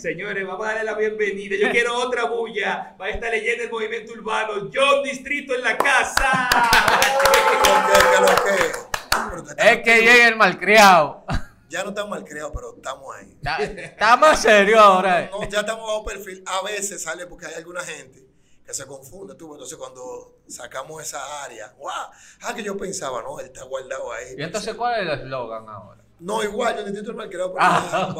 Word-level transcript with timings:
Señores, 0.00 0.46
vamos 0.46 0.66
a 0.66 0.70
darle 0.70 0.84
la 0.84 0.94
bienvenida. 0.94 1.56
Yo 1.60 1.70
quiero 1.70 1.94
otra 1.98 2.24
bulla 2.24 2.94
para 2.96 3.10
esta 3.10 3.28
leyenda 3.28 3.64
del 3.64 3.70
movimiento 3.70 4.14
urbano. 4.14 4.70
John 4.72 5.02
Distrito 5.02 5.54
en 5.54 5.62
la 5.62 5.76
casa. 5.76 6.48
Es 9.58 9.82
que 9.82 10.00
llega 10.00 10.28
el 10.28 10.36
malcriado. 10.36 11.26
Ya 11.68 11.82
no 11.82 11.90
estamos 11.90 12.12
malcriados, 12.12 12.50
pero 12.54 12.76
estamos 12.76 13.14
ahí. 13.14 13.36
Estamos 13.76 14.38
serios 14.38 14.80
ahora. 14.80 15.28
No, 15.30 15.46
ya 15.46 15.60
estamos 15.60 15.86
bajo 15.86 16.04
perfil. 16.06 16.42
A 16.46 16.64
veces 16.64 17.02
sale 17.02 17.26
porque 17.26 17.44
hay 17.46 17.54
alguna 17.56 17.82
gente 17.82 18.26
que 18.64 18.72
se 18.72 18.86
confunde. 18.86 19.34
Tú, 19.34 19.52
entonces, 19.52 19.76
cuando 19.76 20.38
sacamos 20.48 21.02
esa 21.02 21.44
área, 21.44 21.74
¡guau! 21.76 22.10
Ah, 22.40 22.54
que 22.54 22.62
yo 22.62 22.74
pensaba, 22.74 23.20
no, 23.20 23.38
él 23.38 23.46
está 23.46 23.64
guardado 23.64 24.10
ahí. 24.14 24.34
¿Y 24.38 24.42
entonces 24.42 24.74
cuál 24.74 24.94
es 24.94 25.12
el 25.12 25.20
eslogan 25.20 25.68
ahora? 25.68 26.00
No, 26.20 26.42
igual, 26.42 26.76
yo 26.76 26.84
necesito 26.84 27.10
el 27.10 27.16
malcriado. 27.18 27.54
Ah, 27.58 28.14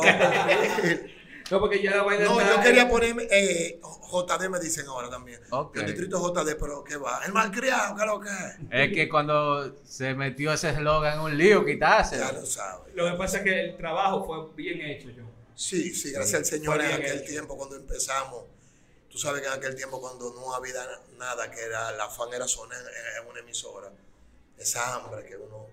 No, 1.51 1.59
porque 1.59 1.82
ya 1.82 1.96
la 1.96 2.03
vaina 2.03 2.25
No, 2.25 2.41
yo 2.41 2.62
quería 2.62 2.89
ponerme 2.89 3.27
eh, 3.30 3.80
JD, 3.83 4.48
me 4.48 4.61
dicen 4.61 4.87
ahora 4.87 5.11
también. 5.11 5.41
Ok. 5.51 5.77
El 5.77 5.87
distrito 5.87 6.19
JD, 6.20 6.57
pero 6.59 6.84
¿qué 6.84 6.97
va? 6.97 7.20
El 7.27 7.33
malcriado, 7.33 7.97
¿qué 7.97 8.02
es 8.02 8.07
lo 8.07 8.20
que 8.20 8.29
es? 8.29 8.57
Es 8.70 8.95
que 8.95 9.09
cuando 9.09 9.77
se 9.84 10.15
metió 10.15 10.52
ese 10.52 10.71
eslogan 10.71 11.15
en 11.15 11.21
un 11.21 11.37
lío, 11.37 11.65
quitarse. 11.65 12.19
Ya 12.19 12.33
lo 12.33 12.47
sabes. 12.47 12.95
Lo 12.95 13.10
que 13.10 13.16
pasa 13.16 13.38
es 13.38 13.43
que 13.45 13.60
el 13.60 13.77
trabajo 13.77 14.24
fue 14.24 14.55
bien 14.55 14.80
hecho, 14.80 15.09
John. 15.16 15.29
Sí, 15.55 15.93
sí, 15.93 16.12
gracias 16.12 16.41
al 16.41 16.45
Señor 16.47 16.80
en 16.80 16.93
aquel 16.93 17.19
hecho. 17.19 17.30
tiempo 17.30 17.57
cuando 17.57 17.77
empezamos. 17.77 18.45
Tú 19.10 19.19
sabes 19.19 19.43
que 19.43 19.48
en 19.48 19.55
aquel 19.55 19.74
tiempo 19.74 20.01
cuando 20.01 20.32
no 20.32 20.55
había 20.55 20.74
nada, 21.19 21.51
que 21.51 21.60
era 21.60 21.91
la 21.93 22.09
fan 22.09 22.32
era 22.32 22.46
sonar 22.46 22.79
en, 22.80 23.23
en 23.23 23.29
una 23.29 23.41
emisora, 23.41 23.91
esa 24.57 24.95
hambre 24.95 25.27
que 25.27 25.37
uno 25.37 25.66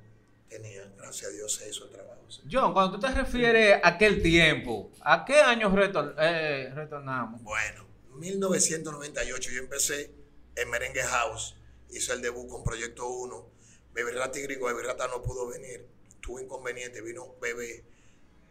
tenía, 0.50 0.86
gracias 0.98 1.32
a 1.32 1.34
Dios 1.34 1.54
se 1.54 1.70
hizo 1.70 1.86
el 1.86 1.92
trabajo. 1.92 2.22
sí. 2.30 2.42
John, 2.52 2.74
cuando 2.74 2.98
tú 2.98 3.06
te 3.06 3.14
refieres 3.14 3.80
a 3.84 3.88
aquel 3.90 4.22
tiempo, 4.22 4.92
¿a 5.02 5.24
qué 5.26 5.40
años 5.42 5.72
retor- 5.74 6.16
eh, 6.20 6.72
retornamos? 6.74 7.42
Bueno, 7.44 7.86
1998 8.16 9.52
yo 9.52 9.60
empecé 9.60 10.12
en 10.56 10.70
Merengue 10.70 11.04
House, 11.04 11.56
hice 11.90 12.14
el 12.14 12.22
debut 12.22 12.48
con 12.48 12.64
Proyecto 12.64 13.08
1, 13.08 13.50
Bebé 13.94 14.12
Rata 14.12 14.40
y 14.40 14.44
Gringo, 14.44 14.68
Bebé 14.68 14.84
Rata 14.84 15.08
no 15.08 15.22
pudo 15.22 15.48
venir, 15.48 15.88
tuvo 16.22 16.40
inconveniente, 16.40 17.02
vino 17.02 17.36
Bebé, 17.42 17.84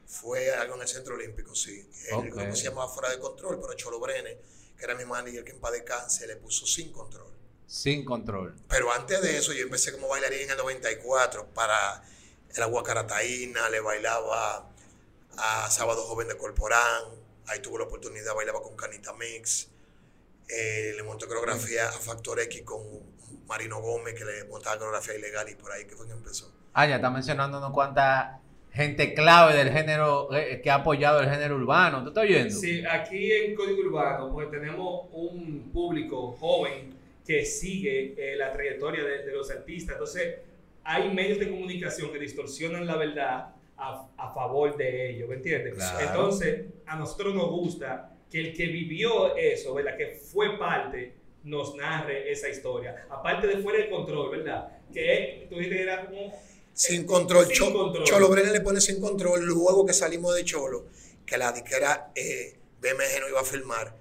fue 0.07 0.53
algo 0.55 0.77
en 0.77 0.83
el 0.83 0.89
Centro 0.89 1.15
Olímpico, 1.17 1.55
sí. 1.55 1.89
El 2.09 2.15
Ok. 2.15 2.25
grupo 2.35 2.55
se 2.57 2.65
llamaba 2.65 2.89
Fuera 2.89 3.11
de 3.11 3.19
Control, 3.19 3.59
pero 3.61 3.75
Cholo 3.75 3.99
Brene, 4.01 4.39
que 4.79 4.85
era 4.85 4.95
mi 4.95 5.05
manager 5.05 5.43
que 5.45 5.53
en 5.53 5.61
paz 5.61 5.73
descanse, 5.73 6.27
le 6.27 6.37
puso 6.37 6.67
sin 6.67 6.93
control. 6.93 7.33
Sin 7.67 8.05
control. 8.05 8.55
Pero 8.69 8.93
antes 8.93 9.21
de 9.23 9.37
eso, 9.37 9.53
yo 9.53 9.63
empecé 9.65 9.93
como 9.93 10.09
bailarín 10.09 10.43
en 10.43 10.51
el 10.51 10.57
94 10.57 11.47
para 11.55 12.03
el 12.55 12.63
Aguacarataína, 12.63 13.69
le 13.71 13.81
bailaba 13.81 14.71
a 15.37 15.71
Sábado 15.71 16.03
Joven 16.05 16.29
de 16.29 16.37
Corporán, 16.37 17.05
ahí 17.47 17.61
tuve 17.61 17.79
la 17.79 17.85
oportunidad, 17.85 18.35
bailaba 18.35 18.63
con 18.63 18.77
Canita 18.77 19.13
Mix, 19.15 19.69
eh, 20.49 20.93
le 20.97 21.03
monté 21.03 21.27
coreografía 21.27 21.89
a 21.89 21.93
Factor 21.93 22.41
X 22.41 22.63
con 22.63 22.81
Marino 23.47 23.81
Gómez, 23.81 24.15
que 24.15 24.25
le 24.25 24.45
montaba 24.45 24.79
coreografía 24.79 25.17
ilegal 25.17 25.49
y 25.49 25.55
por 25.57 25.73
ahí 25.73 25.85
que 25.85 25.97
fue 25.97 26.07
que 26.07 26.13
empezó. 26.13 26.53
Ah, 26.73 26.87
ya 26.87 26.97
está 26.97 27.11
mencionando 27.11 27.59
unos 27.59 27.73
cuantas 27.73 28.41
gente 28.77 29.15
clave 29.15 29.55
del 29.57 29.73
género 29.73 30.33
eh, 30.35 30.61
que 30.63 30.71
ha 30.71 30.77
apoyado 30.77 31.21
el 31.21 31.31
género 31.31 31.57
urbano. 31.57 32.03
¿Tú 32.03 32.09
estás 32.09 32.25
oyendo? 32.25 32.55
Sí, 32.55 32.85
aquí 32.85 33.33
en 33.33 33.55
Código 33.55 33.81
Urbano, 33.81 34.31
pues 34.33 34.51
tenemos 34.51 35.07
un 35.13 35.71
público 35.73 36.37
joven 36.39 36.95
que 37.27 37.45
sigue 37.45 38.15
eh, 38.17 38.37
la 38.37 38.53
trayectoria 38.53 39.03
de, 39.05 39.25
de 39.25 39.33
los 39.33 39.51
artistas. 39.51 39.95
Entonces, 39.95 40.37
hay 40.85 41.13
medios 41.13 41.39
de 41.39 41.51
comunicación 41.51 42.13
que 42.13 42.19
distorsionan 42.19 42.87
la 42.87 42.97
verdad 42.97 43.49
a, 43.77 44.09
a 44.17 44.33
favor 44.35 44.77
de 44.77 45.11
ellos, 45.11 45.29
¿me 45.29 45.37
entiendes? 45.37 45.75
Claro. 45.75 46.07
Entonces, 46.07 46.67
a 46.87 46.97
nosotros 46.97 47.35
nos 47.35 47.51
gusta 47.51 48.13
que 48.31 48.41
el 48.41 48.57
que 48.57 48.67
vivió 48.67 49.37
eso, 49.37 49.75
¿verdad? 49.75 49.97
Que 49.97 50.13
fue 50.17 50.59
parte, 50.59 51.13
nos 51.45 51.75
narre 51.77 52.31
esa 52.31 52.49
historia. 52.49 53.07
Aparte 53.11 53.47
de 53.47 53.59
fuera 53.59 53.79
de 53.81 53.91
control, 53.91 54.31
¿verdad? 54.31 54.69
Que 54.93 55.47
tú 55.51 55.57
que 55.57 55.83
era 55.83 56.07
como... 56.07 56.33
Sin 56.73 57.07
control, 57.07 57.47
Sin 57.47 57.55
Cho- 57.57 57.73
control. 57.73 58.05
Cholo 58.05 58.29
Brene 58.29 58.53
le 58.53 58.61
pone 58.61 58.81
sin 58.81 59.01
control, 59.01 59.45
luego 59.47 59.87
que 59.87 59.93
salimos 59.95 60.35
de 60.35 60.45
Cholo, 60.45 60.85
que 61.25 61.39
la 61.39 61.51
disquera 61.53 62.13
eh, 62.15 62.55
BMG 62.81 63.21
no 63.21 63.29
iba 63.29 63.41
a 63.41 63.45
filmar, 63.45 63.95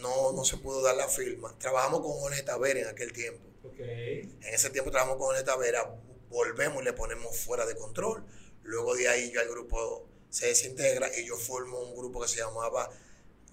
no, 0.00 0.32
no 0.32 0.44
se 0.44 0.56
pudo 0.56 0.82
dar 0.82 0.96
la 0.96 1.08
firma. 1.08 1.54
Trabajamos 1.58 2.00
con 2.00 2.12
Jorge 2.12 2.42
Tavera 2.42 2.80
en 2.80 2.88
aquel 2.88 3.12
tiempo. 3.12 3.50
En 3.78 4.54
ese 4.54 4.70
tiempo 4.70 4.90
trabajamos 4.90 5.18
con 5.18 5.28
Jorge 5.28 5.44
Tavera, 5.44 5.94
volvemos 6.28 6.82
y 6.82 6.84
le 6.84 6.92
ponemos 6.92 7.36
fuera 7.36 7.66
de 7.66 7.74
control. 7.76 8.24
Luego 8.62 8.94
de 8.94 9.08
ahí 9.08 9.32
ya 9.32 9.42
el 9.42 9.48
grupo 9.48 10.06
se 10.28 10.46
desintegra 10.46 11.10
y 11.18 11.26
yo 11.26 11.36
formo 11.36 11.80
un 11.80 11.96
grupo 11.96 12.20
que 12.20 12.28
se 12.28 12.38
llamaba 12.38 12.90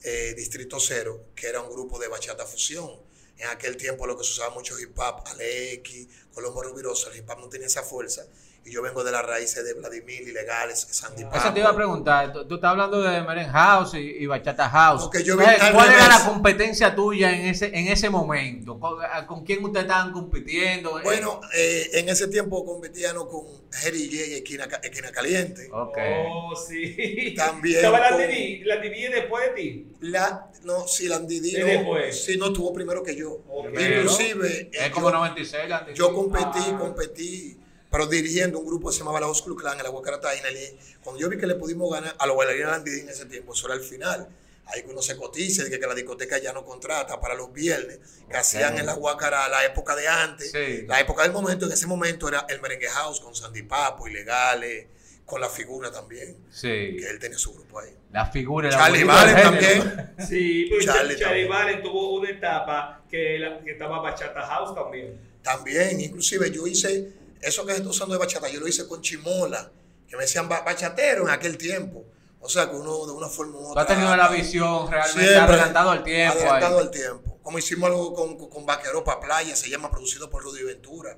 eh, 0.03 0.33
Distrito 0.35 0.79
Cero, 0.79 1.25
que 1.35 1.47
era 1.47 1.61
un 1.61 1.71
grupo 1.71 1.99
de 1.99 2.07
bachata 2.07 2.45
fusión. 2.45 2.89
En 3.37 3.47
aquel 3.47 3.77
tiempo 3.77 4.07
lo 4.07 4.17
que 4.17 4.23
se 4.23 4.31
usaba 4.31 4.53
mucho 4.53 4.79
hip 4.79 4.97
hop, 4.97 5.23
Alex, 5.25 6.07
Colombo 6.33 6.63
Rubiroso, 6.63 7.09
el 7.11 7.17
hip 7.17 7.29
hop 7.29 7.39
no 7.39 7.49
tenía 7.49 7.67
esa 7.67 7.83
fuerza. 7.83 8.25
Y 8.67 8.71
yo 8.73 8.81
vengo 8.81 9.01
de 9.01 9.13
las 9.13 9.25
raíces 9.25 9.63
de 9.63 9.73
Vladimir, 9.75 10.27
Ilegales, 10.27 10.85
Sandy 10.91 11.21
Eso 11.21 11.31
Papo. 11.31 11.53
te 11.53 11.59
iba 11.61 11.69
a 11.69 11.75
preguntar. 11.75 12.33
Tú, 12.33 12.45
tú 12.45 12.55
estás 12.55 12.71
hablando 12.71 13.01
de 13.01 13.21
Meren 13.21 13.47
House 13.49 13.93
y, 13.93 13.99
y 13.99 14.25
Bachata 14.25 14.69
House. 14.69 15.03
Porque 15.03 15.23
yo 15.23 15.35
al 15.39 15.73
¿Cuál 15.73 15.89
era 15.93 16.07
la 16.09 16.25
competencia 16.25 16.93
tuya 16.93 17.31
en 17.33 17.45
ese, 17.47 17.67
en 17.67 17.87
ese 17.87 18.09
momento? 18.09 18.77
¿Con, 18.77 18.99
a- 19.03 19.25
con 19.25 19.45
quién 19.45 19.63
ustedes 19.63 19.85
estaban 19.85 20.11
compitiendo? 20.11 20.99
Bueno, 21.01 21.39
eh, 21.55 21.91
en 21.93 22.09
ese 22.09 22.27
tiempo 22.27 22.65
competíamos 22.65 23.27
con 23.29 23.45
Jerry 23.71 24.05
J 24.11 24.15
y 24.27 24.33
Esquina, 24.33 24.67
Esquina 24.83 25.11
Caliente. 25.11 25.69
Ok. 25.71 25.97
Oh, 26.27 26.53
sí. 26.55 27.33
También 27.37 27.77
Estaba 27.77 27.99
la 28.01 28.17
Didi, 28.17 28.65
la 28.65 28.77
Didi 28.81 29.07
después 29.07 29.45
de 29.45 29.51
ti. 29.61 29.87
La, 30.01 30.51
no, 30.63 30.85
sí, 30.89 31.07
Landy 31.07 31.37
¿Y 31.37 31.53
no, 31.59 31.65
después? 31.67 32.25
sí, 32.25 32.35
no 32.37 32.51
tuvo 32.51 32.73
primero 32.73 33.01
que 33.01 33.15
yo. 33.15 33.31
Ok. 33.47 33.69
Inclusive, 33.79 34.69
Es 34.73 34.87
eh, 34.87 34.91
como 34.91 35.09
yo, 35.09 35.15
96. 35.15 35.69
la 35.69 35.87
yo 35.93 36.13
competí, 36.13 36.59
Ah. 36.73 36.77
competí, 36.77 37.57
pero 37.91 38.05
dirigiendo 38.07 38.59
un 38.59 38.65
grupo 38.65 38.89
que 38.89 38.93
se 38.93 38.99
llamaba 38.99 39.19
la 39.19 39.27
Oscuro 39.27 39.55
Clan 39.55 39.77
en 39.77 39.83
la 39.83 39.89
Guacarataína. 39.89 40.51
y 40.51 40.77
Cuando 41.03 41.21
yo 41.21 41.29
vi 41.29 41.37
que 41.37 41.47
le 41.47 41.55
pudimos 41.55 41.91
ganar 41.91 42.15
a 42.19 42.25
los 42.25 42.35
bailarines 42.37 42.67
Landy 42.67 42.99
en 43.01 43.09
ese 43.09 43.25
tiempo, 43.25 43.53
eso 43.53 43.67
era 43.67 43.75
el 43.75 43.81
final. 43.81 44.27
Ahí 44.65 44.83
que 44.83 44.89
uno 44.89 45.01
se 45.01 45.15
cotiza, 45.15 45.63
de 45.63 45.69
que, 45.69 45.79
que 45.79 45.87
la 45.87 45.95
discoteca 45.95 46.37
ya 46.39 46.51
no 46.51 46.65
contrata 46.65 47.21
para 47.21 47.35
los 47.35 47.53
viernes, 47.53 47.99
que 48.29 48.35
hacían 48.35 48.77
en 48.77 48.85
la 48.85 48.93
Guacara 48.95 49.47
la 49.47 49.63
época 49.63 49.95
de 49.95 50.07
antes. 50.09 50.51
Sí. 50.51 50.83
La 50.87 50.99
época 50.99 51.23
del 51.23 51.31
momento, 51.31 51.65
en 51.67 51.71
ese 51.71 51.87
momento 51.87 52.27
era 52.27 52.45
el 52.49 52.59
Merengue 52.59 52.89
House 52.89 53.21
con 53.21 53.33
Sandy 53.33 53.63
Papo, 53.63 54.09
Ilegales, 54.09 54.87
con 55.25 55.39
la 55.39 55.47
figura 55.49 55.89
también, 55.91 56.35
Sí. 56.51 56.67
que 56.67 57.07
él 57.09 57.17
tenía 57.19 57.37
su 57.37 57.53
grupo 57.53 57.79
ahí. 57.79 57.93
La 58.11 58.25
figura. 58.25 58.69
la 58.69 58.75
Charlie 58.77 59.03
Valen 59.05 59.35
género. 59.37 59.51
también. 59.83 60.13
Sí, 60.27 60.67
pero 60.69 60.83
Charlie 60.93 61.17
Charlie. 61.17 61.47
Valen 61.47 61.81
tuvo 61.81 62.15
una 62.19 62.29
etapa 62.29 63.03
que, 63.09 63.39
la- 63.39 63.61
que 63.63 63.71
estaba 63.71 63.99
Bachata 64.01 64.41
House 64.41 64.75
también. 64.75 65.17
También, 65.41 66.01
inclusive 66.01 66.51
yo 66.51 66.67
hice, 66.67 67.09
eso 67.41 67.65
que 67.65 67.71
se 67.73 67.77
está 67.79 67.89
usando 67.89 68.13
de 68.13 68.19
bachata, 68.19 68.49
yo 68.49 68.59
lo 68.59 68.67
hice 68.67 68.87
con 68.87 69.01
Chimola, 69.01 69.71
que 70.07 70.15
me 70.15 70.23
decían 70.23 70.47
ba- 70.49 70.61
bachatero 70.61 71.23
en 71.23 71.29
aquel 71.29 71.57
tiempo. 71.57 72.05
O 72.39 72.49
sea, 72.49 72.69
que 72.69 72.75
uno 72.75 73.05
de 73.05 73.11
una 73.13 73.27
forma 73.27 73.57
u 73.57 73.61
Tú 73.61 73.67
otra. 73.69 73.81
has 73.81 73.87
tenido 73.87 74.15
la 74.15 74.27
visión 74.29 74.89
realmente 74.91 75.27
Siempre 75.31 75.55
adelantado 75.55 75.89
al 75.91 76.03
tiempo. 76.03 76.33
ahí. 76.37 76.41
Adelantado 76.43 76.79
al 76.79 76.91
tiempo. 76.91 77.39
Como 77.41 77.57
hicimos 77.59 77.87
algo 77.89 78.13
con, 78.13 78.37
con, 78.37 78.49
con 78.49 78.65
Vaquero 78.65 79.03
para 79.03 79.19
Playa, 79.19 79.55
se 79.55 79.69
llama 79.69 79.89
producido 79.89 80.29
por 80.29 80.43
Rudy 80.43 80.63
Ventura. 80.63 81.17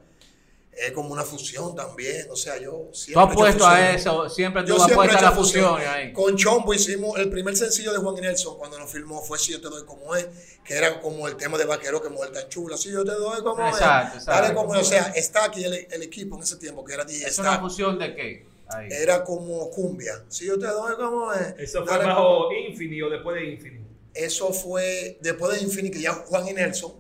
Es 0.72 0.92
como 0.92 1.10
una 1.12 1.24
fusión 1.24 1.76
también. 1.76 2.28
O 2.32 2.36
sea, 2.38 2.58
yo 2.58 2.90
siempre. 2.94 3.14
Tú 3.14 3.20
has 3.20 3.36
puesto 3.36 3.68
a 3.68 3.92
eso, 3.92 4.30
siempre 4.30 4.62
Yo 4.66 4.76
tú 4.76 4.82
has 4.82 4.88
siempre 4.88 5.08
he 5.08 5.10
puesto 5.10 5.26
a 5.28 5.30
la 5.30 5.36
fusión 5.36 5.82
ahí. 5.82 6.14
Con 6.14 6.38
Chombo 6.38 6.74
hicimos 6.74 7.18
el 7.20 7.30
primer 7.30 7.56
sencillo 7.58 7.92
de 7.92 8.00
Juan 8.00 8.16
Nelson 8.16 8.58
cuando 8.58 8.80
nos 8.80 8.90
filmó 8.90 9.22
fue 9.22 9.38
Si 9.38 9.52
yo 9.52 9.60
te 9.60 9.68
doy 9.68 9.84
como 9.86 10.16
es, 10.16 10.28
que 10.64 10.76
era 10.76 11.02
como 11.02 11.28
el 11.28 11.36
tema 11.36 11.58
de 11.58 11.66
Vaquero 11.66 12.02
que 12.02 12.10
mujer 12.10 12.32
tan 12.32 12.48
chula. 12.48 12.78
Si 12.78 12.90
yo 12.92 13.04
te 13.04 13.12
doy 13.12 13.42
como 13.42 13.68
Exacto, 13.68 14.18
es. 14.18 14.24
exacto. 14.24 14.42
Dale 14.42 14.56
como. 14.56 14.72
O 14.72 14.84
sea, 14.84 15.12
está 15.16 15.46
aquí 15.46 15.64
el, 15.64 15.74
el 15.92 16.02
equipo 16.04 16.38
en 16.38 16.44
ese 16.44 16.56
tiempo 16.58 16.86
que 16.86 16.94
era 16.94 17.04
DJ 17.04 17.28
¿Es 17.28 17.40
una 17.40 17.60
fusión 17.60 18.00
de 18.00 18.16
qué? 18.16 18.46
Ahí. 18.70 18.88
Era 18.92 19.24
como 19.24 19.70
cumbia. 19.72 20.24
Si 20.30 20.46
yo 20.46 20.58
te 20.58 20.68
doy 20.68 20.96
como 20.96 21.34
es. 21.34 21.56
Eso 21.58 21.84
fue 21.86 21.92
Dale 21.98 22.06
bajo 22.10 22.54
Infinity 22.54 23.02
o 23.02 23.10
después 23.10 23.36
de 23.36 23.46
Infinity. 23.50 23.86
eso 24.14 24.54
fue 24.54 25.18
después 25.22 25.58
de 25.58 25.64
Infinity, 25.66 25.98
que 25.98 26.04
ya 26.04 26.14
Juan 26.14 26.48
y 26.48 26.54
Nelson, 26.54 26.94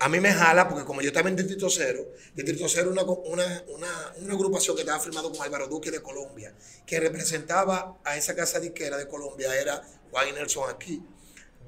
a 0.00 0.08
mí 0.08 0.20
me 0.20 0.32
jala, 0.32 0.68
porque 0.68 0.84
como 0.84 1.00
yo 1.00 1.08
estaba 1.08 1.28
en 1.28 1.36
Distrito 1.36 1.68
Cero, 1.68 2.06
Distrito 2.34 2.68
Cero 2.68 2.90
una, 2.90 3.02
una, 3.02 3.64
una, 3.68 4.14
una 4.18 4.32
agrupación 4.32 4.76
que 4.76 4.82
estaba 4.82 5.00
firmado 5.00 5.32
con 5.32 5.42
Álvaro 5.42 5.66
Duque 5.66 5.90
de 5.90 6.00
Colombia, 6.00 6.54
que 6.86 7.00
representaba 7.00 7.98
a 8.04 8.16
esa 8.16 8.36
casa 8.36 8.60
disquera 8.60 8.96
de 8.96 9.08
Colombia, 9.08 9.54
era 9.60 9.82
Juan 10.10 10.28
y 10.28 10.32
Nelson 10.32 10.70
aquí. 10.70 11.02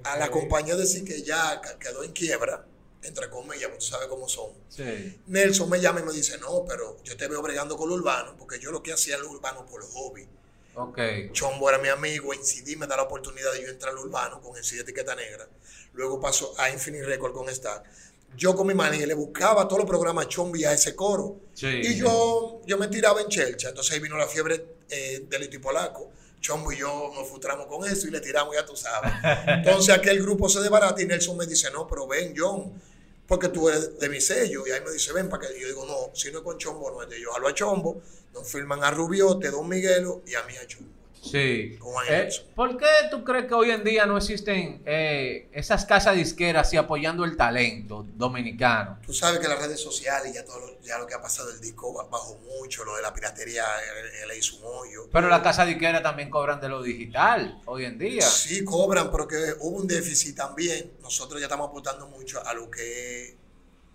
A 0.05 0.17
la 0.17 0.31
compañía 0.31 0.77
decir 0.77 1.05
que 1.05 1.23
ya 1.23 1.61
quedó 1.79 2.05
en 2.05 2.13
quiebra, 2.13 2.65
entre 3.03 3.29
comillas, 3.29 3.65
porque 3.65 3.79
tú 3.79 3.87
sabes 3.87 4.07
cómo 4.07 4.29
son. 4.29 4.53
Sí. 4.69 5.21
Nelson 5.27 5.69
me 5.69 5.81
llama 5.81 6.01
y 6.01 6.05
me 6.05 6.13
dice, 6.13 6.39
no, 6.39 6.65
pero 6.67 7.03
yo 7.03 7.17
te 7.17 7.27
veo 7.27 7.43
bregando 7.43 7.77
con 7.77 7.89
lo 7.89 7.97
urbano, 7.97 8.37
porque 8.39 8.61
yo 8.61 8.71
lo 8.71 8.83
que 8.83 8.93
hacía 8.93 9.15
era 9.15 9.25
lo 9.25 9.31
urbano 9.31 9.67
por 9.67 9.83
hobby. 9.83 10.27
Ok. 10.75 10.99
Chombo 11.33 11.69
era 11.69 11.79
mi 11.79 11.89
amigo, 11.89 12.33
NCD 12.33 12.77
me 12.77 12.87
da 12.87 12.97
la 12.97 13.03
oportunidad 13.03 13.53
de 13.53 13.63
yo 13.63 13.69
entrar 13.69 13.93
al 13.93 13.99
urbano 13.99 14.41
con 14.41 14.59
NCD 14.59 14.81
etiqueta 14.81 15.15
negra. 15.17 15.49
Luego 15.93 16.21
paso 16.21 16.55
a 16.57 16.71
Infinite 16.71 17.05
Record 17.05 17.33
con 17.33 17.53
Stack. 17.53 17.85
Yo 18.37 18.55
con 18.55 18.67
mi 18.67 18.75
manager 18.75 19.09
le 19.09 19.15
buscaba 19.15 19.67
todos 19.67 19.81
los 19.81 19.89
programas 19.89 20.29
Chombi 20.29 20.65
a 20.65 20.73
ese 20.73 20.95
coro. 20.95 21.41
Sí. 21.53 21.67
Y 21.67 21.97
yo, 21.97 22.63
yo 22.67 22.79
me 22.79 22.89
tiraba 22.89 23.21
en 23.21 23.29
chelcha. 23.29 23.71
Entonces 23.71 23.93
ahí 23.93 24.01
vino 24.01 24.17
la 24.17 24.27
fiebre 24.27 24.65
eh, 24.89 25.27
del 25.29 25.45
Iti 25.45 25.59
Polaco. 25.59 26.11
Chombo 26.41 26.73
y 26.73 26.79
yo 26.79 27.13
nos 27.15 27.29
frustramos 27.29 27.67
con 27.67 27.87
eso 27.87 28.09
y 28.09 28.11
le 28.11 28.21
tiramos, 28.21 28.55
ya 28.55 28.65
tú 28.65 28.75
sabes. 28.75 29.13
Entonces 29.47 29.95
aquel 29.95 30.23
grupo 30.23 30.49
se 30.49 30.61
desbarata 30.61 31.03
y 31.03 31.07
Nelson 31.07 31.37
me 31.37 31.47
dice, 31.47 31.71
no, 31.71 31.87
pero 31.87 32.07
ven, 32.07 32.35
John, 32.37 32.73
porque 33.27 33.49
tú 33.49 33.69
eres 33.69 33.99
de 33.99 34.09
mi 34.09 34.21
sello. 34.21 34.67
Y 34.67 34.71
ahí 34.71 34.81
me 34.81 34.91
dice, 34.91 35.13
ven 35.13 35.29
para 35.29 35.47
que. 35.47 35.61
Yo 35.61 35.67
digo, 35.67 35.85
no, 35.85 36.15
si 36.15 36.33
no 36.33 36.39
es 36.39 36.45
con 36.45 36.57
Chombo, 36.57 36.91
no 36.91 37.03
es 37.03 37.11
de 37.11 37.21
yo. 37.21 37.33
Jalo 37.33 37.49
a 37.49 37.55
Chombo, 37.55 38.01
nos 38.33 38.49
firman 38.49 38.83
a 38.83 38.91
Rubiote, 38.91 39.51
Don 39.51 39.69
Miguelo 39.69 40.23
y 40.27 40.35
a 40.35 40.43
mí 40.45 40.57
a 40.57 40.67
Chombo. 40.67 41.00
Sí. 41.23 41.77
Juan 41.81 42.07
Eh. 42.09 42.29
¿Por 42.55 42.77
qué 42.79 42.87
tú 43.11 43.23
crees 43.25 43.47
que 43.47 43.55
hoy 43.55 43.71
en 43.71 43.85
día 43.85 44.07
no 44.07 44.17
existen 44.17 44.83
eh, 44.87 45.49
esas 45.53 45.85
casas 45.85 46.17
disqueras 46.17 46.67
así 46.67 46.77
apoyando 46.77 47.25
el 47.25 47.37
talento 47.37 48.07
dominicano? 48.15 48.99
Tú 49.05 49.13
sabes 49.13 49.39
que 49.39 49.47
las 49.49 49.59
redes 49.61 49.81
sociales, 49.81 50.33
ya 50.33 50.45
todo 50.45 50.61
lo, 50.61 50.81
ya 50.81 50.99
lo 50.99 51.07
que 51.07 51.15
ha 51.15 51.21
pasado 51.21 51.51
el 51.51 51.61
disco 51.61 51.93
ba- 51.93 52.05
bajó 52.11 52.39
mucho, 52.39 52.85
lo 52.85 52.97
de 52.97 53.03
la 53.03 53.13
piratería 53.13 53.65
eh, 53.65 54.27
le 54.27 54.39
hizo 54.39 54.57
un 54.57 54.63
hoyo. 54.65 55.09
Pero 55.13 55.29
las 55.29 55.43
casas 55.43 55.67
disqueras 55.67 56.03
también 56.03 56.31
cobran 56.31 56.61
de 56.61 56.69
lo 56.69 56.83
digital 56.83 57.61
hoy 57.67 57.85
en 57.85 57.99
día. 57.99 58.23
Sí 58.23 58.65
cobran, 58.65 59.11
pero 59.11 59.29
que 59.29 59.37
hubo 59.61 59.77
un 59.79 59.87
déficit 59.87 60.37
también. 60.37 60.93
Nosotros 61.03 61.39
ya 61.41 61.47
estamos 61.47 61.69
aportando 61.69 62.07
mucho 62.09 62.45
a 62.47 62.55
lo 62.55 62.71
que 62.71 63.37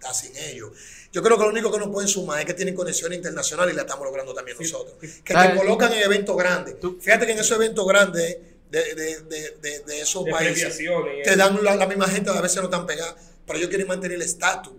está 0.05 0.13
sin 0.13 0.35
ellos. 0.37 0.71
Yo 1.11 1.23
creo 1.23 1.37
que 1.37 1.43
lo 1.43 1.49
único 1.49 1.71
que 1.71 1.77
nos 1.79 1.89
pueden 1.89 2.07
sumar 2.09 2.39
es 2.39 2.45
que 2.45 2.53
tienen 2.53 2.75
conexión 2.75 3.13
internacional 3.13 3.69
y 3.69 3.73
la 3.73 3.81
estamos 3.81 4.05
logrando 4.05 4.33
también 4.33 4.57
nosotros. 4.59 4.95
Que 5.23 5.33
te 5.33 5.55
colocan 5.55 5.91
en 5.93 6.03
eventos 6.03 6.35
grandes. 6.37 6.79
Tú- 6.79 6.97
Fíjate 7.01 7.25
que 7.25 7.31
en 7.31 7.39
esos 7.39 7.55
eventos 7.55 7.87
grandes 7.87 8.37
de, 8.69 8.95
de, 8.95 9.21
de, 9.21 9.51
de, 9.61 9.79
de 9.79 9.99
esos 10.01 10.25
De 10.25 10.31
países 10.31 10.77
te 11.23 11.35
dan 11.35 11.63
la, 11.63 11.75
la 11.75 11.87
misma 11.87 12.07
gente, 12.07 12.29
a 12.29 12.41
veces 12.41 12.57
no 12.57 12.63
están 12.65 12.85
pegadas, 12.85 13.15
pero 13.45 13.57
ellos 13.57 13.69
quieren 13.69 13.87
mantener 13.87 14.15
el 14.15 14.21
estatus 14.23 14.73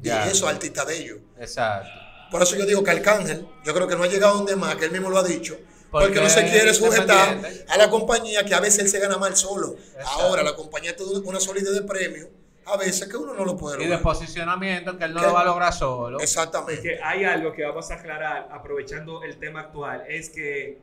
de 0.00 0.08
Ya. 0.10 0.28
esos 0.28 0.48
artistas 0.48 0.86
de 0.86 0.98
ellos. 0.98 1.18
Exacto. 1.40 1.88
Por 2.30 2.42
eso 2.42 2.56
yo 2.56 2.66
digo 2.66 2.82
que 2.82 2.90
Arcángel, 2.90 3.46
yo 3.64 3.74
creo 3.74 3.86
que 3.88 3.94
no 3.96 4.02
ha 4.02 4.08
llegado 4.08 4.34
donde 4.36 4.56
más, 4.56 4.76
que 4.76 4.86
él 4.86 4.90
mismo 4.90 5.08
lo 5.10 5.18
ha 5.18 5.22
dicho, 5.22 5.58
porque, 5.90 6.08
Porque 6.08 6.20
no 6.22 6.28
se 6.30 6.44
quiere 6.50 6.72
sujetar 6.74 7.40
a 7.68 7.76
la 7.76 7.90
compañía 7.90 8.44
que 8.44 8.54
a 8.54 8.60
veces 8.60 8.80
él 8.80 8.88
se 8.88 8.98
gana 8.98 9.18
mal 9.18 9.36
solo. 9.36 9.76
Exacto. 9.78 10.08
Ahora 10.08 10.42
la 10.42 10.54
compañía 10.56 10.96
tiene 10.96 11.12
una 11.18 11.38
solidez 11.40 11.72
de 11.74 11.82
premio, 11.82 12.30
a 12.66 12.76
veces 12.76 13.08
que 13.08 13.16
uno 13.16 13.34
no 13.34 13.44
lo 13.44 13.56
puede 13.56 13.76
Y 13.76 13.80
de 13.80 13.84
lograr. 13.90 14.02
posicionamiento 14.02 14.96
que 14.96 15.04
él 15.04 15.14
no 15.14 15.22
lo 15.22 15.32
va 15.32 15.40
a 15.40 15.44
lograr 15.44 15.72
solo. 15.72 16.20
Exactamente. 16.20 16.82
que 16.82 17.02
hay 17.02 17.24
algo 17.24 17.52
que 17.52 17.64
vamos 17.64 17.90
a 17.90 17.94
aclarar 17.94 18.48
aprovechando 18.50 19.22
el 19.22 19.38
tema 19.38 19.60
actual, 19.60 20.04
es 20.08 20.30
que 20.30 20.80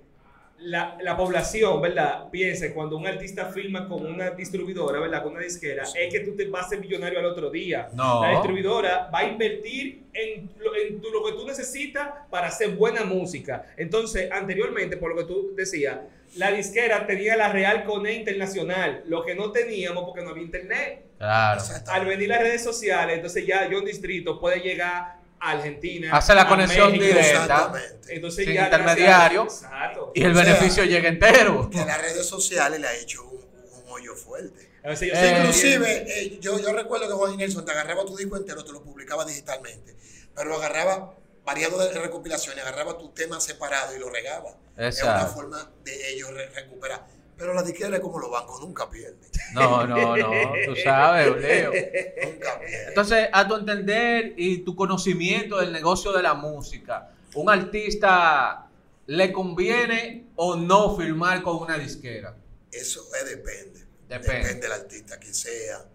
la, 0.62 0.98
la 1.02 1.16
población, 1.16 1.82
¿verdad? 1.82 2.30
Piensa 2.30 2.74
cuando 2.74 2.98
un 2.98 3.08
artista 3.08 3.46
firma 3.46 3.88
con 3.88 4.06
una 4.06 4.32
distribuidora, 4.32 5.00
¿verdad? 5.00 5.24
Con 5.24 5.34
una 5.34 5.42
disquera, 5.44 5.84
es 5.84 6.12
que 6.14 6.20
tú 6.22 6.36
te 6.36 6.46
vas 6.46 6.66
a 6.66 6.70
ser 6.70 6.80
millonario 6.80 7.20
al 7.20 7.26
otro 7.26 7.50
día. 7.50 7.90
No. 7.94 8.22
La 8.24 8.32
distribuidora 8.32 9.10
va 9.14 9.20
a 9.20 9.24
invertir 9.26 10.04
en, 10.14 10.50
lo, 10.60 10.76
en 10.76 11.00
tu- 11.02 11.10
lo 11.12 11.24
que 11.24 11.32
tú 11.34 11.48
necesitas 11.48 12.10
para 12.30 12.48
hacer 12.48 12.70
buena 12.72 13.04
música. 13.06 13.66
Entonces, 13.78 14.30
anteriormente, 14.32 14.98
por 14.98 15.12
lo 15.16 15.18
que 15.18 15.24
tú 15.24 15.52
decías, 15.56 15.98
la 16.36 16.52
disquera 16.52 17.08
tenía 17.08 17.36
la 17.36 17.52
Real 17.52 17.86
Cone 17.86 18.14
Internacional, 18.14 19.04
lo 19.08 19.24
que 19.26 19.36
no 19.36 19.52
teníamos 19.52 20.04
porque 20.06 20.22
no 20.22 20.30
había 20.30 20.44
internet. 20.44 21.04
Claro. 21.18 21.62
Al 21.88 22.06
venir 22.06 22.30
las 22.30 22.40
redes 22.42 22.64
sociales, 22.64 23.16
entonces 23.16 23.46
ya 23.46 23.68
John 23.72 23.84
Distrito 23.86 24.40
puede 24.40 24.60
llegar 24.60 25.19
Argentina. 25.40 26.16
Hace 26.16 26.36
la 26.36 26.42
a 26.44 26.48
conexión 26.48 26.92
México. 26.92 27.06
directa. 27.06 27.30
Exactamente. 27.44 28.16
Entonces 28.16 28.46
Sin 28.46 28.54
ya 28.54 28.64
intermediario. 28.66 29.44
Exacto. 29.44 30.12
Y 30.16 30.24
el 30.24 30.32
O 30.32 30.36
sea, 30.36 30.44
beneficio 30.44 30.84
llega 30.86 31.10
entero. 31.10 31.70
Que 31.72 31.86
las 31.86 32.02
redes 32.02 32.26
sociales 32.28 32.80
le 32.80 32.88
ha 32.88 32.96
hecho 32.96 33.24
un, 33.24 33.38
un 33.84 33.84
hoyo 33.92 34.16
fuerte. 34.16 34.70
A 34.84 34.90
veces 34.90 35.10
yo 35.10 35.14
Eh, 35.20 35.38
Inclusive, 35.40 36.06
eh, 36.08 36.38
yo, 36.40 36.60
yo 36.60 36.74
recuerdo 36.74 37.08
que 37.08 37.14
Juan 37.14 37.38
Nelson 37.38 37.66
te 37.66 37.72
agarraba 37.72 38.06
tu 38.06 38.16
disco 38.16 38.38
entero, 38.38 38.64
te 38.64 38.72
lo 38.72 38.82
publicaba 38.82 39.26
digitalmente, 39.26 39.96
pero 40.36 40.50
lo 40.50 40.56
agarraba 40.56 41.16
variado 41.44 41.78
de 41.80 41.92
recopilaciones, 42.00 42.64
agarraba 42.64 42.98
tu 42.98 43.10
tema 43.10 43.40
separado 43.42 43.96
y 43.96 44.00
lo 44.00 44.10
regaba. 44.10 44.56
Es 44.78 45.02
una 45.04 45.26
forma 45.26 45.72
de 45.84 46.14
ellos 46.14 46.32
re- 46.34 46.50
recuperar. 46.50 47.06
Pero 47.40 47.54
la 47.54 47.64
disquera 47.64 47.96
es 47.96 48.02
como 48.02 48.20
los 48.20 48.30
bancos, 48.30 48.60
nunca 48.60 48.90
pierden. 48.90 49.18
No, 49.54 49.88
no, 49.88 50.18
no. 50.18 50.32
Tú 50.66 50.76
sabes, 50.76 51.38
Leo. 51.38 51.72
Nunca 52.26 52.60
pierden. 52.60 52.88
Entonces, 52.90 53.30
a 53.32 53.48
tu 53.48 53.56
entender 53.56 54.34
y 54.36 54.58
tu 54.58 54.76
conocimiento 54.76 55.58
del 55.58 55.72
negocio 55.72 56.12
de 56.12 56.22
la 56.22 56.34
música, 56.34 57.12
¿un 57.36 57.50
artista 57.50 58.68
le 59.06 59.32
conviene 59.32 60.26
o 60.36 60.58
no 60.58 60.98
firmar 60.98 61.42
con 61.42 61.56
una 61.64 61.78
disquera? 61.78 62.36
Eso 62.70 63.08
eh, 63.16 63.26
depende. 63.26 63.86
Depende. 64.10 64.38
Depende 64.38 64.68
del 64.68 64.72
artista, 64.74 65.18
que 65.18 65.34
sea, 65.34 65.86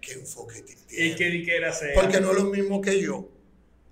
qué 0.00 0.12
enfoque 0.12 0.62
tiene. 0.62 0.82
Y 0.88 1.16
que 1.16 1.30
dijera 1.30 1.72
sea. 1.72 1.94
Porque 1.94 2.20
no 2.20 2.30
es 2.30 2.36
lo 2.36 2.44
mismo 2.44 2.80
que 2.80 3.00
yo 3.00 3.28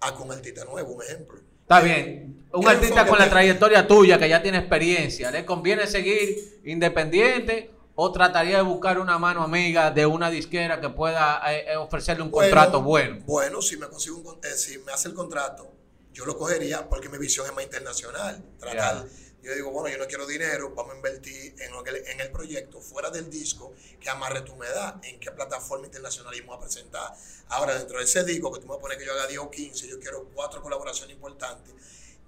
a 0.00 0.14
con 0.14 0.28
un 0.28 0.34
artista 0.34 0.64
nuevo, 0.64 0.92
un 0.92 1.02
ejemplo. 1.02 1.40
Está 1.62 1.80
bien. 1.80 2.43
Un 2.54 2.62
¿Qué 2.62 2.70
artista 2.70 3.04
con 3.04 3.18
la 3.18 3.28
trayectoria 3.28 3.84
tuya, 3.84 4.16
que 4.16 4.28
ya 4.28 4.40
tiene 4.40 4.58
experiencia, 4.58 5.28
¿le 5.32 5.44
conviene 5.44 5.88
seguir 5.88 6.60
independiente 6.64 7.72
o 7.96 8.12
trataría 8.12 8.58
de 8.58 8.62
buscar 8.62 9.00
una 9.00 9.18
mano 9.18 9.42
amiga 9.42 9.90
de 9.90 10.06
una 10.06 10.30
disquera 10.30 10.80
que 10.80 10.88
pueda 10.88 11.42
eh, 11.52 11.72
eh, 11.72 11.76
ofrecerle 11.76 12.22
un 12.22 12.30
contrato 12.30 12.80
bueno? 12.80 13.22
Bueno, 13.26 13.60
si 13.60 13.76
me 13.76 13.88
consigo 13.88 14.18
un, 14.18 14.38
eh, 14.44 14.56
si 14.56 14.78
me 14.78 14.92
hace 14.92 15.08
el 15.08 15.14
contrato, 15.14 15.68
yo 16.12 16.24
lo 16.26 16.38
cogería 16.38 16.88
porque 16.88 17.08
mi 17.08 17.18
visión 17.18 17.44
es 17.44 17.52
más 17.52 17.64
internacional. 17.64 18.40
Tratar, 18.60 19.04
yo 19.42 19.52
digo, 19.52 19.72
bueno, 19.72 19.88
yo 19.88 19.98
no 19.98 20.06
quiero 20.06 20.24
dinero, 20.24 20.72
vamos 20.76 20.92
a 20.92 20.96
invertir 20.96 21.56
en, 21.58 22.20
el 22.20 22.30
proyecto, 22.30 22.80
fuera 22.80 23.10
del 23.10 23.28
disco, 23.28 23.74
que 23.98 24.08
amarre 24.10 24.42
tu 24.42 24.52
humedad, 24.52 24.94
en 25.02 25.18
qué 25.18 25.32
plataforma 25.32 25.86
internacional 25.86 26.32
íbamos 26.36 26.58
a 26.58 26.60
presentar. 26.60 27.12
Ahora, 27.48 27.76
dentro 27.76 27.98
de 27.98 28.04
ese 28.04 28.22
disco, 28.22 28.52
que 28.52 28.60
tú 28.60 28.68
me 28.68 28.78
pones 28.78 28.96
que 28.96 29.04
yo 29.04 29.12
haga 29.12 29.26
10 29.26 29.40
o 29.40 29.50
15, 29.50 29.88
yo 29.88 29.98
quiero 29.98 30.30
cuatro 30.32 30.62
colaboraciones 30.62 31.16
importantes 31.16 31.74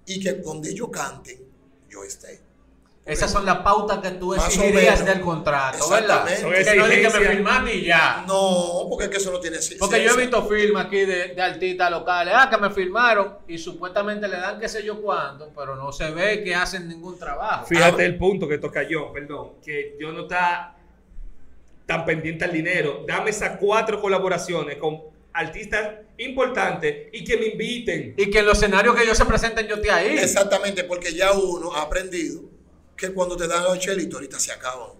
y 0.06 0.20
que 0.20 0.32
donde 0.35 0.70
ellos 0.70 0.88
canten, 0.91 1.38
yo 1.88 2.05
esté. 2.05 2.47
Esas 3.06 3.31
son 3.31 3.47
las 3.47 3.58
pautas 3.58 3.99
que 3.99 4.11
tú 4.11 4.35
exigirías 4.35 5.05
del 5.05 5.20
contrato, 5.20 5.88
¿verdad? 5.88 6.26
Que 6.26 6.43
no 6.75 6.87
que 6.87 7.03
me 7.03 7.29
firmaste 7.29 7.75
y 7.76 7.85
ya. 7.85 8.25
No, 8.26 8.87
porque 8.88 9.05
es 9.05 9.11
que 9.11 9.17
eso 9.19 9.31
no 9.31 9.38
tiene 9.38 9.58
Porque 9.79 10.03
yo 10.03 10.14
he 10.14 10.17
visto 10.17 10.44
firmas 10.49 10.87
aquí 10.87 11.05
de, 11.05 11.29
de 11.29 11.41
artistas 11.41 11.88
locales, 11.88 12.35
ah, 12.37 12.50
que 12.50 12.56
me 12.56 12.69
firmaron 12.70 13.38
y 13.47 13.58
supuestamente 13.58 14.26
le 14.26 14.37
dan 14.38 14.58
qué 14.58 14.69
sé 14.69 14.82
yo 14.82 15.00
cuánto, 15.00 15.53
pero 15.56 15.76
no 15.76 15.93
se 15.93 16.11
ve 16.11 16.43
que 16.43 16.52
hacen 16.52 16.88
ningún 16.88 17.17
trabajo. 17.17 17.67
Fíjate 17.67 18.05
el 18.05 18.19
punto 18.19 18.49
que 18.49 18.59
toca 18.59 18.82
yo, 18.82 19.12
perdón, 19.12 19.52
que 19.64 19.97
yo 20.00 20.11
no 20.11 20.23
está 20.23 20.75
tan 21.87 22.05
pendiente 22.05 22.44
al 22.44 22.52
dinero. 22.52 23.05
Dame 23.06 23.31
esas 23.31 23.56
cuatro 23.59 24.00
colaboraciones 24.00 24.79
con 24.79 25.15
artistas 25.37 25.94
importantes 26.19 27.09
y 27.12 27.25
que 27.25 27.37
me 27.37 27.47
inviten. 27.47 28.15
Y 28.17 28.31
que 28.31 28.38
en 28.41 28.47
los 28.47 28.59
escenarios 28.59 28.94
que 28.97 29.03
ellos 29.03 29.17
se 29.17 29.25
presenten 29.25 29.67
yo 29.67 29.77
esté 29.77 29.91
ahí. 29.91 30.19
Exactamente, 30.19 30.85
porque 30.85 31.12
ya 31.15 31.33
uno 31.33 31.75
ha 31.75 31.83
aprendido 31.83 32.43
que 32.97 33.12
cuando 33.12 33.37
te 33.37 33.47
dan 33.47 33.65
los 33.65 33.79
chelitos 33.79 34.15
ahorita 34.15 34.41
se 34.41 34.53
acaban. 34.53 34.91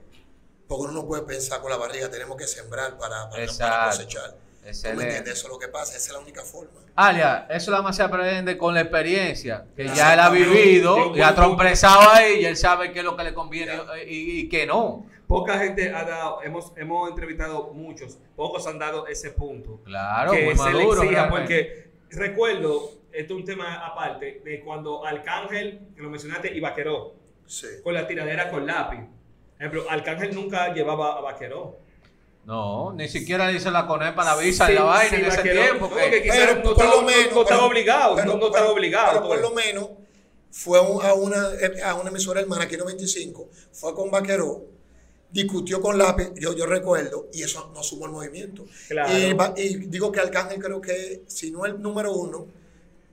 Porque 0.69 0.83
uno 0.85 0.93
no 0.93 1.07
puede 1.07 1.23
pensar 1.23 1.61
con 1.61 1.71
la 1.71 1.77
barriga, 1.77 2.11
tenemos 2.11 2.37
que 2.37 2.47
sembrar 2.47 2.99
para, 2.99 3.31
para, 3.31 3.87
cosechar. 3.91 4.31
¿Tú 4.63 4.69
Excelente. 4.71 4.97
me 4.97 5.05
entiendes? 5.11 5.35
Eso 5.35 5.47
es 5.47 5.53
lo 5.53 5.59
que 5.61 5.69
pasa, 5.69 5.97
esa 5.97 6.09
es 6.09 6.13
la 6.13 6.19
única 6.19 6.43
forma. 6.43 6.81
Alia, 6.97 7.47
eso 7.51 7.71
la 7.71 7.83
más 7.83 7.95
se 7.95 8.03
aprende 8.03 8.59
con 8.59 8.75
la 8.75 8.81
experiencia, 8.81 9.65
que 9.77 9.87
ya 9.95 10.15
él 10.15 10.19
ha 10.21 10.29
vivido, 10.29 11.13
Sí, 11.15 11.21
y 11.21 11.23
ha 11.23 11.35
trompresado 11.37 12.11
ahí 12.11 12.41
y 12.41 12.45
él 12.47 12.57
sabe 12.57 12.91
qué 12.93 12.99
es 12.99 13.05
lo 13.05 13.17
que 13.17 13.23
le 13.23 13.33
conviene 13.33 13.73
Ya. 13.77 14.03
y, 14.03 14.41
y 14.41 14.49
qué 14.49 14.67
no. 14.67 15.07
Poca 15.27 15.59
gente 15.59 15.93
ha 15.93 16.05
dado, 16.05 16.43
hemos, 16.45 16.73
hemos 16.77 17.09
entrevistado 17.11 17.73
muchos, 17.73 18.19
pocos 18.37 18.67
han 18.67 18.79
dado 18.79 19.07
ese 19.09 19.31
punto. 19.31 19.81
Claro, 19.85 20.33
que 20.33 20.45
muy 20.45 20.57
se 20.57 20.65
le 20.65 20.73
maduro. 20.79 21.03
exija, 21.03 21.29
porque 21.29 21.89
recuerdo, 22.11 22.91
esto 23.13 23.35
es 23.35 23.41
un 23.41 23.45
tema 23.45 23.85
aparte, 23.87 24.41
de 24.45 24.61
cuando 24.61 25.05
Arcángel, 25.05 25.81
que 25.97 26.03
lo 26.03 26.11
mencionaste, 26.11 26.55
y 26.57 26.61
Vaqueró, 26.61 27.15
Sí. 27.47 27.67
con 27.83 27.95
la 27.95 28.07
tiradera 28.07 28.51
con 28.51 28.67
lápiz. 28.67 28.99
Por 28.99 29.59
ejemplo, 29.59 29.85
Arcángel 29.91 30.35
nunca 30.35 30.73
llevaba 30.75 31.17
a 31.17 31.21
Vaqueró. 31.21 31.77
No, 32.45 32.93
ni 32.93 33.09
siquiera 33.09 33.49
dice 33.49 33.71
la 33.73 33.87
conepa, 33.89 34.25
la 34.25 34.37
visa 34.37 34.71
y 34.71 34.75
la 34.77 34.85
vaina 34.85 35.11
sí, 35.11 35.17
en 35.17 35.25
ese 35.27 35.43
tiempo. 35.43 35.89
No, 35.89 35.97
que- 35.97 36.29
Pero 36.31 36.55
no 36.57 36.63
por 36.63 36.73
estaba- 36.73 36.91
lo 36.95 37.01
no- 37.03 37.07
menos. 37.09 37.35
no 37.35 37.43
estaba 37.43 37.65
obligado, 37.67 38.15
pero- 38.15 38.37
no, 38.37 38.47
estaba 38.47 38.71
obligado. 38.71 39.13
Pero 39.15 39.27
por 39.29 39.41
lo 39.41 39.51
menos 39.51 39.89
fue 40.53 40.79
a 40.79 41.15
una, 41.15 41.49
a 41.85 41.95
una 41.97 42.11
emisora 42.11 42.41
hermana, 42.41 42.65
aquí 42.65 42.77
95, 42.77 43.49
fue 43.73 43.93
con 43.95 44.11
Vaqueró, 44.13 44.63
discutió 45.43 45.81
con 45.81 45.97
Lápiz, 45.99 46.31
yo, 46.37 46.55
yo 46.57 46.67
recuerdo, 46.67 47.29
y 47.33 47.43
eso 47.43 47.71
no 47.75 47.83
sumó 47.83 48.07
el 48.07 48.13
movimiento. 48.13 48.67
Claro. 48.89 49.17
Y, 49.17 49.33
va- 49.35 49.55
y 49.57 49.77
digo 49.87 50.11
que 50.11 50.21
Arcángel 50.21 50.61
creo 50.61 50.81
que, 50.81 51.23
si 51.27 51.51
no 51.51 51.65
el 51.67 51.81
número 51.81 52.13
uno, 52.13 52.47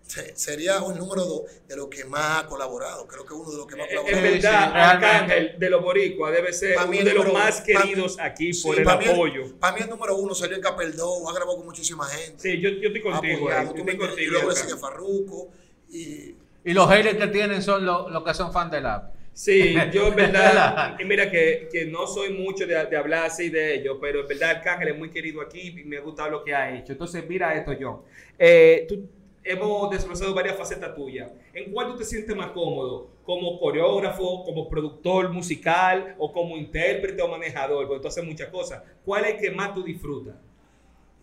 se- 0.05 0.35
sería 0.35 0.77
el 0.77 0.97
número 0.99 1.23
dos 1.23 1.41
de 1.67 1.75
los 1.77 1.87
que 1.87 2.03
más 2.05 2.43
ha 2.43 2.47
colaborado. 2.47 3.07
Creo 3.07 3.25
que 3.25 3.33
uno 3.33 3.49
de 3.51 3.57
los 3.57 3.67
que 3.67 3.75
más 3.77 3.87
ha 3.87 3.91
En 3.91 3.97
colaborado. 3.97 4.25
Sí, 4.27 4.31
verdad, 4.33 4.65
sí. 4.67 4.77
Arcángel 4.77 5.59
de 5.59 5.69
los 5.69 5.81
boricuas 5.83 6.33
debe 6.33 6.53
ser 6.53 6.77
uno 6.77 6.93
el 6.93 7.05
de 7.05 7.13
los 7.13 7.33
más 7.33 7.63
uno. 7.67 7.79
Queridos 7.81 8.17
aquí 8.19 8.53
Sí, 8.53 8.63
por 8.63 8.79
el 8.79 8.85
mí 8.85 9.05
apoyo. 9.05 9.59
Para 9.59 9.75
mí 9.77 9.81
el 9.83 9.89
número 9.89 10.15
uno 10.17 10.35
salió 10.35 10.55
en 10.57 10.61
Capeldó, 10.61 11.29
ha 11.29 11.33
grabado 11.33 11.57
con 11.57 11.65
muchísima 11.65 12.05
gente. 12.07 12.41
Sí, 12.41 12.59
yo, 12.59 12.69
yo 12.69 12.87
estoy 12.89 13.01
contigo. 13.01 13.37
apoyado, 13.37 13.71
tú 13.71 13.77
yo 13.77 13.83
me 13.85 13.91
estoy 13.93 14.07
contigo, 14.07 14.27
y 14.27 14.31
luego 14.31 14.49
le 14.49 14.55
sigue 14.55 14.75
Farruco 14.77 15.47
y 15.89 16.35
Y 16.65 16.73
los 16.73 16.89
haters 16.89 17.17
que 17.17 17.27
tienen 17.27 17.61
son 17.61 17.85
los, 17.85 18.11
los 18.11 18.23
que 18.23 18.33
son 18.33 18.51
fan 18.53 18.69
de 18.71 18.81
la. 18.81 19.11
Sí, 19.33 19.75
yo 19.91 20.07
en 20.09 20.15
verdad, 20.15 20.95
y 20.99 21.05
mira 21.05 21.29
que, 21.29 21.67
que 21.71 21.85
no 21.85 22.05
soy 22.05 22.33
mucho 22.33 22.67
de, 22.67 22.85
de 22.85 22.95
hablar 22.95 23.25
así 23.25 23.49
de 23.49 23.75
ellos, 23.75 23.97
pero 23.99 24.21
en 24.21 24.27
verdad 24.27 24.51
Arcángel 24.51 24.89
es 24.89 24.97
muy 24.97 25.09
querido 25.09 25.41
aquí 25.41 25.69
y 25.69 25.83
me 25.85 25.97
ha 25.97 26.01
gustado 26.01 26.29
lo 26.29 26.43
que 26.43 26.53
ha 26.53 26.77
hecho. 26.77 26.91
Entonces, 26.91 27.27
mira 27.27 27.55
esto, 27.55 27.73
John. 27.79 28.01
Eh, 28.37 28.85
tú 28.87 29.09
hemos 29.43 29.89
desglosado 29.89 30.35
varias 30.35 30.55
facetas 30.55 30.93
tuyas. 30.95 31.31
¿En 31.53 31.71
cuál 31.71 31.87
tú 31.87 31.97
te 31.97 32.05
sientes 32.05 32.35
más 32.35 32.51
cómodo? 32.51 33.09
¿Como 33.23 33.59
coreógrafo, 33.59 34.43
como 34.43 34.69
productor 34.69 35.29
musical 35.29 36.15
o 36.19 36.31
como 36.31 36.55
intérprete 36.55 37.21
o 37.21 37.27
manejador? 37.27 37.87
Porque 37.87 38.01
tú 38.01 38.07
haces 38.09 38.23
muchas 38.23 38.49
cosas. 38.49 38.83
¿Cuál 39.03 39.25
es 39.25 39.31
el 39.35 39.39
que 39.39 39.51
más 39.51 39.73
tú 39.73 39.83
disfrutas? 39.83 40.35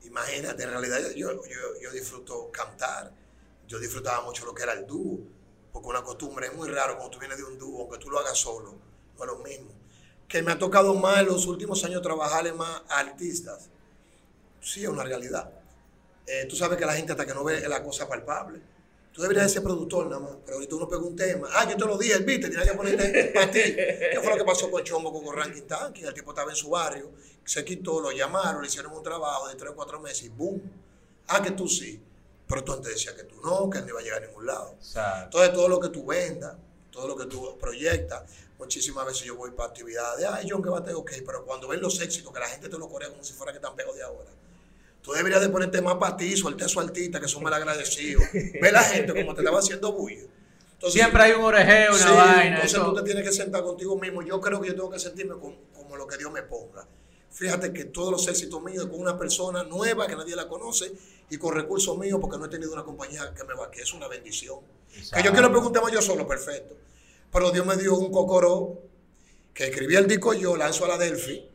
Imagínate, 0.04 0.64
en 0.64 0.70
realidad 0.70 0.98
yo, 1.14 1.30
yo, 1.32 1.80
yo 1.80 1.92
disfruto 1.92 2.50
cantar. 2.50 3.12
Yo 3.68 3.78
disfrutaba 3.78 4.24
mucho 4.24 4.44
lo 4.46 4.54
que 4.54 4.64
era 4.64 4.72
el 4.72 4.84
dúo. 4.84 5.20
Porque 5.72 5.88
una 5.88 6.02
costumbre 6.02 6.46
es 6.46 6.54
muy 6.54 6.68
raro 6.68 6.96
cuando 6.96 7.10
tú 7.10 7.18
vienes 7.18 7.38
de 7.38 7.44
un 7.44 7.58
dúo, 7.58 7.82
aunque 7.82 7.98
tú 7.98 8.10
lo 8.10 8.18
hagas 8.18 8.36
solo, 8.38 8.74
no 9.16 9.24
es 9.24 9.30
lo 9.30 9.38
mismo. 9.38 9.70
Que 10.26 10.42
me 10.42 10.52
ha 10.52 10.58
tocado 10.58 10.94
más 10.94 11.20
en 11.20 11.26
los 11.26 11.46
últimos 11.46 11.82
años 11.84 12.02
trabajarle 12.02 12.52
más 12.52 12.82
a 12.88 13.00
artistas. 13.00 13.68
Sí, 14.60 14.82
es 14.82 14.88
una 14.88 15.04
realidad. 15.04 15.50
Eh, 16.26 16.46
tú 16.48 16.56
sabes 16.56 16.78
que 16.78 16.86
la 16.86 16.94
gente 16.94 17.12
hasta 17.12 17.26
que 17.26 17.34
no 17.34 17.44
ve 17.44 17.66
la 17.68 17.82
cosa 17.82 18.08
palpable. 18.08 18.60
Tú 19.12 19.22
deberías 19.22 19.50
ser 19.50 19.62
productor 19.62 20.06
nada 20.06 20.20
más, 20.20 20.36
pero 20.44 20.56
ahorita 20.56 20.76
uno 20.76 20.88
pega 20.88 21.02
un 21.02 21.16
tema. 21.16 21.48
Ah, 21.52 21.68
yo 21.68 21.76
te 21.76 21.84
lo 21.84 21.98
dije, 21.98 22.18
beat, 22.18 22.42
tienes 22.42 22.70
que 22.70 22.76
ponerte 22.76 23.32
para 23.34 23.50
ti. 23.50 23.60
¿Qué 23.60 24.20
fue 24.22 24.30
lo 24.30 24.36
que 24.36 24.44
pasó 24.44 24.70
con 24.70 24.84
Chombo 24.84 25.12
con 25.12 25.36
Ranking 25.36 25.62
Tanking? 25.62 26.06
El 26.06 26.14
tipo 26.14 26.30
estaba 26.30 26.50
en 26.50 26.56
su 26.56 26.70
barrio, 26.70 27.10
se 27.44 27.64
quitó, 27.64 28.00
lo 28.00 28.12
llamaron, 28.12 28.62
le 28.62 28.68
hicieron 28.68 28.92
un 28.92 29.02
trabajo 29.02 29.48
de 29.48 29.56
tres 29.56 29.72
o 29.72 29.74
cuatro 29.74 29.98
meses 29.98 30.22
y 30.24 30.28
boom. 30.28 30.62
Ah, 31.26 31.42
que 31.42 31.50
tú 31.50 31.68
sí. 31.68 32.00
Pero 32.50 32.64
tú 32.64 32.72
antes 32.74 32.92
decías 32.92 33.14
que 33.14 33.22
tú 33.24 33.36
no, 33.42 33.70
que 33.70 33.80
no 33.80 33.88
iba 33.88 34.00
a 34.00 34.02
llegar 34.02 34.22
a 34.22 34.26
ningún 34.26 34.44
lado. 34.44 34.74
Exacto. 34.78 35.24
Entonces, 35.24 35.52
todo 35.54 35.68
lo 35.68 35.80
que 35.80 35.88
tú 35.88 36.04
vendas, 36.04 36.56
todo 36.90 37.06
lo 37.08 37.16
que 37.16 37.26
tú 37.26 37.56
proyectas, 37.58 38.24
muchísimas 38.58 39.06
veces 39.06 39.22
yo 39.22 39.36
voy 39.36 39.52
para 39.52 39.68
actividades. 39.70 40.26
Ay, 40.26 40.48
John, 40.50 40.62
que 40.62 40.68
bate, 40.68 40.92
ok, 40.92 41.12
pero 41.24 41.44
cuando 41.46 41.68
ven 41.68 41.80
los 41.80 42.00
éxitos, 42.00 42.32
que 42.32 42.40
la 42.40 42.48
gente 42.48 42.68
te 42.68 42.76
lo 42.76 42.88
corea 42.88 43.08
como 43.08 43.22
si 43.24 43.32
fuera 43.32 43.52
que 43.52 43.58
están 43.58 43.74
pegos 43.76 43.96
de 43.96 44.02
ahora. 44.02 44.28
Tú 45.00 45.12
deberías 45.12 45.40
de 45.40 45.48
ponerte 45.48 45.80
más 45.80 45.94
para 45.94 46.16
ti, 46.16 46.36
suelte 46.36 46.64
a 46.64 46.68
su 46.68 46.78
artista, 46.80 47.20
que 47.20 47.28
son 47.28 47.42
mal 47.42 47.54
agradecidos. 47.54 48.24
Ve 48.32 48.72
la 48.72 48.82
gente 48.82 49.14
como 49.14 49.34
te 49.34 49.40
estaba 49.40 49.60
haciendo 49.60 49.92
bulla. 49.92 50.24
Entonces, 50.72 51.00
Siempre 51.00 51.22
hay 51.22 51.32
un 51.32 51.44
orejeo, 51.44 51.90
una 51.94 51.98
sí, 51.98 52.12
vaina. 52.12 52.42
Entonces 52.56 52.72
eso- 52.72 52.84
tú 52.86 52.94
te 52.96 53.02
tienes 53.02 53.22
que 53.24 53.32
sentar 53.32 53.62
contigo 53.62 53.96
mismo. 53.96 54.22
Yo 54.22 54.40
creo 54.40 54.60
que 54.60 54.68
yo 54.68 54.74
tengo 54.74 54.90
que 54.90 54.98
sentirme 54.98 55.36
como 55.38 55.96
lo 55.96 56.06
que 56.06 56.16
Dios 56.18 56.32
me 56.32 56.42
ponga. 56.42 56.86
Fíjate 57.30 57.72
que 57.72 57.84
todos 57.86 58.10
los 58.10 58.28
éxitos 58.28 58.62
míos 58.62 58.86
con 58.86 59.00
una 59.00 59.16
persona 59.16 59.62
nueva 59.64 60.06
que 60.06 60.16
nadie 60.16 60.34
la 60.34 60.48
conoce 60.48 60.92
y 61.30 61.38
con 61.38 61.54
recursos 61.54 61.96
míos 61.96 62.18
porque 62.20 62.38
no 62.38 62.46
he 62.46 62.48
tenido 62.48 62.72
una 62.72 62.82
compañía 62.82 63.32
que 63.34 63.44
me 63.44 63.54
va, 63.54 63.70
que 63.70 63.82
es 63.82 63.94
una 63.94 64.08
bendición. 64.08 64.58
Que 65.14 65.22
yo 65.22 65.32
quiero 65.32 65.50
preguntarme 65.50 65.92
yo 65.92 66.02
solo, 66.02 66.26
perfecto. 66.26 66.76
Pero 67.32 67.50
Dios 67.52 67.64
me 67.64 67.76
dio 67.76 67.96
un 67.96 68.10
cocoró 68.10 68.82
que 69.54 69.68
escribí 69.68 69.94
el 69.94 70.06
disco 70.06 70.34
yo, 70.34 70.56
lanzo 70.56 70.84
a 70.84 70.88
la 70.88 70.98
Delphi 70.98 71.48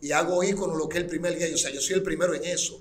y 0.00 0.12
hago 0.12 0.44
ícono 0.44 0.76
lo 0.76 0.88
que 0.88 0.98
es 0.98 1.04
el 1.04 1.10
primer 1.10 1.36
gay. 1.36 1.52
O 1.52 1.58
sea, 1.58 1.70
yo 1.70 1.80
soy 1.80 1.96
el 1.96 2.02
primero 2.02 2.34
en 2.34 2.44
eso. 2.44 2.80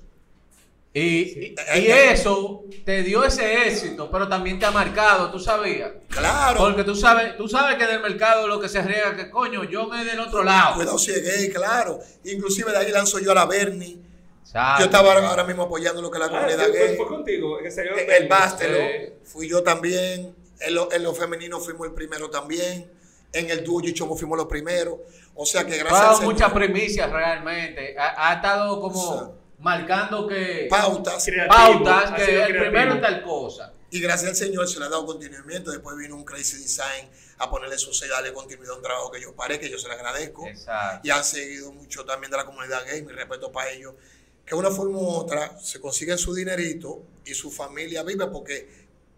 Y, 0.98 1.02
y- 1.02 1.56
y 1.76 1.88
eso 1.92 2.64
te 2.86 3.04
dio 3.04 3.26
ese 3.26 3.68
éxito, 3.68 4.10
pero 4.10 4.30
también 4.30 4.58
te 4.58 4.66
ha 4.66 4.72
marcado, 4.72 5.30
¿tú 5.30 5.40
sabías? 5.40 5.92
Claro. 6.08 6.58
Porque 6.62 6.86
tú 6.86 6.96
sabes, 6.96 7.36
tú 7.36 7.50
sabes 7.50 7.76
que 7.76 7.86
del 7.86 8.00
mercado 8.02 8.48
lo 8.48 8.62
que 8.62 8.70
se 8.70 8.82
riega, 8.82 9.14
que 9.14 9.30
coño, 9.30 9.66
yo 9.66 9.88
me 9.88 10.06
del 10.06 10.22
otro 10.22 10.42
lado. 10.42 10.76
Cuidado 10.76 10.98
si 10.98 11.12
es 11.12 11.22
gay, 11.22 11.50
claro. 11.50 12.00
Inclusive 12.24 12.72
de 12.72 12.78
ahí 12.78 12.92
lanzo 12.92 13.20
yo 13.20 13.32
a 13.34 13.36
la 13.36 13.46
Bernie. 13.46 13.98
Yo 14.80 14.86
estaba 14.86 15.12
ahora, 15.16 15.44
mismo 15.44 15.64
apoyando 15.64 16.02
lo 16.02 16.10
que 16.10 16.18
la 16.18 16.28
Ah, 16.28 16.30
comunidad 16.30 16.60
fue, 16.68 16.78
fue- 16.78 16.88
gay. 16.88 16.96
fue 16.96 17.08
contigo. 17.08 17.58
que 17.62 17.70
salió 17.72 17.98
En 17.98 18.10
el 18.24 18.28
Bástelo, 18.30 18.78
Sí. 18.78 19.14
fui 19.26 19.50
yo 19.50 19.62
también. 19.64 20.34
En 20.62 20.74
lo, 20.76 20.90
en 20.94 21.04
lo 21.04 21.14
femenino 21.14 21.60
fuimos 21.60 21.88
el 21.88 21.94
primero 21.94 22.30
también. 22.30 22.90
En 23.34 23.50
el 23.50 23.66
dúo 23.66 23.82
y 23.84 23.94
Chomo 23.94 24.16
fuimos 24.16 24.38
los 24.38 24.48
primeros. 24.48 24.96
O 25.34 25.46
sea 25.46 25.66
que 25.66 25.74
Ha 25.74 25.78
gracias 25.80 26.00
dado 26.00 26.12
al 26.12 26.18
Señor, 26.20 26.34
muchas 26.34 26.54
primicias 26.54 27.12
realmente. 27.12 27.98
Ha, 28.00 28.30
ha 28.30 28.36
estado 28.36 28.80
como 28.80 28.98
O 29.10 29.18
sea, 29.18 29.28
marcando 29.66 30.28
que 30.28 30.68
pautas. 30.70 31.26
Creativo, 31.26 31.84
pautas, 31.84 32.12
que 32.12 32.22
el 32.22 32.28
creativo. 32.28 32.60
primero 32.60 33.02
tal 33.02 33.24
cosa. 33.24 33.74
Y 33.90 34.00
gracias 34.00 34.30
al 34.30 34.36
Señor 34.36 34.68
se 34.68 34.78
le 34.80 34.86
ha 34.86 34.90
dado 34.90 35.08
continuamiento. 35.08 35.72
Después 35.72 35.98
vino 35.98 36.16
un 36.16 36.24
Crazy 36.24 36.58
Design 36.58 37.10
a 37.40 37.50
ponerle 37.50 37.80
su 37.80 37.92
sello, 37.92 38.14
darle 38.14 38.32
continuidad 38.32 38.74
a 38.74 38.78
un 38.78 38.84
trabajo 38.84 39.12
que 39.12 39.20
yo 39.20 39.36
paré, 39.36 39.60
que 39.60 39.68
yo 39.68 39.80
se 39.80 39.88
le 39.88 39.96
agradezco. 39.96 40.46
Exacto. 40.46 41.08
Y 41.08 41.10
han 41.10 41.24
seguido 41.24 41.72
mucho 41.72 42.06
también 42.06 42.30
de 42.30 42.38
la 42.38 42.46
comunidad 42.46 42.86
gay, 42.86 43.02
mi 43.02 43.12
respeto 43.12 43.52
para 43.52 43.72
ellos. 43.72 43.96
Que 44.46 44.54
de 44.54 44.60
una 44.60 44.70
forma 44.70 45.00
u 45.00 45.08
otra 45.08 45.58
se 45.60 45.82
consiguen 45.82 46.20
su 46.20 46.36
dinerito 46.36 47.02
y 47.26 47.34
su 47.34 47.50
familia 47.50 48.04
vive 48.04 48.28
porque 48.28 48.70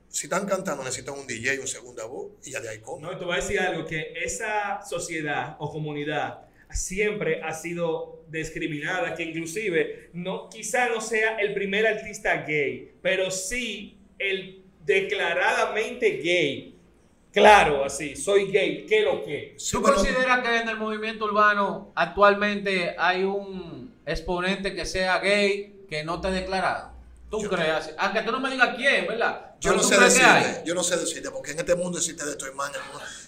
si 0.08 0.27
están 0.27 0.46
cantando 0.46 0.82
necesitan 0.82 1.16
un 1.16 1.27
DJ, 1.27 1.60
un 1.60 1.68
segunda 1.68 2.06
voz 2.06 2.32
y 2.46 2.51
ya 2.51 2.62
de 2.62 2.70
ahí 2.70 2.80
comen. 2.80 3.01
No, 3.01 3.12
y 3.12 3.18
te 3.18 3.25
voy 3.25 3.34
a 3.34 3.42
decir 3.42 3.60
algo, 3.60 3.86
que 3.86 4.13
esa 4.16 4.82
sociedad 4.86 5.58
o 5.60 5.70
comunidad 5.70 6.47
siempre 6.69 7.41
ha 7.43 7.53
sido 7.53 8.24
discriminada, 8.29 9.13
que 9.13 9.24
inclusive 9.24 10.09
no, 10.13 10.50
quizá 10.50 10.89
no 10.89 11.01
sea 11.01 11.38
el 11.38 11.53
primer 11.53 11.88
artista 11.88 12.43
gay, 12.43 12.91
pero 13.01 13.31
sí 13.31 13.97
el 14.19 14.63
declaradamente 14.86 16.19
gay. 16.24 16.74
Claro, 17.31 17.83
así, 17.83 18.15
soy 18.15 18.51
gay, 18.51 18.86
¿qué 18.88 19.01
lo 19.01 19.24
que? 19.24 19.55
¿Tú 19.71 19.81
consideras 19.81 20.39
que 20.39 20.57
en 20.57 20.69
el 20.69 20.77
movimiento 20.77 21.25
urbano 21.25 21.91
actualmente 21.93 22.95
hay 22.97 23.24
un 23.24 23.93
exponente 24.05 24.74
que 24.74 24.86
sea 24.86 25.19
gay 25.19 25.83
que 25.88 26.03
no 26.03 26.19
te 26.19 26.29
ha 26.29 26.31
declarado? 26.31 26.97
¿Tú 27.29 27.41
Yo- 27.41 27.50
creas? 27.50 27.91
Aunque 27.98 28.22
tú 28.22 28.31
no 28.31 28.39
me 28.39 28.50
digas 28.50 28.74
quién, 28.77 29.05
¿verdad? 29.05 29.51
Yo 29.60 29.74
no 29.74 29.84
sé 29.84 30.00
decirte, 30.00 30.62
yo 30.65 30.74
no 30.75 30.81
sé 30.84 30.96
decirte, 30.98 31.29
porque 31.31 31.51
en 31.51 31.60
este 31.60 31.75
mundo 31.75 31.98
existe 31.98 32.24
de 32.24 32.31
esto, 32.31 32.46
hermano. 32.46 32.75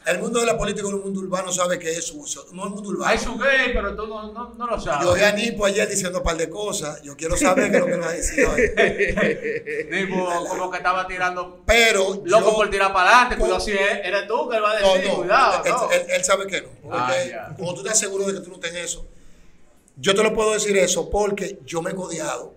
El 0.06 0.20
mundo, 0.20 0.40
de 0.40 0.46
la 0.46 0.58
política 0.58 0.88
y 0.88 0.90
el 0.92 0.96
mundo 0.98 1.20
urbano 1.20 1.52
sabe 1.52 1.78
que 1.80 1.92
es 1.92 2.06
su, 2.08 2.24
no 2.54 2.64
el 2.66 2.70
mundo 2.70 2.90
urbano. 2.90 3.12
Hay 3.12 3.18
su 3.18 3.36
gay, 3.38 3.72
pero 3.74 3.96
tú 3.96 4.08
no, 4.08 4.32
no, 4.32 4.54
no 4.54 4.68
lo 4.68 4.80
sabes. 4.80 5.06
Yo 5.06 5.14
vi 5.16 5.22
a 5.24 5.32
Nipo 5.34 5.66
ayer 5.66 5.90
diciendo 5.90 6.20
un 6.20 6.24
par 6.24 6.38
de 6.38 6.50
cosas. 6.50 7.02
Yo 7.02 7.18
quiero 7.18 7.36
saber 7.36 7.72
qué 7.72 7.78
es 7.78 7.82
lo 7.82 7.88
que 7.88 7.98
nos 7.98 8.06
ha 8.06 8.12
decidido 8.12 8.52
hoy. 8.52 8.62
Tipo, 9.92 10.48
como 10.48 10.72
que 10.72 10.78
estaba 10.78 11.08
tirando 11.08 11.62
Pero. 11.66 12.22
loco 12.24 12.52
yo- 12.52 12.56
por 12.56 12.70
tirar 12.70 12.94
para 12.94 13.10
adelante. 13.10 13.36
con- 13.36 13.46
Cuidado 13.48 13.60
si 13.66 13.72
es- 13.72 14.00
eres 14.06 14.28
tú 14.28 14.48
que 14.50 14.60
va 14.60 14.72
a 14.72 14.76
decir, 14.76 15.08
no. 15.10 15.16
cuidado. 15.18 15.64
él, 15.66 15.72
no. 15.72 15.92
él- 15.92 16.06
él 16.10 16.24
sabe 16.24 16.48
que 16.48 16.62
no. 16.62 16.70
Porque 16.84 17.34
Ah, 17.36 17.54
cuando 17.58 17.74
tú 17.74 17.82
estás 17.82 18.00
seguro 18.00 18.26
de 18.26 18.34
que 18.36 18.40
tú 18.40 18.52
no 18.58 18.66
en 18.66 18.78
eso. 18.78 19.06
Yo 19.98 20.16
te 20.16 20.24
lo 20.24 20.34
puedo 20.34 20.54
decir 20.54 20.78
eso 20.78 21.10
porque 21.10 21.60
yo 21.66 21.82
me 21.82 21.92
he 21.92 21.96
codiado 21.96 22.54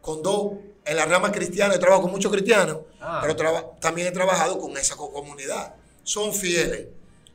con 0.00 0.22
dos. 0.22 0.52
En 0.86 0.96
la 0.96 1.04
rama 1.04 1.32
cristiana, 1.32 1.74
he 1.74 1.78
trabajado 1.78 2.02
con 2.02 2.12
muchos 2.12 2.30
cristianos, 2.32 2.78
Ah. 3.00 3.18
pero 3.20 3.34
traba- 3.36 3.76
también 3.80 4.06
he 4.08 4.12
trabajado 4.12 4.58
con 4.58 4.76
esa 4.76 4.96
co- 4.96 5.12
comunidad. 5.12 5.74
Son 6.04 6.32
fieles, 6.32 6.86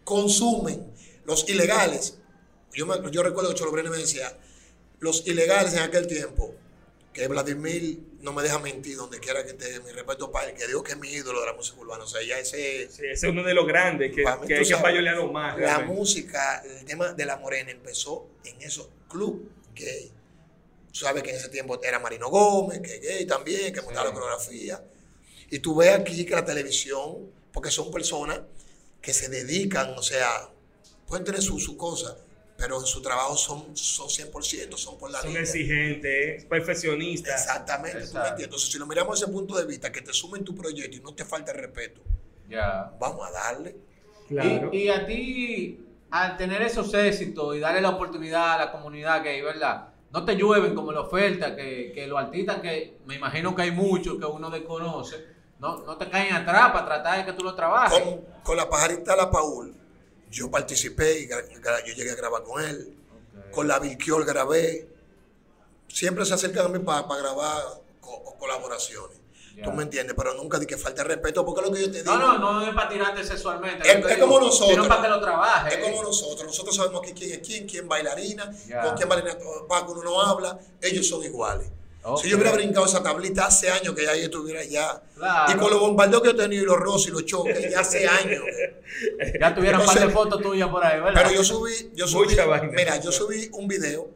consumen. 0.05 0.85
Los 1.25 1.47
ilegales, 1.49 2.17
yo, 2.73 2.85
me- 2.85 3.11
yo 3.11 3.21
recuerdo 3.23 3.49
que 3.49 3.55
Cholo 3.55 3.71
Brene 3.71 3.89
me 3.89 3.97
decía, 3.97 4.35
los 4.99 5.25
ilegales 5.27 5.73
en 5.73 5.79
aquel 5.79 6.07
tiempo, 6.07 6.53
que 7.13 7.27
Vladimir 7.27 7.99
no 8.21 8.31
me 8.31 8.41
deja 8.41 8.57
mentir 8.59 8.95
donde 8.95 9.19
quiera 9.19 9.43
que 9.43 9.49
esté, 9.51 9.81
mi 9.81 9.91
respeto 9.91 10.31
para 10.31 10.47
él, 10.49 10.55
que 10.55 10.65
Dios 10.67 10.81
que 10.83 10.93
es 10.93 10.97
mi 10.97 11.09
ídolo 11.09 11.41
de 11.41 11.47
la 11.47 11.53
música 11.53 11.77
urbana. 11.81 12.03
O 12.05 12.07
sea, 12.07 12.21
ya 12.25 12.37
ese, 12.39 12.87
Sí, 12.89 13.01
ese 13.05 13.11
es 13.11 13.23
uno 13.23 13.43
de 13.43 13.53
los 13.53 13.67
grandes 13.67 14.11
que, 14.15 14.23
que 14.23 14.29
hay 14.29 14.59
que 14.59 14.65
sabes, 14.65 14.81
payolearlo 14.81 15.29
más. 15.31 15.55
La 15.57 15.59
realmente. 15.77 15.93
música, 15.93 16.63
el 16.63 16.85
tema 16.85 17.11
de 17.11 17.25
la 17.25 17.35
morena 17.37 17.71
empezó 17.71 18.27
en 18.45 18.61
esos 18.61 18.87
club 19.09 19.49
gay. 19.75 20.09
Tú 20.91 20.99
sabes 20.99 21.23
que 21.23 21.29
en 21.31 21.37
ese 21.37 21.49
tiempo 21.49 21.79
era 21.83 21.99
Marino 21.99 22.29
Gómez, 22.29 22.81
que 22.81 22.95
es 22.95 23.01
gay 23.01 23.25
también, 23.25 23.73
que 23.73 23.81
montaba 23.81 24.07
la 24.07 24.13
coreografía. 24.13 24.83
Y 25.49 25.59
tú 25.59 25.75
ves 25.75 25.93
aquí 25.93 26.25
que 26.25 26.35
la 26.35 26.45
televisión, 26.45 27.29
porque 27.53 27.71
son 27.71 27.91
personas 27.91 28.41
que 29.01 29.13
se 29.13 29.29
dedican, 29.29 29.91
o 29.97 30.03
sea, 30.03 30.49
pueden 31.07 31.25
tener 31.25 31.41
su, 31.41 31.59
su 31.59 31.75
cosa, 31.77 32.17
pero 32.57 32.79
en 32.79 32.85
su 32.85 33.01
trabajo 33.01 33.35
son, 33.35 33.75
son 33.75 34.07
100%, 34.07 34.77
son 34.77 34.97
por 34.97 35.09
la 35.11 35.19
Son 35.19 35.29
línea. 35.29 35.41
exigentes, 35.41 36.45
perfeccionistas. 36.45 37.41
Exactamente, 37.41 37.91
tú 37.91 37.97
me 37.97 38.03
Exacto. 38.05 38.19
entiendes. 38.29 38.43
Entonces, 38.45 38.71
si 38.71 38.77
lo 38.77 38.85
miramos 38.85 39.19
desde 39.19 39.25
ese 39.31 39.33
punto 39.33 39.55
de 39.57 39.65
vista, 39.65 39.91
que 39.91 40.01
te 40.01 40.13
sumen 40.13 40.43
tu 40.43 40.53
proyecto 40.55 40.95
y 40.97 40.99
no 40.99 41.13
te 41.15 41.25
falta 41.25 41.51
el 41.51 41.57
respeto, 41.57 42.01
Ya. 42.49 42.93
vamos 42.99 43.27
a 43.27 43.31
darle. 43.31 43.75
Claro. 44.27 44.69
Y, 44.71 44.77
y 44.83 44.89
a 44.89 45.05
ti, 45.05 45.79
al 46.11 46.37
tener 46.37 46.61
esos 46.61 46.93
éxitos 46.93 47.55
y 47.55 47.59
darle 47.59 47.81
la 47.81 47.89
oportunidad 47.89 48.53
a 48.53 48.65
la 48.65 48.71
comunidad 48.71 49.23
gay, 49.23 49.41
¿verdad? 49.41 49.87
No 50.13 50.25
te 50.25 50.35
llueven 50.35 50.75
como 50.75 50.91
la 50.91 51.01
oferta, 51.01 51.55
que, 51.55 51.91
que 51.93 52.05
los 52.07 52.19
artistas 52.19 52.59
que 52.61 52.97
me 53.05 53.15
imagino 53.15 53.55
que 53.55 53.61
hay 53.61 53.71
muchos 53.71 54.17
que 54.19 54.25
uno 54.25 54.49
desconoce, 54.49 55.25
no, 55.59 55.77
no 55.83 55.97
te 55.97 56.09
caen 56.09 56.33
atrás 56.33 56.71
para 56.71 56.85
tratar 56.85 57.17
de 57.19 57.25
que 57.25 57.33
tú 57.37 57.43
lo 57.45 57.55
trabajes. 57.55 57.97
con, 57.99 58.21
con 58.43 58.57
la 58.57 58.67
pajarita 58.69 59.15
La 59.15 59.29
Paul, 59.31 59.73
yo 60.29 60.49
participé 60.51 61.21
y 61.21 61.29
yo 61.29 61.93
llegué 61.95 62.11
a 62.11 62.15
grabar 62.15 62.43
con 62.43 62.61
él. 62.63 62.97
Con 63.51 63.67
la 63.67 63.79
Vilquiol 63.79 64.25
grabé. 64.25 64.87
Siempre 65.87 66.25
se 66.25 66.33
acercan 66.33 66.65
a 66.65 66.69
mí 66.69 66.79
para 66.79 67.03
grabar 67.03 67.61
co- 67.99 68.23
co- 68.23 68.37
colaboraciones. 68.37 69.17
¿Tú 69.63 69.71
me 69.71 69.83
entiendes? 69.83 70.15
Pero 70.17 70.33
nunca 70.33 70.57
di 70.59 70.65
que 70.65 70.77
falta 70.77 71.03
respeto 71.03 71.45
porque 71.45 71.61
es 71.61 71.67
lo 71.67 71.73
que 71.75 71.81
yo 71.81 71.91
te 71.91 72.01
digo. 72.03 72.15
No, 72.15 72.37
no, 72.39 72.53
no 72.61 72.67
es 72.67 72.73
para 72.73 72.89
tirarte 72.89 73.23
sexualmente. 73.23 73.87
Es- 73.89 74.17
como 74.17 74.39
nosotros. 74.39 74.87
Para 74.87 75.01
que 75.03 75.07
lo 75.09 75.21
trabajes. 75.21 75.73
Es 75.77 75.79
como 75.83 76.01
nosotros. 76.03 76.45
Nosotros 76.47 76.75
sabemos 76.75 77.01
que 77.01 77.13
quién 77.13 77.31
es 77.31 77.39
quién, 77.47 77.67
quién 77.67 77.87
bailarina, 77.87 78.45
con 78.83 78.95
quién 78.95 79.07
bailarina 79.09 79.37
Paco 79.67 79.91
uno 79.91 80.03
no 80.03 80.21
habla. 80.21 80.57
Ellos 80.81 81.07
son 81.07 81.23
iguales. 81.23 81.67
Si 82.19 82.27
yo 82.27 82.35
hubiera 82.37 82.51
brincado 82.53 82.87
esa 82.87 83.03
tablita 83.03 83.45
hace 83.45 83.69
años 83.69 83.93
que 83.93 84.03
ya 84.03 84.15
yo 84.15 84.23
estuviera 84.23 84.63
ya. 84.63 85.03
Claro. 85.15 85.51
Y 85.53 85.55
con 85.57 85.69
los 85.69 85.79
bombardeos 85.79 86.23
que 86.23 86.29
yo 86.29 86.33
he 86.33 86.37
tenido 86.37 86.63
y 86.63 86.65
los 86.65 86.77
roces 86.77 87.09
y 87.09 87.11
los 87.11 87.25
choques, 87.25 87.69
ya 87.69 87.81
hace 87.81 88.07
años. 88.07 88.43
Ya 89.39 89.53
tuvieran 89.53 89.81
un 89.81 89.85
par 89.85 89.99
de 89.99 90.09
fotos 90.09 90.41
tuyas 90.41 90.67
por 90.69 90.83
ahí, 90.83 90.99
¿verdad? 90.99 91.13
Pero 91.21 91.31
yo 91.35 91.43
subí, 91.43 91.91
yo 91.93 92.07
subí, 92.07 92.29
Mucha 92.29 92.45
vaina. 92.45 92.69
mira, 92.75 92.99
yo 92.99 93.11
subí 93.11 93.49
un 93.53 93.67
video 93.67 94.09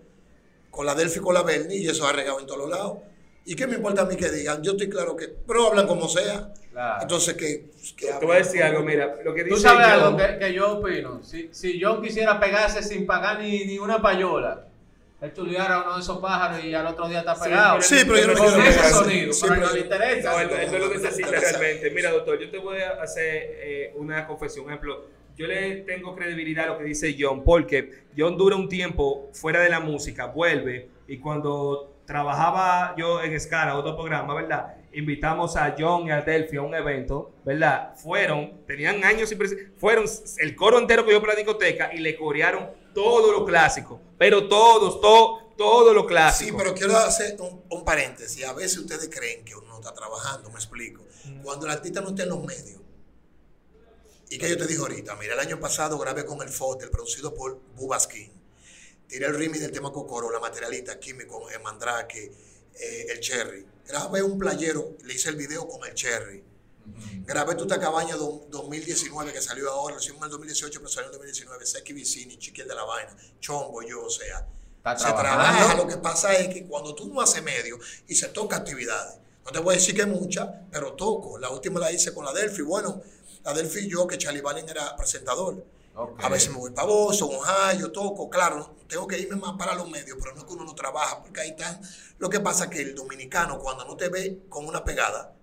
con 0.71 0.87
la 0.87 0.95
Delphi 0.95 1.19
y 1.19 1.21
con 1.21 1.35
la 1.35 1.43
Bernie 1.43 1.77
y 1.77 1.87
eso 1.87 2.07
ha 2.07 2.11
regado 2.11 2.39
en 2.39 2.47
todos 2.47 2.59
los 2.61 2.69
lados. 2.71 2.97
¿Y 3.45 3.55
qué 3.55 3.67
me 3.67 3.75
importa 3.75 4.01
a 4.01 4.05
mí 4.05 4.15
que 4.15 4.29
digan? 4.29 4.61
Yo 4.63 4.71
estoy 4.71 4.89
claro 4.89 5.15
que, 5.15 5.27
pero 5.47 5.67
hablan 5.67 5.85
como 5.87 6.07
sea. 6.09 6.51
Claro. 6.71 7.01
Entonces, 7.03 7.35
que, 7.35 7.69
que 7.95 8.07
Te 8.19 8.25
voy 8.25 8.35
a 8.35 8.39
decir 8.39 8.61
algo, 8.63 8.81
mira, 8.83 9.15
lo 9.23 9.33
que 9.33 9.43
dice 9.43 9.55
Tú 9.55 9.61
sabes 9.61 9.87
John- 9.87 10.01
algo 10.03 10.17
que, 10.17 10.39
que 10.39 10.53
yo 10.53 10.71
opino. 10.79 11.23
Si, 11.23 11.49
si 11.51 11.79
John 11.81 12.01
quisiera 12.01 12.39
pegarse 12.39 12.81
sin 12.83 13.05
pagar 13.05 13.39
ni, 13.39 13.65
ni 13.65 13.77
una 13.79 14.01
payola, 14.01 14.65
él 15.21 15.31
chuleara 15.33 15.75
a 15.75 15.83
uno 15.83 15.95
de 15.95 16.01
esos 16.01 16.17
pájaros 16.17 16.63
y 16.65 16.73
al 16.73 16.85
otro 16.87 17.07
día 17.07 17.19
está 17.19 17.35
Sí, 17.35 17.43
pegado. 17.45 17.81
Sí, 17.81 17.95
pero 18.05 18.17
yo 18.17 18.27
no 18.27 18.33
Con 18.33 18.45
quiero 18.47 18.61
ese 18.63 18.71
pegarse. 18.77 18.93
sonido, 18.99 19.33
Sí, 19.33 19.41
pero 19.47 19.53
pero 19.55 19.67
no 19.67 19.73
le 19.73 19.79
interesa. 19.79 20.31
No, 20.31 20.39
él, 20.41 20.49
él 20.59 20.71
no 20.71 20.77
lo 20.79 20.89
necesita 20.93 21.29
realmente. 21.31 21.91
Mira, 21.91 22.11
doctor, 22.11 22.39
yo 22.39 22.49
te 22.51 22.57
voy 22.57 22.77
a 22.81 23.01
hacer 23.01 23.25
eh, 23.63 23.93
una 23.95 24.27
confesión. 24.27 24.65
Por 24.65 24.73
ejemplo, 24.73 25.05
yo 25.37 25.47
le 25.47 25.77
tengo 25.77 26.15
credibilidad 26.15 26.65
a 26.65 26.67
lo 26.73 26.77
que 26.79 26.83
dice 26.83 27.15
John, 27.17 27.43
porque 27.43 28.03
John 28.17 28.37
dura 28.37 28.55
un 28.57 28.67
tiempo 28.67 29.29
fuera 29.33 29.61
de 29.61 29.69
la 29.69 29.79
música, 29.79 30.25
vuelve, 30.25 30.89
y 31.07 31.17
cuando 31.19 31.94
trabajaba 32.05 32.95
yo 32.97 33.21
en 33.21 33.33
Escala, 33.33 33.75
otro 33.75 33.95
programa, 33.95 34.33
¿verdad? 34.33 34.75
Invitamos 34.93 35.55
a 35.55 35.75
John 35.77 36.07
y 36.07 36.11
a 36.11 36.21
Delphi 36.21 36.57
a 36.57 36.61
un 36.61 36.73
evento, 36.73 37.33
¿verdad? 37.43 37.95
Fueron, 37.95 38.65
tenían 38.65 39.03
años 39.03 39.29
sin 39.29 39.39
fueron 39.77 40.05
el 40.37 40.55
coro 40.55 40.79
entero 40.79 41.05
que 41.05 41.11
yo 41.11 41.19
por 41.19 41.29
la 41.29 41.35
discoteca 41.35 41.93
y 41.93 41.97
le 41.97 42.15
corearon 42.15 42.69
todo 42.93 43.31
lo 43.31 43.45
clásico, 43.45 43.99
pero 44.17 44.47
todos, 44.47 45.01
todo, 45.01 45.51
todo 45.57 45.93
lo 45.93 46.05
clásico. 46.05 46.51
Sí, 46.51 46.55
pero 46.57 46.73
quiero 46.73 46.95
hacer 46.95 47.35
un, 47.39 47.63
un 47.69 47.83
paréntesis. 47.83 48.45
A 48.45 48.53
veces 48.53 48.77
ustedes 48.77 49.09
creen 49.09 49.43
que 49.43 49.55
uno 49.55 49.67
no 49.67 49.75
está 49.79 49.93
trabajando, 49.93 50.49
me 50.49 50.55
explico. 50.55 51.03
Cuando 51.43 51.65
el 51.65 51.71
artista 51.71 52.01
no 52.01 52.09
está 52.09 52.23
en 52.23 52.29
los 52.29 52.43
medios. 52.43 52.79
¿Y 54.29 54.37
que 54.37 54.49
yo 54.49 54.57
te 54.57 54.65
dije 54.65 54.79
ahorita? 54.79 55.15
Mira, 55.15 55.33
el 55.33 55.39
año 55.39 55.59
pasado 55.59 55.97
grabé 55.97 56.25
con 56.25 56.41
el 56.41 56.49
Foster, 56.49 56.89
producido 56.89 57.33
por 57.33 57.59
Bubaskin. 57.75 58.34
Tiré 59.07 59.27
el 59.27 59.35
remix 59.37 59.61
del 59.61 59.71
tema 59.71 59.91
Cocoro, 59.91 60.31
La 60.31 60.39
Materialista, 60.39 60.99
Químico, 60.99 61.49
el 61.49 61.61
Mandrake, 61.61 62.31
eh, 62.73 63.07
el 63.09 63.19
Cherry. 63.19 63.65
Grabé 63.87 64.23
un 64.23 64.37
playero, 64.37 64.93
le 65.03 65.13
hice 65.13 65.29
el 65.29 65.35
video 65.35 65.67
con 65.67 65.87
el 65.87 65.93
Cherry. 65.93 66.43
Grabé 67.25 67.55
Tuta 67.55 67.79
Cabaña 67.79 68.15
do- 68.15 68.45
2019, 68.49 69.31
que 69.33 69.41
salió 69.41 69.71
ahora, 69.71 69.95
lo 69.95 70.01
hicimos 70.01 70.19
en 70.19 70.25
el 70.25 70.29
2018, 70.31 70.79
pero 70.79 70.89
salió 70.89 71.07
en 71.09 71.13
el 71.13 71.19
2019. 71.19 71.65
Seki 71.65 71.93
Vicini, 71.93 72.37
Chiquil 72.37 72.67
de 72.67 72.75
la 72.75 72.83
Vaina, 72.83 73.15
Chombo, 73.39 73.81
yo, 73.81 74.03
o 74.05 74.09
sea. 74.09 74.47
Se 74.99 75.05
trabaja, 75.21 75.73
lo 75.75 75.87
que 75.87 75.97
pasa 75.97 76.33
es 76.35 76.53
que 76.53 76.65
cuando 76.67 76.93
tú 76.93 77.11
no 77.11 77.21
haces 77.21 77.41
medio 77.41 77.79
y 78.07 78.15
se 78.15 78.27
toca 78.29 78.57
actividades, 78.57 79.15
no 79.43 79.51
te 79.51 79.59
voy 79.59 79.73
a 79.75 79.77
decir 79.77 79.95
que 79.95 80.05
muchas, 80.05 80.47
pero 80.71 80.93
toco. 80.93 81.37
La 81.39 81.49
última 81.49 81.79
la 81.79 81.91
hice 81.91 82.13
con 82.13 82.23
la 82.25 82.33
Delphi. 82.33 82.61
Bueno, 82.61 83.01
la 83.43 83.53
Delphi 83.53 83.79
y 83.81 83.89
yo, 83.89 84.05
que 84.05 84.17
Charlie 84.19 84.41
Valen 84.41 84.69
era 84.69 84.95
presentador. 84.95 85.63
A 86.19 86.29
veces 86.29 86.49
me 86.49 86.57
voy 86.57 86.71
para 86.71 86.87
Boston, 86.87 87.29
Ohio, 87.31 87.91
toco. 87.91 88.29
Claro, 88.29 88.75
tengo 88.87 89.07
que 89.07 89.17
irme 89.17 89.37
más 89.37 89.53
para 89.57 89.75
los 89.75 89.89
medios, 89.89 90.17
pero 90.19 90.33
no 90.33 90.39
es 90.39 90.45
que 90.45 90.53
uno 90.53 90.65
no 90.65 90.75
trabaja, 90.75 91.21
porque 91.21 91.41
ahí 91.41 91.49
están. 91.51 91.79
Lo 92.17 92.29
que 92.29 92.39
pasa 92.39 92.65
es 92.65 92.69
que 92.69 92.81
el 92.81 92.95
dominicano, 92.95 93.59
cuando 93.59 93.85
no 93.85 93.95
te 93.95 94.09
ve 94.09 94.41
con 94.49 94.67
una 94.67 94.83
pegada, 94.83 95.33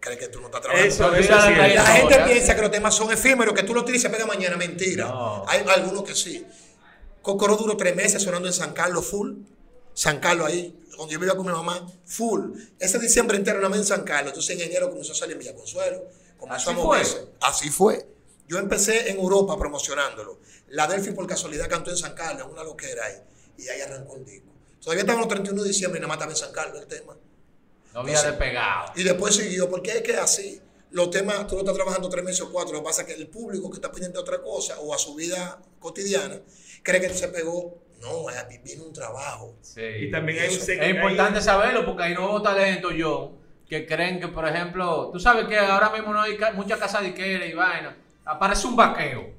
cree 0.00 0.18
que 0.18 0.28
tú 0.28 0.40
no 0.40 0.46
estás 0.46 0.62
trabajando. 0.62 0.88
Eso, 0.88 1.14
eso 1.14 1.32
la 1.32 1.86
gente 1.86 2.22
piensa 2.26 2.56
que 2.56 2.62
los 2.62 2.70
temas 2.70 2.94
son 2.94 3.12
efímeros, 3.12 3.54
que 3.54 3.62
tú 3.62 3.72
lo 3.72 3.84
tiras 3.84 4.00
y 4.00 4.02
se 4.02 4.10
pega 4.10 4.26
mañana. 4.26 4.56
Mentira. 4.56 5.06
No. 5.06 5.44
Hay 5.46 5.64
algunos 5.68 6.02
que 6.02 6.14
sí. 6.14 6.44
Cocoro 7.22 7.56
duró 7.56 7.76
tres 7.76 7.94
meses 7.94 8.20
sonando 8.20 8.48
en 8.48 8.54
San 8.54 8.72
Carlos 8.72 9.06
full. 9.06 9.34
San 9.94 10.18
Carlos 10.18 10.48
ahí, 10.48 10.76
donde 10.96 11.12
yo 11.12 11.20
vivía 11.20 11.36
con 11.36 11.46
mi 11.46 11.52
mamá, 11.52 11.86
full. 12.04 12.52
Ese 12.80 12.98
diciembre 12.98 13.36
entero 13.36 13.58
nada 13.58 13.68
más 13.68 13.78
en 13.78 13.84
San 13.84 14.02
Carlos. 14.02 14.32
Entonces 14.32 14.58
en 14.58 14.62
enero 14.62 14.88
comenzó 14.90 15.12
a 15.12 15.14
salir 15.14 15.34
en 15.34 15.38
Villa 15.38 15.54
Consuelo. 15.54 16.02
Comenzó 16.36 16.70
Así 16.70 16.80
a 16.80 16.82
moverse. 16.82 17.28
Así 17.40 17.70
fue. 17.70 18.11
Yo 18.52 18.58
empecé 18.58 19.10
en 19.10 19.16
Europa 19.18 19.56
promocionándolo. 19.56 20.38
La 20.68 20.86
Delphi 20.86 21.12
por 21.12 21.26
casualidad 21.26 21.70
cantó 21.70 21.90
en 21.90 21.96
San 21.96 22.12
Carlos, 22.14 22.44
en 22.46 22.52
una 22.52 22.62
loquera 22.62 23.06
ahí. 23.06 23.14
Y 23.56 23.66
ahí 23.68 23.80
arrancó 23.80 24.16
el 24.16 24.26
disco. 24.26 24.48
Todavía 24.78 25.00
estamos 25.04 25.20
los 25.22 25.28
31 25.28 25.62
de 25.62 25.68
diciembre 25.68 25.98
y 25.98 26.02
nada 26.02 26.08
más 26.08 26.16
estaba 26.16 26.32
en 26.32 26.36
San 26.36 26.52
Carlos 26.52 26.82
el 26.82 26.86
tema. 26.86 27.16
No 27.94 28.00
había 28.00 28.20
despegado. 28.22 28.92
Y 28.94 29.04
después 29.04 29.34
siguió, 29.36 29.70
porque 29.70 29.92
es 29.92 30.02
que 30.02 30.16
así, 30.18 30.60
los 30.90 31.08
temas, 31.10 31.46
tú 31.46 31.54
lo 31.54 31.60
estás 31.62 31.74
trabajando 31.74 32.10
tres 32.10 32.24
meses 32.24 32.42
o 32.42 32.52
cuatro, 32.52 32.74
lo 32.74 32.80
que 32.80 32.84
pasa 32.84 33.02
es 33.02 33.08
que 33.08 33.14
el 33.14 33.28
público 33.28 33.70
que 33.70 33.76
está 33.76 33.90
pendiente 33.90 34.18
de 34.18 34.22
otra 34.22 34.42
cosa 34.42 34.78
o 34.80 34.92
a 34.92 34.98
su 34.98 35.14
vida 35.14 35.58
cotidiana, 35.78 36.38
cree 36.82 37.00
que 37.00 37.08
se 37.08 37.28
pegó. 37.28 37.78
No, 38.02 38.28
es- 38.28 38.62
viene 38.62 38.82
un 38.82 38.92
trabajo. 38.92 39.54
Sí. 39.62 39.80
Y 39.80 40.10
también 40.10 40.40
hay 40.40 40.48
un 40.54 40.60
Es 40.60 40.68
importante 40.68 41.38
hay- 41.38 41.44
saberlo 41.44 41.86
porque 41.86 42.02
hay 42.02 42.14
nuevos 42.14 42.42
talentos, 42.42 42.92
John, 42.98 43.30
que 43.66 43.86
creen 43.86 44.20
que, 44.20 44.28
por 44.28 44.46
ejemplo, 44.46 45.08
tú 45.10 45.18
sabes 45.18 45.46
que 45.46 45.56
ahora 45.56 45.88
mismo 45.90 46.12
no 46.12 46.20
hay 46.20 46.36
ca- 46.36 46.52
mucha 46.52 46.76
casa 46.78 47.00
disquera 47.00 47.46
y 47.46 47.54
vaina. 47.54 47.96
Aparece 48.24 48.66
un 48.66 48.76
vaqueo. 48.76 49.30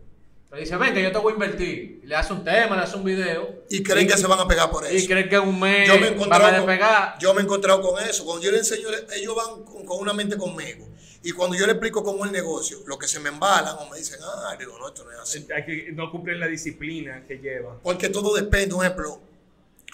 Le 0.51 0.59
dice, 0.59 0.77
ven 0.77 0.93
que 0.93 1.01
yo 1.01 1.11
te 1.11 1.17
voy 1.17 1.31
a 1.31 1.33
invertir. 1.33 2.01
Y 2.03 2.05
le 2.05 2.15
hace 2.15 2.31
un 2.31 2.43
tema, 2.43 2.75
le 2.75 2.83
hace 2.83 2.95
un 2.95 3.03
video. 3.03 3.63
Y 3.69 3.81
creen 3.81 4.07
que 4.07 4.15
se 4.15 4.27
van 4.27 4.39
a 4.39 4.47
pegar 4.47 4.69
por 4.69 4.83
Y 4.91 4.97
eso. 4.97 5.07
creen 5.07 5.27
que 5.27 5.39
un 5.39 5.59
mes 5.59 5.87
Yo 5.87 5.95
me 5.95 5.99
he 5.99 6.01
van 6.01 6.11
a 6.11 6.15
encontrado 6.15 6.43
con, 6.43 6.53
despegar. 6.67 7.17
yo 7.19 7.33
me 7.33 7.41
he 7.41 7.43
encontrado 7.43 7.81
con 7.81 8.03
eso. 8.03 8.23
Cuando 8.23 8.43
yo 8.43 8.51
le 8.51 8.59
enseño, 8.59 8.87
ellos 9.15 9.35
van 9.35 9.63
con, 9.63 9.83
con 9.85 9.99
una 9.99 10.13
mente 10.13 10.37
conmigo. 10.37 10.87
Y 11.23 11.31
cuando 11.31 11.55
yo 11.57 11.65
le 11.65 11.71
explico 11.71 12.03
cómo 12.03 12.19
es 12.25 12.31
el 12.31 12.33
negocio, 12.33 12.79
lo 12.85 12.99
que 12.99 13.07
se 13.07 13.19
me 13.19 13.29
embalan 13.29 13.77
o 13.79 13.89
me 13.89 13.97
dicen, 13.97 14.19
ah, 14.21 14.55
digo, 14.59 14.77
no, 14.77 14.89
esto 14.89 15.03
no 15.05 15.11
es 15.11 15.19
así. 15.19 15.47
hay 15.55 15.65
que- 15.65 15.91
no 15.93 16.11
cumplen 16.11 16.39
la 16.39 16.47
disciplina 16.47 17.23
que 17.25 17.37
lleva. 17.39 17.79
Porque 17.81 18.09
todo 18.09 18.35
depende, 18.35 18.75
un 18.75 18.83
ejemplo, 18.83 19.21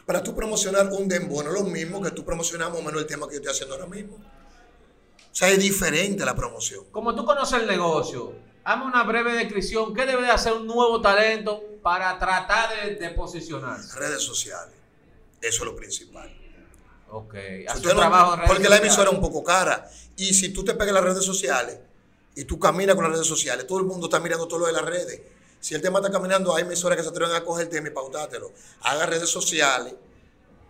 para 0.06 0.22
tú 0.24 0.36
promocionar 0.36 0.88
un 0.92 1.08
dembow 1.08 1.44
no 1.44 1.50
es 1.56 1.62
lo 1.62 1.64
mismo 1.70 2.02
que 2.02 2.10
tú 2.12 2.26
promocionar 2.26 2.70
más 2.72 2.80
o 2.80 2.82
menos 2.84 3.00
el 3.00 3.08
tema 3.08 3.28
que 3.28 3.36
yo 3.36 3.38
estoy 3.42 3.52
haciendo 3.54 3.76
ahora 3.76 3.86
mismo. 3.88 4.16
O 4.16 5.36
sea, 5.36 5.50
es 5.50 5.60
diferente 5.60 6.26
la 6.26 6.36
promoción. 6.36 6.84
Como 6.92 7.16
tú 7.16 7.24
conoces 7.24 7.62
el 7.62 7.68
negocio, 7.68 8.34
hazme 8.64 8.86
una 8.86 9.04
breve 9.04 9.34
descripción. 9.34 9.94
¿Qué 9.94 10.06
debe 10.06 10.24
de 10.24 10.32
hacer 10.32 10.54
un 10.54 10.68
nuevo 10.68 11.02
talento 11.02 11.62
para 11.82 12.18
tratar 12.20 12.70
de, 12.86 12.96
de 12.96 13.10
posicionarse? 13.12 13.98
Redes 13.98 14.22
sociales. 14.22 14.74
Eso 15.42 15.64
es 15.64 15.66
lo 15.66 15.76
principal. 15.76 16.36
Ok. 17.12 17.34
Haz 17.68 17.82
no- 17.84 17.96
trabajo 17.96 18.34
en 18.34 18.40
redes 18.40 18.52
porque 18.52 18.70
la 18.70 18.78
emisora 18.78 19.10
es 19.10 19.16
un 19.16 19.22
poco 19.22 19.44
cara. 19.44 19.90
Y 20.16 20.34
si 20.34 20.50
tú 20.50 20.64
te 20.64 20.74
pegas 20.74 20.90
en 20.90 20.96
las 20.96 21.04
redes 21.04 21.24
sociales 21.26 21.78
y 22.36 22.44
tú 22.46 22.60
caminas 22.60 22.96
con 22.96 23.04
las 23.06 23.14
redes 23.14 23.28
sociales, 23.28 23.66
todo 23.66 23.80
el 23.80 23.86
mundo 23.86 24.08
está 24.08 24.20
mirando 24.20 24.48
todo 24.48 24.60
lo 24.60 24.66
de 24.68 24.74
las 24.74 24.84
redes. 24.86 25.22
Si 25.62 25.76
el 25.76 25.82
tema 25.82 26.00
está 26.00 26.12
caminando, 26.12 26.56
hay 26.56 26.64
emisoras 26.64 26.98
que 26.98 27.04
se 27.04 27.10
atreven 27.10 27.36
a 27.36 27.44
coger 27.44 27.66
el 27.66 27.70
tema 27.70 27.88
y 27.88 27.92
pautártelo. 27.92 28.52
Haga 28.82 29.06
redes 29.08 29.30
sociales, 29.30 29.94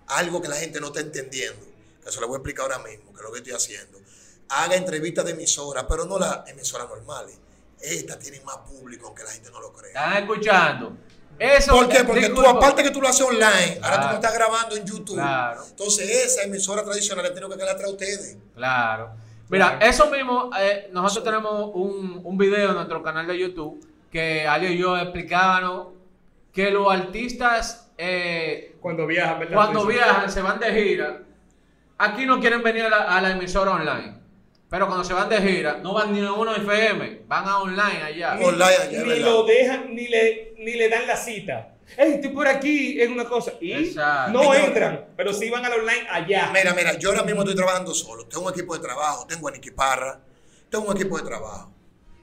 algo 0.08 0.42
que 0.42 0.48
la 0.48 0.56
gente 0.56 0.80
no 0.80 0.88
está 0.88 1.00
entendiendo. 1.02 1.66
Que 2.04 2.12
se 2.12 2.20
lo 2.22 2.28
voy 2.28 2.36
a 2.36 2.38
explicar 2.38 2.64
ahora 2.72 2.80
mismo, 2.80 3.12
que 3.12 3.18
es 3.18 3.24
lo 3.24 3.32
que 3.32 3.38
estoy 3.40 3.54
haciendo. 3.54 4.00
Haga 4.50 4.76
entrevistas 4.76 5.26
de 5.26 5.32
emisoras, 5.32 5.86
pero 5.88 6.06
no 6.06 6.18
las 6.18 6.48
emisoras 6.50 6.88
normales. 6.90 7.36
Estas 7.82 8.20
tienen 8.20 8.44
más 8.46 8.58
público, 8.58 9.08
aunque 9.08 9.24
la 9.24 9.32
gente 9.32 9.50
no 9.52 9.62
lo 9.62 9.72
crea. 9.74 9.90
Están 9.92 10.24
escuchando. 10.24 10.98
Eso, 11.38 11.72
¿Por 11.72 11.88
qué? 11.88 12.04
Porque 12.04 12.30
tú, 12.30 12.46
aparte 12.46 12.84
que 12.84 12.92
tú 12.92 13.00
lo 13.02 13.08
haces 13.08 13.22
online, 13.22 13.80
ahora 13.82 14.02
tú 14.02 14.08
lo 14.10 14.14
estás 14.16 14.34
grabando 14.34 14.76
en 14.76 14.86
YouTube. 14.86 15.16
Claro. 15.16 15.62
Entonces, 15.70 16.10
esa 16.10 16.44
emisora 16.44 16.84
tradicional 16.84 17.24
le 17.24 17.32
tengo 17.32 17.48
que 17.50 17.56
quedar 17.56 17.70
atrás 17.70 17.88
a 17.88 17.92
ustedes. 17.92 18.38
Claro. 18.56 19.12
Mira, 19.48 19.78
Claro. 19.78 19.86
eso 19.86 20.10
mismo, 20.12 20.52
eh, 20.60 20.90
nosotros 20.92 21.24
tenemos 21.24 21.72
un, 21.74 22.20
un 22.24 22.38
video 22.38 22.70
en 22.70 22.76
nuestro 22.76 23.02
canal 23.02 23.26
de 23.26 23.40
YouTube 23.40 23.80
que 24.12 24.46
Ali 24.48 24.68
y 24.68 24.78
yo 24.78 24.98
explicábamos 24.98 25.88
que 26.54 26.72
los 26.72 26.92
artistas 26.92 27.90
eh, 27.98 28.76
Cuando 28.82 29.08
viajan, 29.08 29.40
¿verdad? 29.40 29.56
cuando 29.56 29.86
viajan, 29.86 30.30
se 30.30 30.42
van 30.42 30.60
de 30.60 30.74
gira, 30.74 31.22
aquí 31.98 32.26
no 32.26 32.40
quieren 32.42 32.62
venir 32.62 32.84
a 32.86 32.90
la, 32.90 32.98
a 33.18 33.22
la 33.22 33.32
emisora 33.32 33.72
online. 33.72 34.19
Pero 34.70 34.86
cuando 34.86 35.04
se 35.04 35.14
van 35.14 35.28
de 35.30 35.42
gira, 35.42 35.78
no 35.78 35.94
van 35.94 36.14
ni 36.14 36.20
a 36.24 36.32
uno 36.32 36.56
FM, 36.56 37.24
van 37.28 37.48
a 37.48 37.60
online 37.60 38.04
allá. 38.04 38.36
Ni- 38.36 38.46
Online 38.46 38.76
allá, 38.76 39.04
ni 39.04 39.20
lo 39.20 39.44
dejan, 39.44 39.96
ni 39.96 40.08
le, 40.08 40.54
ni 40.60 40.74
le 40.74 40.90
dan 40.90 41.08
la 41.08 41.18
cita. 41.18 41.76
Hey, 41.98 42.14
estoy 42.16 42.30
por 42.30 42.48
aquí, 42.48 43.02
es 43.02 43.10
una 43.10 43.26
cosa. 43.26 43.54
Y 43.60 43.72
Exacto. 43.74 44.32
no 44.32 44.54
entran, 44.54 45.08
pero 45.18 45.34
sí 45.34 45.50
van 45.50 45.66
al 45.66 45.74
online 45.74 46.08
allá. 46.12 46.52
Mira, 46.54 46.74
mira, 46.76 46.94
yo 47.00 47.10
ahora 47.10 47.24
mismo 47.24 47.42
estoy 47.42 47.56
trabajando 47.56 47.96
solo. 47.96 48.28
Tengo 48.28 48.46
un 48.46 48.54
equipo 48.54 48.76
de 48.76 48.82
trabajo, 48.84 49.26
tengo 49.26 49.48
a 49.48 49.52
Nicky 49.52 49.72
Parra, 49.72 50.22
tengo 50.70 50.86
un 50.86 50.96
equipo 50.96 51.18
de 51.18 51.24
trabajo. 51.24 51.74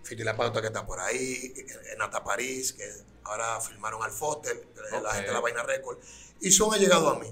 Fiti 0.05 0.23
La 0.23 0.37
Pauta 0.37 0.61
que 0.61 0.69
está 0.69 0.87
por 0.87 1.01
ahí, 1.01 1.53
Nata 1.99 2.23
París, 2.23 2.75
que 2.75 2.85
ahora 3.25 3.61
firmaron 3.61 4.01
al 4.05 4.13
Foster, 4.13 4.57
la 5.03 5.11
gente 5.15 5.27
de 5.27 5.35
la 5.35 5.41
Vaina 5.41 5.65
Record, 5.65 5.99
y 6.41 6.53
son 6.53 6.73
allegados 6.73 7.17
a 7.17 7.19
mí. 7.19 7.27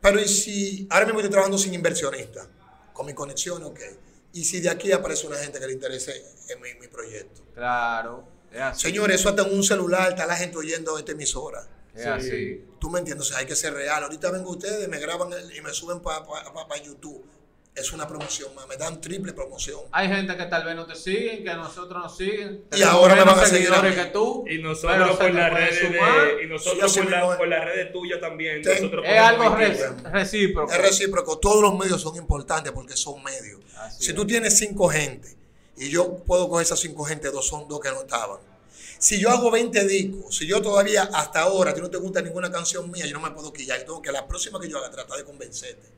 Pero 0.00 0.20
y 0.20 0.28
si 0.28 0.86
ahora 0.90 1.06
mismo 1.06 1.18
estoy 1.18 1.32
trabajando 1.32 1.58
sin 1.58 1.74
inversionista, 1.74 2.46
con 2.92 3.04
mi 3.04 3.14
conexión, 3.14 3.64
ok. 3.64 3.80
Y 4.32 4.44
si 4.44 4.60
de 4.60 4.68
aquí 4.70 4.92
aparece 4.92 5.26
una 5.26 5.36
gente 5.38 5.58
que 5.58 5.66
le 5.66 5.72
interese 5.72 6.24
en 6.48 6.60
mi, 6.60 6.74
mi 6.74 6.86
proyecto. 6.88 7.42
Claro, 7.54 8.28
es 8.52 8.60
así. 8.60 8.88
Eso 9.14 9.28
hasta 9.30 9.42
en 9.42 9.54
un 9.54 9.64
celular 9.64 10.10
está 10.10 10.26
la 10.26 10.36
gente 10.36 10.56
oyendo 10.58 10.98
esta 10.98 11.12
emisora. 11.12 11.66
es 11.94 12.02
Sí. 12.04 12.08
así. 12.08 12.64
Tú 12.78 12.90
me 12.90 13.00
entiendes, 13.00 13.26
o 13.26 13.28
sea, 13.30 13.38
hay 13.38 13.46
que 13.46 13.56
ser 13.56 13.72
real. 13.74 14.04
Ahorita 14.04 14.30
vengo 14.30 14.50
ustedes, 14.50 14.86
me 14.88 15.00
graban 15.00 15.32
el- 15.32 15.56
y 15.56 15.60
me 15.62 15.72
suben 15.72 16.00
para 16.00 16.24
YouTube. 16.84 17.24
Es 17.78 17.92
una 17.92 18.06
promoción 18.08 18.54
más, 18.54 18.66
me 18.66 18.76
dan 18.76 19.00
triple 19.00 19.32
promoción. 19.32 19.80
Hay 19.92 20.08
gente 20.08 20.36
que 20.36 20.44
tal 20.46 20.64
vez 20.64 20.74
no 20.76 20.84
te 20.86 20.94
siguen, 20.96 21.44
que 21.44 21.54
nosotros 21.54 22.02
nos 22.02 22.16
siguen. 22.16 22.64
Y 22.76 22.82
ahora 22.82 23.14
me 23.14 23.24
van 23.24 23.38
a 23.38 23.46
seguir 23.46 23.72
a 23.72 23.80
mí. 23.82 23.94
que 23.94 24.04
tú. 24.06 24.44
Y 24.48 24.58
nosotros 24.58 25.16
por 25.16 25.32
las 25.34 25.52
redes 25.52 25.92
de, 25.92 26.42
y 26.44 26.46
nosotros 26.48 26.92
Sí, 26.92 27.00
por, 27.00 27.10
la- 27.10 27.36
las 27.58 27.64
redes 27.66 27.92
tuyas 27.92 28.20
también. 28.20 28.62
Ten- 28.62 28.74
nosotros 28.82 29.04
Es 29.06 29.18
algo 29.20 29.56
recíproco. 30.12 30.72
Es 30.72 30.78
recíproco, 30.78 31.38
todos 31.38 31.62
los 31.62 31.78
medios 31.78 32.00
son 32.00 32.16
importantes 32.16 32.72
porque 32.72 32.96
son 32.96 33.22
medios. 33.22 33.60
Así 33.78 34.04
si 34.04 34.10
es. 34.10 34.16
tú 34.16 34.26
tienes 34.26 34.58
cinco 34.58 34.88
gente 34.88 35.36
y 35.76 35.88
yo 35.90 36.18
puedo 36.24 36.48
coger 36.48 36.64
esas 36.66 36.80
cinco 36.80 37.04
gente, 37.04 37.30
dos 37.30 37.46
son 37.46 37.68
dos 37.68 37.80
que 37.80 37.88
no 37.90 38.00
estaban. 38.00 38.38
Si 39.00 39.20
yo 39.20 39.30
hago 39.30 39.50
20 39.52 39.86
discos, 39.86 40.34
si 40.36 40.44
yo 40.46 40.60
todavía 40.60 41.08
hasta 41.12 41.42
ahora 41.42 41.70
a 41.70 41.74
ti 41.74 41.80
no 41.80 41.88
te 41.88 41.98
gusta 41.98 42.20
ninguna 42.20 42.50
canción 42.50 42.90
mía, 42.90 43.06
yo 43.06 43.14
no 43.14 43.20
me 43.20 43.30
puedo 43.30 43.52
quillar. 43.52 43.78
Tengo 43.80 44.02
que 44.02 44.10
la 44.10 44.26
próxima 44.26 44.58
que 44.60 44.68
yo 44.68 44.78
haga 44.78 44.90
tratar 44.90 45.16
de 45.18 45.24
convencerte. 45.24 45.88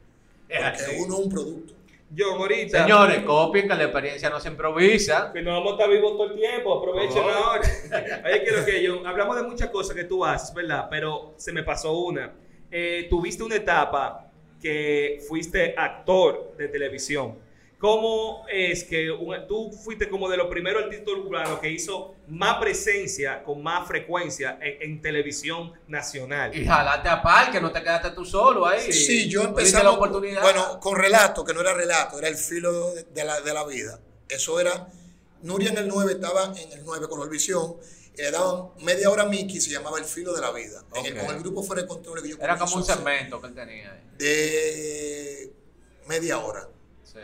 Porque 0.50 1.00
uno 1.00 1.14
es 1.14 1.20
un 1.24 1.30
producto. 1.30 1.74
Yo, 2.12 2.34
ahorita. 2.34 2.82
Señores, 2.82 3.22
copien 3.22 3.68
que 3.68 3.74
la 3.76 3.84
experiencia 3.84 4.28
no 4.30 4.40
se 4.40 4.48
improvisa. 4.48 5.30
Que 5.32 5.42
no 5.42 5.52
vamos 5.52 5.72
a 5.72 5.76
estar 5.76 5.90
vivos 5.90 6.12
todo 6.16 6.24
el 6.32 6.34
tiempo, 6.34 6.78
aprovechen 6.78 7.22
Oh. 7.24 7.30
ahora. 7.30 7.62
Oye, 8.26 8.42
que 8.42 8.50
lo 8.50 8.64
que 8.64 8.82
yo, 8.82 9.06
hablamos 9.06 9.36
de 9.36 9.42
muchas 9.44 9.70
cosas 9.70 9.94
que 9.94 10.04
tú 10.04 10.24
haces, 10.24 10.52
¿verdad? 10.52 10.88
Pero 10.90 11.34
se 11.36 11.52
me 11.52 11.62
pasó 11.62 11.92
una. 11.92 12.32
Eh, 12.70 13.06
tuviste 13.08 13.44
una 13.44 13.54
etapa 13.56 14.26
que 14.60 15.20
fuiste 15.28 15.72
actor 15.76 16.52
de 16.58 16.66
televisión. 16.68 17.38
¿Cómo 17.80 18.44
es 18.52 18.84
que 18.84 19.10
un- 19.10 19.46
tú 19.48 19.72
fuiste 19.72 20.10
como 20.10 20.28
de 20.28 20.36
los 20.36 20.48
primeros 20.48 20.84
artistas 20.84 21.14
urbanos 21.14 21.60
que 21.60 21.70
hizo 21.70 22.14
más 22.28 22.58
presencia, 22.60 23.42
con 23.42 23.62
más 23.62 23.88
frecuencia 23.88 24.58
en, 24.60 24.82
en 24.92 25.00
televisión 25.00 25.72
nacional? 25.88 26.54
Y 26.54 26.66
jalate 26.66 27.08
a 27.08 27.22
par, 27.22 27.50
que 27.50 27.58
no 27.58 27.72
te 27.72 27.80
quedaste 27.82 28.10
tú 28.10 28.26
solo 28.26 28.66
ahí. 28.66 28.92
Sí, 28.92 29.30
yo 29.30 29.44
empecé 29.44 29.82
la 29.82 29.92
oportunidad. 29.92 30.42
Bueno, 30.42 30.78
con 30.78 30.94
relato, 30.96 31.42
que 31.42 31.54
no 31.54 31.62
era 31.62 31.72
relato, 31.72 32.18
era 32.18 32.28
el 32.28 32.36
filo 32.36 32.92
de, 32.94 33.04
de 33.04 33.24
la, 33.24 33.40
de 33.40 33.54
la 33.54 33.64
vida. 33.64 33.98
Eso 34.28 34.60
era. 34.60 34.86
Nuria 35.42 35.70
en 35.70 35.78
el 35.78 35.88
9 35.88 36.12
estaba 36.12 36.52
en 36.54 36.72
el 36.72 36.84
9 36.84 37.08
con 37.08 37.18
Olvisión. 37.20 37.76
Y 38.14 38.20
le 38.20 38.30
daban 38.30 38.72
media 38.82 39.08
hora 39.08 39.22
a 39.22 39.26
Mickey, 39.26 39.58
se 39.58 39.70
llamaba 39.70 39.98
El 39.98 40.04
filo 40.04 40.34
de 40.34 40.42
la 40.42 40.50
vida. 40.52 40.84
En 40.96 41.06
el- 41.06 41.18
Ok. 41.18 41.24
con 41.24 41.34
el 41.34 41.40
grupo 41.42 41.62
fuera 41.62 41.80
de 41.80 41.88
control 41.88 42.22
que 42.22 42.28
yo 42.28 42.36
Era 42.38 42.58
como 42.58 42.76
un 42.76 42.84
segmento 42.84 43.40
que 43.40 43.46
él 43.46 43.54
tenía 43.54 43.90
ahí. 43.90 44.00
De 44.18 45.50
media 46.06 46.38
hora. 46.40 46.68
Sí. 47.04 47.18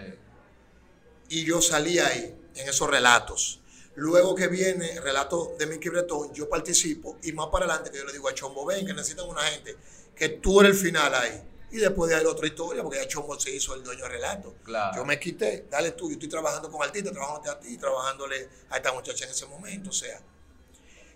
Y 1.28 1.44
yo 1.44 1.60
salí 1.60 1.98
ahí, 1.98 2.34
en 2.54 2.68
esos 2.68 2.88
relatos. 2.88 3.60
Luego 3.96 4.34
que 4.34 4.48
viene 4.48 4.92
el 4.92 5.02
relato 5.02 5.54
de 5.58 5.66
Mickey 5.66 5.90
Bretón, 5.90 6.32
yo 6.34 6.48
participo. 6.48 7.18
Y 7.22 7.32
más 7.32 7.48
para 7.50 7.64
adelante, 7.64 7.90
que 7.90 7.98
yo 7.98 8.04
le 8.04 8.12
digo 8.12 8.28
a 8.28 8.34
Chombo, 8.34 8.64
ven, 8.66 8.84
que 8.86 8.92
necesitan 8.92 9.26
una 9.26 9.42
gente, 9.42 9.76
que 10.14 10.28
tú 10.28 10.60
eres 10.60 10.72
el 10.72 10.78
final 10.78 11.14
ahí. 11.14 11.42
Y 11.72 11.78
después 11.78 12.10
de 12.10 12.16
ahí 12.16 12.24
otra 12.24 12.46
historia, 12.46 12.82
porque 12.82 12.98
ya 12.98 13.08
Chombo 13.08 13.38
se 13.40 13.50
hizo 13.50 13.74
el 13.74 13.82
dueño 13.82 14.02
del 14.02 14.12
relato. 14.12 14.54
Claro. 14.64 14.96
Yo 14.96 15.04
me 15.04 15.18
quité, 15.18 15.66
dale 15.70 15.92
tú, 15.92 16.08
yo 16.08 16.14
estoy 16.14 16.28
trabajando 16.28 16.70
con 16.70 16.82
artistas, 16.82 17.12
trabajando 17.12 17.50
a 17.50 17.58
ti, 17.58 17.76
trabajándole 17.78 18.48
a 18.70 18.76
esta 18.76 18.92
muchacha 18.92 19.24
en 19.24 19.30
ese 19.30 19.46
momento, 19.46 19.90
o 19.90 19.92
sea. 19.92 20.20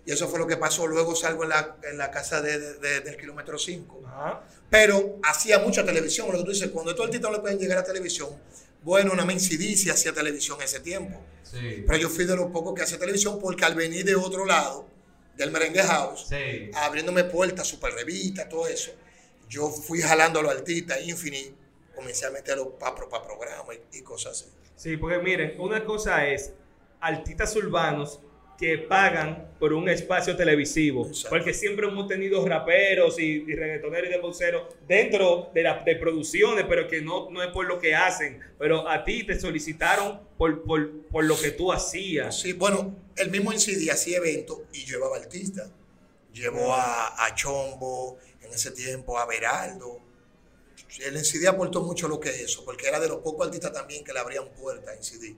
Y 0.05 0.11
eso 0.11 0.27
fue 0.27 0.39
lo 0.39 0.47
que 0.47 0.57
pasó. 0.57 0.87
Luego 0.87 1.15
salgo 1.15 1.43
en 1.43 1.49
la, 1.49 1.77
en 1.83 1.97
la 1.97 2.09
casa 2.09 2.41
de- 2.41 2.57
de- 2.59 2.73
de- 2.79 3.01
del 3.01 3.17
kilómetro 3.17 3.57
5. 3.59 4.01
Ajá. 4.07 4.41
Pero 4.69 5.19
hacía 5.23 5.59
mucha 5.59 5.85
televisión, 5.85 6.27
lo 6.31 6.39
que 6.39 6.43
tú 6.45 6.51
dices, 6.51 6.69
cuando 6.71 6.91
estos 6.91 7.05
artistas 7.05 7.29
no 7.29 7.37
le 7.37 7.41
pueden 7.41 7.59
llegar 7.59 7.77
a 7.77 7.83
televisión, 7.83 8.29
bueno, 8.81 9.11
una 9.13 9.23
CD 9.39 9.75
sí 9.75 9.89
hacía 9.89 10.13
televisión 10.13 10.57
en 10.59 10.65
ese 10.65 10.79
tiempo. 10.79 11.19
Sí. 11.43 11.83
Pero 11.85 11.97
yo 11.97 12.09
fui 12.09 12.25
de 12.25 12.35
los 12.35 12.51
pocos 12.51 12.73
que 12.73 12.81
hacía 12.83 12.97
televisión 12.97 13.39
porque 13.39 13.65
al 13.65 13.75
venir 13.75 14.05
de 14.05 14.15
otro 14.15 14.45
lado, 14.45 14.87
del 15.37 15.51
merengue 15.51 15.81
house, 15.83 16.27
Sí. 16.29 16.69
abriéndome 16.73 17.23
puertas, 17.23 17.67
super 17.67 17.93
revista, 17.93 18.47
todo 18.49 18.67
eso, 18.67 18.91
yo 19.49 19.69
fui 19.69 20.01
jalando 20.01 20.39
a 20.39 20.43
los 20.43 20.51
artistas, 20.51 20.99
Infinite, 21.05 21.53
comencé 21.95 22.25
a 22.25 22.31
meterlos 22.31 22.69
para 22.79 22.95
programas 22.95 23.77
y, 23.91 23.99
y 23.99 24.01
cosas 24.01 24.33
así. 24.41 24.51
Sí, 24.75 24.97
porque 24.97 25.19
miren, 25.19 25.59
una 25.59 25.83
cosa 25.85 26.25
es 26.27 26.51
artistas 26.99 27.55
urbanos 27.55 28.19
que 28.61 28.77
pagan 28.77 29.49
por 29.59 29.73
un 29.73 29.89
espacio 29.89 30.37
televisivo, 30.37 31.07
Exacto. 31.07 31.29
porque 31.35 31.51
siempre 31.51 31.87
hemos 31.87 32.07
tenido 32.07 32.47
raperos 32.47 33.17
y, 33.17 33.43
y 33.47 33.55
reggaetoneros 33.55 34.07
y 34.07 34.11
demboceros 34.13 34.63
dentro 34.87 35.49
de, 35.51 35.63
la, 35.63 35.79
de 35.83 35.95
producciones, 35.95 36.65
pero 36.69 36.87
que 36.87 37.01
no, 37.01 37.31
no 37.31 37.41
es 37.41 37.49
por 37.49 37.65
lo 37.65 37.79
que 37.79 37.95
hacen, 37.95 38.39
pero 38.59 38.87
a 38.87 39.03
ti 39.03 39.23
te 39.25 39.39
solicitaron 39.39 40.21
por, 40.37 40.61
por, 40.61 41.07
por 41.07 41.23
lo 41.23 41.35
que 41.39 41.49
tú 41.49 41.71
hacías. 41.73 42.39
Sí, 42.39 42.53
bueno, 42.53 42.95
el 43.15 43.31
mismo 43.31 43.51
Incidi 43.51 43.89
hacía 43.89 44.17
eventos 44.17 44.59
y 44.73 44.85
llevaba 44.85 45.17
artistas. 45.17 45.71
Llevó 46.31 46.75
a, 46.75 47.25
a 47.25 47.33
Chombo 47.33 48.19
en 48.43 48.53
ese 48.53 48.69
tiempo, 48.69 49.17
a 49.17 49.25
Beraldo. 49.25 49.99
El 50.99 51.17
Incidi 51.17 51.47
aportó 51.47 51.81
mucho 51.81 52.07
lo 52.07 52.19
que 52.19 52.29
eso, 52.29 52.63
porque 52.63 52.87
era 52.87 52.99
de 52.99 53.07
los 53.07 53.17
pocos 53.21 53.47
artistas 53.47 53.73
también 53.73 54.03
que 54.03 54.13
le 54.13 54.19
abrían 54.19 54.47
puertas 54.49 54.87
a 54.93 54.95
Incidi. 54.95 55.35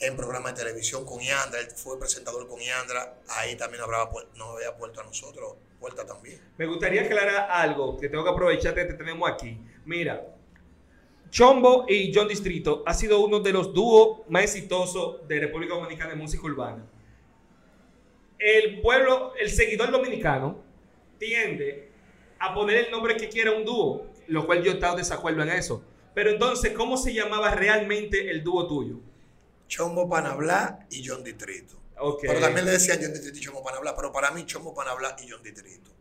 En 0.00 0.16
programas 0.16 0.54
de 0.54 0.64
televisión 0.64 1.04
con 1.04 1.20
Yandra, 1.20 1.60
él 1.60 1.66
fue 1.76 1.98
presentador 1.98 2.48
con 2.48 2.58
Yandra, 2.58 3.18
ahí 3.28 3.54
también 3.56 3.82
hablaba, 3.82 4.10
nos 4.34 4.56
había 4.56 4.74
puerto 4.74 5.00
a 5.00 5.04
nosotros 5.04 5.56
puerta 5.80 6.06
también. 6.06 6.40
Me 6.58 6.66
gustaría 6.66 7.02
aclarar 7.02 7.50
algo 7.50 7.98
que 7.98 8.08
tengo 8.08 8.22
que 8.22 8.30
aprovechar 8.30 8.74
que 8.74 8.84
te 8.84 8.94
tenemos 8.94 9.28
aquí. 9.28 9.58
Mira, 9.84 10.22
Chombo 11.30 11.86
y 11.88 12.12
John 12.14 12.28
Distrito 12.28 12.82
ha 12.86 12.94
sido 12.94 13.20
uno 13.20 13.40
de 13.40 13.52
los 13.52 13.72
dúos 13.72 14.20
más 14.28 14.44
exitosos 14.44 15.26
de 15.26 15.40
República 15.40 15.74
Dominicana 15.74 16.10
de 16.10 16.16
música 16.16 16.44
urbana. 16.44 16.86
El 18.38 18.80
pueblo, 18.80 19.34
el 19.40 19.50
seguidor 19.50 19.90
dominicano, 19.90 20.58
tiende 21.18 21.90
a 22.38 22.54
poner 22.54 22.86
el 22.86 22.90
nombre 22.90 23.16
que 23.16 23.28
quiera 23.28 23.52
un 23.52 23.64
dúo, 23.64 24.06
lo 24.28 24.46
cual 24.46 24.62
yo 24.62 24.70
he 24.70 24.74
estado 24.74 24.96
desacuerdo 24.96 25.42
en 25.42 25.50
eso. 25.50 25.84
Pero 26.14 26.30
entonces, 26.30 26.72
¿cómo 26.72 26.96
se 26.96 27.12
llamaba 27.14 27.54
realmente 27.54 28.30
el 28.30 28.42
dúo 28.42 28.66
tuyo? 28.66 28.96
Chombo 29.70 30.08
Panabla 30.08 30.84
y 30.90 31.06
John 31.06 31.22
Distrito. 31.22 31.80
Pero 32.20 32.40
también 32.40 32.66
le 32.66 32.72
decían 32.72 32.98
John 33.00 33.12
Distrito 33.12 33.38
y 33.38 33.40
Chombo 33.40 33.62
Panabla, 33.62 33.94
pero 33.94 34.12
para 34.12 34.32
mí 34.32 34.44
Chombo 34.44 34.74
Panabla 34.74 35.14
y 35.22 35.30
John 35.30 35.42
Distrito. 35.44 35.92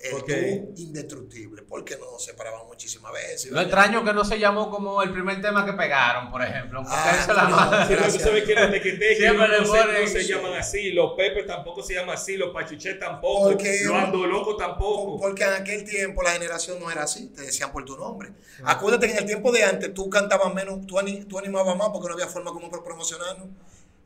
El 0.00 0.14
Ok. 0.14 0.28
dúo 0.28 0.72
indestructible, 0.76 1.62
porque 1.62 1.96
nos 1.96 2.24
separaban 2.24 2.66
muchísimas 2.68 3.12
veces. 3.12 3.50
Lo 3.50 3.60
extraño 3.60 4.04
que 4.04 4.12
no 4.12 4.24
se 4.24 4.38
llamó 4.38 4.70
como 4.70 5.02
el 5.02 5.10
primer 5.12 5.40
tema 5.42 5.66
que 5.66 5.72
pegaron, 5.72 6.30
por 6.30 6.40
ejemplo. 6.40 6.82
Porque 6.82 6.94
Ah, 6.96 7.16
es 7.20 7.26
la 7.26 7.88
no, 7.88 8.12
tú 8.12 8.18
sabes 8.20 8.44
que 8.44 8.54
los 8.54 8.70
tequeteques 8.70 9.18
Siempre 9.18 9.48
no, 9.48 9.52
le 9.54 9.58
no 9.60 9.64
se, 9.66 10.00
no 10.02 10.06
se 10.06 10.24
llaman 10.24 10.52
así, 10.54 10.92
los 10.92 11.14
Pepe 11.14 11.42
tampoco 11.42 11.82
se 11.82 11.94
llaman 11.94 12.14
así, 12.14 12.36
los 12.36 12.50
Pachuché 12.54 12.94
tampoco, 12.94 13.48
Porque- 13.50 13.80
los 13.84 13.94
Ando 13.96 14.24
Loco 14.24 14.54
tampoco. 14.56 15.18
Porque 15.18 15.42
en 15.42 15.54
aquel 15.54 15.82
tiempo 15.82 16.22
la 16.22 16.30
generación 16.30 16.78
no 16.78 16.90
era 16.92 17.02
así, 17.02 17.30
te 17.30 17.42
decían 17.42 17.72
por 17.72 17.84
tu 17.84 17.96
nombre. 17.96 18.30
Acuérdate 18.64 19.06
que 19.06 19.12
en 19.14 19.18
el 19.18 19.26
tiempo 19.26 19.50
de 19.50 19.64
antes 19.64 19.92
tú 19.94 20.08
cantabas 20.08 20.54
menos, 20.54 20.86
tú, 20.86 20.96
ani- 21.00 21.24
tú 21.24 21.40
animabas 21.40 21.76
más 21.76 21.88
porque 21.92 22.06
no 22.06 22.14
había 22.14 22.28
forma 22.28 22.52
como 22.52 22.70
pro- 22.70 22.84
promocionarnos. 22.84 23.48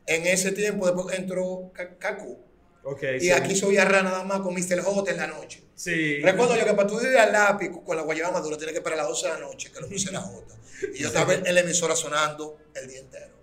En 0.07 0.25
ese 0.25 0.51
tiempo 0.53 0.87
después 0.87 1.17
entró 1.19 1.69
Ca- 1.71 1.95
Cacu. 1.99 2.39
Y 3.15 3.19
sí. 3.19 3.31
aquí 3.31 3.55
soy 3.55 3.77
Arra 3.77 4.03
nada 4.03 4.23
más 4.23 4.41
con 4.41 4.53
Mr. 4.53 4.81
J 4.81 5.11
en 5.11 5.17
la 5.17 5.27
noche. 5.27 5.63
Sí. 5.75 6.19
Recuerdo 6.21 6.57
yo 6.57 6.65
que 6.65 6.73
para 6.73 6.87
tú 6.87 6.99
ir 6.99 7.17
al 7.17 7.31
lápiz 7.31 7.69
con 7.85 7.95
la 7.95 8.03
guayaba 8.03 8.31
madura 8.31 8.57
tienes 8.57 8.73
que 8.73 8.79
esperar 8.79 8.99
a 8.99 9.03
las 9.03 9.09
12 9.09 9.27
de 9.27 9.33
la 9.33 9.39
noche 9.39 9.71
que 9.71 9.79
lo 9.79 9.87
pusiera 9.87 10.19
J. 10.19 10.55
Y 10.93 10.99
yo 10.99 11.07
estaba 11.07 11.33
en 11.33 11.55
la 11.55 11.61
emisora 11.61 11.95
sonando 11.95 12.57
el 12.75 12.87
día 12.87 12.99
entero. 12.99 13.33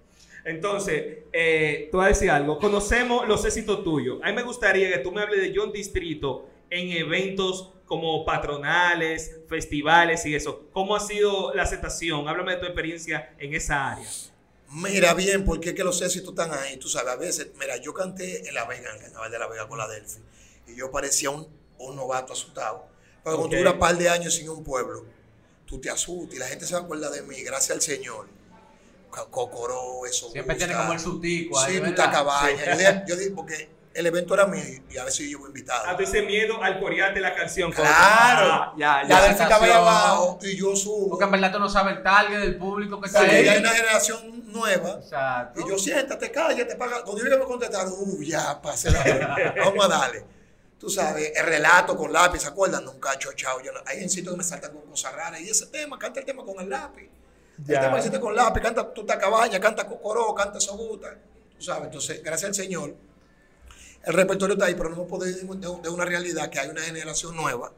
Entonces, 0.44 1.18
eh, 1.32 1.88
tú 1.90 1.98
vas 1.98 2.06
a 2.06 2.08
decir 2.08 2.30
algo. 2.30 2.58
Conocemos 2.58 3.26
los 3.28 3.44
éxitos 3.44 3.84
tuyos. 3.84 4.20
A 4.22 4.28
mí 4.28 4.34
me 4.34 4.42
gustaría 4.42 4.90
que 4.90 4.98
tú 4.98 5.12
me 5.12 5.22
hables 5.22 5.40
de 5.40 5.52
John 5.54 5.72
Distrito 5.72 6.48
en 6.70 6.90
eventos 6.92 7.72
como 7.86 8.24
patronales, 8.24 9.40
festivales 9.48 10.24
y 10.24 10.34
eso. 10.34 10.68
¿Cómo 10.72 10.94
ha 10.94 11.00
sido 11.00 11.52
la 11.54 11.64
aceptación? 11.64 12.28
Háblame 12.28 12.52
de 12.52 12.58
tu 12.58 12.66
experiencia 12.66 13.34
en 13.38 13.54
esa 13.54 13.92
área. 13.92 14.08
Mira 14.72 15.14
bien, 15.14 15.44
porque 15.44 15.70
es 15.70 15.74
que 15.74 15.82
los 15.82 16.00
éxitos 16.00 16.30
están 16.30 16.52
ahí, 16.52 16.76
tú 16.76 16.88
sabes, 16.88 17.12
a 17.12 17.16
veces, 17.16 17.48
mira, 17.58 17.76
yo 17.78 17.92
canté 17.92 18.46
en 18.48 18.54
La 18.54 18.64
Vega, 18.66 18.90
en 18.90 18.96
el 18.96 19.02
Carnaval 19.02 19.30
de 19.30 19.38
La 19.38 19.48
Vega 19.48 19.66
con 19.68 19.78
la 19.78 19.88
Delphi, 19.88 20.20
y 20.68 20.76
yo 20.76 20.90
parecía 20.92 21.30
un, 21.30 21.48
un 21.78 21.96
novato 21.96 22.32
asustado. 22.32 22.86
Pero 23.24 23.36
cuando 23.36 23.48
tú 23.50 23.56
duras 23.56 23.74
un 23.74 23.78
par 23.80 23.96
de 23.98 24.08
años 24.08 24.34
sin 24.34 24.48
un 24.48 24.62
pueblo, 24.62 25.04
tú 25.66 25.80
te 25.80 25.90
asustas 25.90 26.36
y 26.36 26.38
la 26.38 26.46
gente 26.46 26.66
se 26.66 26.76
acuerda 26.76 27.10
de 27.10 27.22
mí, 27.22 27.40
gracias 27.42 27.72
al 27.72 27.82
Señor. 27.82 28.28
Co- 29.10 29.28
Cocoró, 29.28 30.06
eso. 30.06 30.30
Siempre 30.30 30.54
busca. 30.54 30.66
tiene 30.68 30.80
como 30.80 30.92
el 30.92 31.00
sustico 31.00 31.58
ahí, 31.58 31.76
Sí, 31.76 31.82
te 31.82 31.94
cabaña. 31.94 32.56
Sí. 32.56 32.64
Yo, 32.70 32.76
dije- 32.78 33.04
yo 33.08 33.16
dije, 33.16 33.30
porque 33.32 33.68
el 33.92 34.06
evento 34.06 34.34
era 34.34 34.46
mío 34.46 34.62
y 34.88 34.98
a 34.98 35.04
veces 35.04 35.20
yo 35.20 35.38
llevo 35.38 35.46
invitado. 35.48 35.88
A 35.88 36.00
ese 36.00 36.22
miedo 36.22 36.62
al 36.62 36.78
corearte 36.78 37.20
la 37.20 37.34
canción. 37.34 37.72
Claro. 37.72 37.90
Ah, 37.92 38.74
ya, 38.76 39.02
La 39.02 39.08
ya. 39.08 39.22
Delphi 39.22 39.42
estaba 39.42 39.54
ahí 39.56 39.70
presentación. 39.70 39.88
abajo 39.88 40.38
y 40.42 40.56
yo 40.56 40.76
subo. 40.76 41.08
Porque 41.10 41.24
en 41.24 41.30
verdad 41.32 41.52
tú 41.52 41.58
no 41.58 41.68
sabes 41.68 41.96
el 41.96 42.02
target 42.02 42.40
del 42.40 42.56
público 42.56 43.00
que 43.00 43.06
está 43.08 43.22
ahí. 43.22 43.48
hay 43.48 43.58
una 43.58 43.70
generación 43.70 44.52
nueva. 44.52 44.98
Exacto. 45.02 45.60
Y 45.60 45.68
yo, 45.68 45.78
siéntate, 45.78 46.30
cállate, 46.30 46.76
paga. 46.76 47.02
Cuando 47.02 47.24
yo 47.24 47.38
me 47.38 47.44
contestaron, 47.44 47.92
uh, 47.96 48.22
ya, 48.22 48.60
pasé 48.62 48.90
la 48.90 49.54
Vamos 49.64 49.84
a 49.84 49.88
darle. 49.88 50.24
Tú 50.78 50.88
sabes, 50.88 51.32
el 51.36 51.44
relato 51.44 51.94
con 51.96 52.12
lápiz, 52.12 52.40
¿se 52.40 52.48
acuerdan? 52.48 52.84
Nunca 52.84 53.18
chochado. 53.18 53.60
Yo 53.60 53.72
hay 53.84 54.02
en 54.02 54.08
sitios 54.08 54.32
que 54.32 54.38
me 54.38 54.44
saltan 54.44 54.72
con 54.72 54.82
cosas 54.82 55.12
raras. 55.14 55.40
Y 55.40 55.50
ese 55.50 55.66
tema, 55.66 55.98
canta 55.98 56.20
el 56.20 56.26
tema 56.26 56.44
con 56.44 56.58
el 56.60 56.70
lápiz. 56.70 57.10
Ya. 57.66 57.74
El 57.74 57.80
tema 57.80 57.94
que 57.94 58.00
hiciste 58.00 58.20
con 58.20 58.34
lápiz, 58.34 58.62
canta 58.62 58.94
tu 58.94 59.04
cabaña, 59.04 59.60
canta 59.60 59.86
cocoró, 59.86 60.34
canta 60.34 60.58
soguta. 60.58 61.14
Tú 61.58 61.62
sabes, 61.62 61.84
entonces, 61.84 62.22
gracias 62.22 62.48
al 62.48 62.54
Señor, 62.54 62.94
el 64.04 64.14
repertorio 64.14 64.54
está 64.54 64.66
ahí, 64.66 64.74
pero 64.74 64.88
no 64.88 64.96
hemos 64.96 65.08
podido 65.08 65.36
ir 65.38 65.46
de, 65.46 65.68
de 65.82 65.88
una 65.88 66.04
realidad 66.04 66.48
que 66.50 66.58
hay 66.58 66.68
una 66.70 66.82
generación 66.82 67.36
nueva 67.36 67.72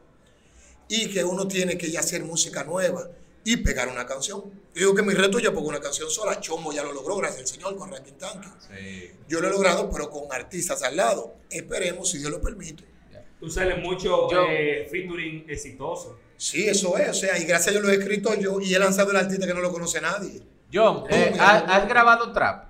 y 0.87 1.09
que 1.09 1.23
uno 1.23 1.47
tiene 1.47 1.77
que 1.77 1.89
ya 1.91 1.99
hacer 2.01 2.23
música 2.23 2.63
nueva 2.63 3.09
y 3.45 3.57
pegar 3.57 3.89
una 3.89 4.05
canción. 4.05 4.41
Yo 4.73 4.79
digo 4.79 4.95
que 4.95 5.01
mi 5.03 5.13
reto 5.13 5.37
ya 5.39 5.51
pongo 5.51 5.67
una 5.67 5.81
canción 5.81 6.09
sola. 6.09 6.39
Chomo 6.39 6.71
ya 6.71 6.83
lo 6.83 6.93
logró, 6.93 7.17
gracias 7.17 7.41
al 7.41 7.47
Señor, 7.47 7.75
con 7.77 7.91
Ranking 7.91 8.13
Tanque. 8.13 8.47
Sí. 8.73 9.11
Yo 9.27 9.41
lo 9.41 9.47
he 9.49 9.51
logrado, 9.51 9.89
pero 9.89 10.09
con 10.09 10.31
artistas 10.31 10.81
al 10.83 10.95
lado. 10.95 11.35
Esperemos, 11.49 12.09
si 12.09 12.19
Dios 12.19 12.31
lo 12.31 12.41
permite. 12.41 12.85
Tú 13.39 13.49
sales 13.49 13.77
mucho 13.79 14.29
Yo- 14.31 14.45
eh, 14.49 14.87
featuring 14.89 15.45
exitoso. 15.49 16.17
Sí, 16.37 16.65
eso 16.67 16.97
es. 16.97 17.09
O 17.09 17.13
sea, 17.13 17.37
y 17.37 17.43
gracias 17.43 17.67
a 17.67 17.71
Dios 17.71 17.83
lo 17.83 17.89
he 17.91 17.95
escrito 17.95 18.33
yo 18.35 18.61
y 18.61 18.73
he 18.73 18.79
lanzado 18.79 19.11
el 19.11 19.17
artista 19.17 19.45
que 19.45 19.53
no 19.53 19.59
lo 19.59 19.71
conoce 19.73 19.99
nadie. 19.99 20.41
John, 20.73 21.03
eh, 21.09 21.35
¿has, 21.39 21.63
has 21.67 21.87
grabado 21.87 22.31
trap? 22.31 22.69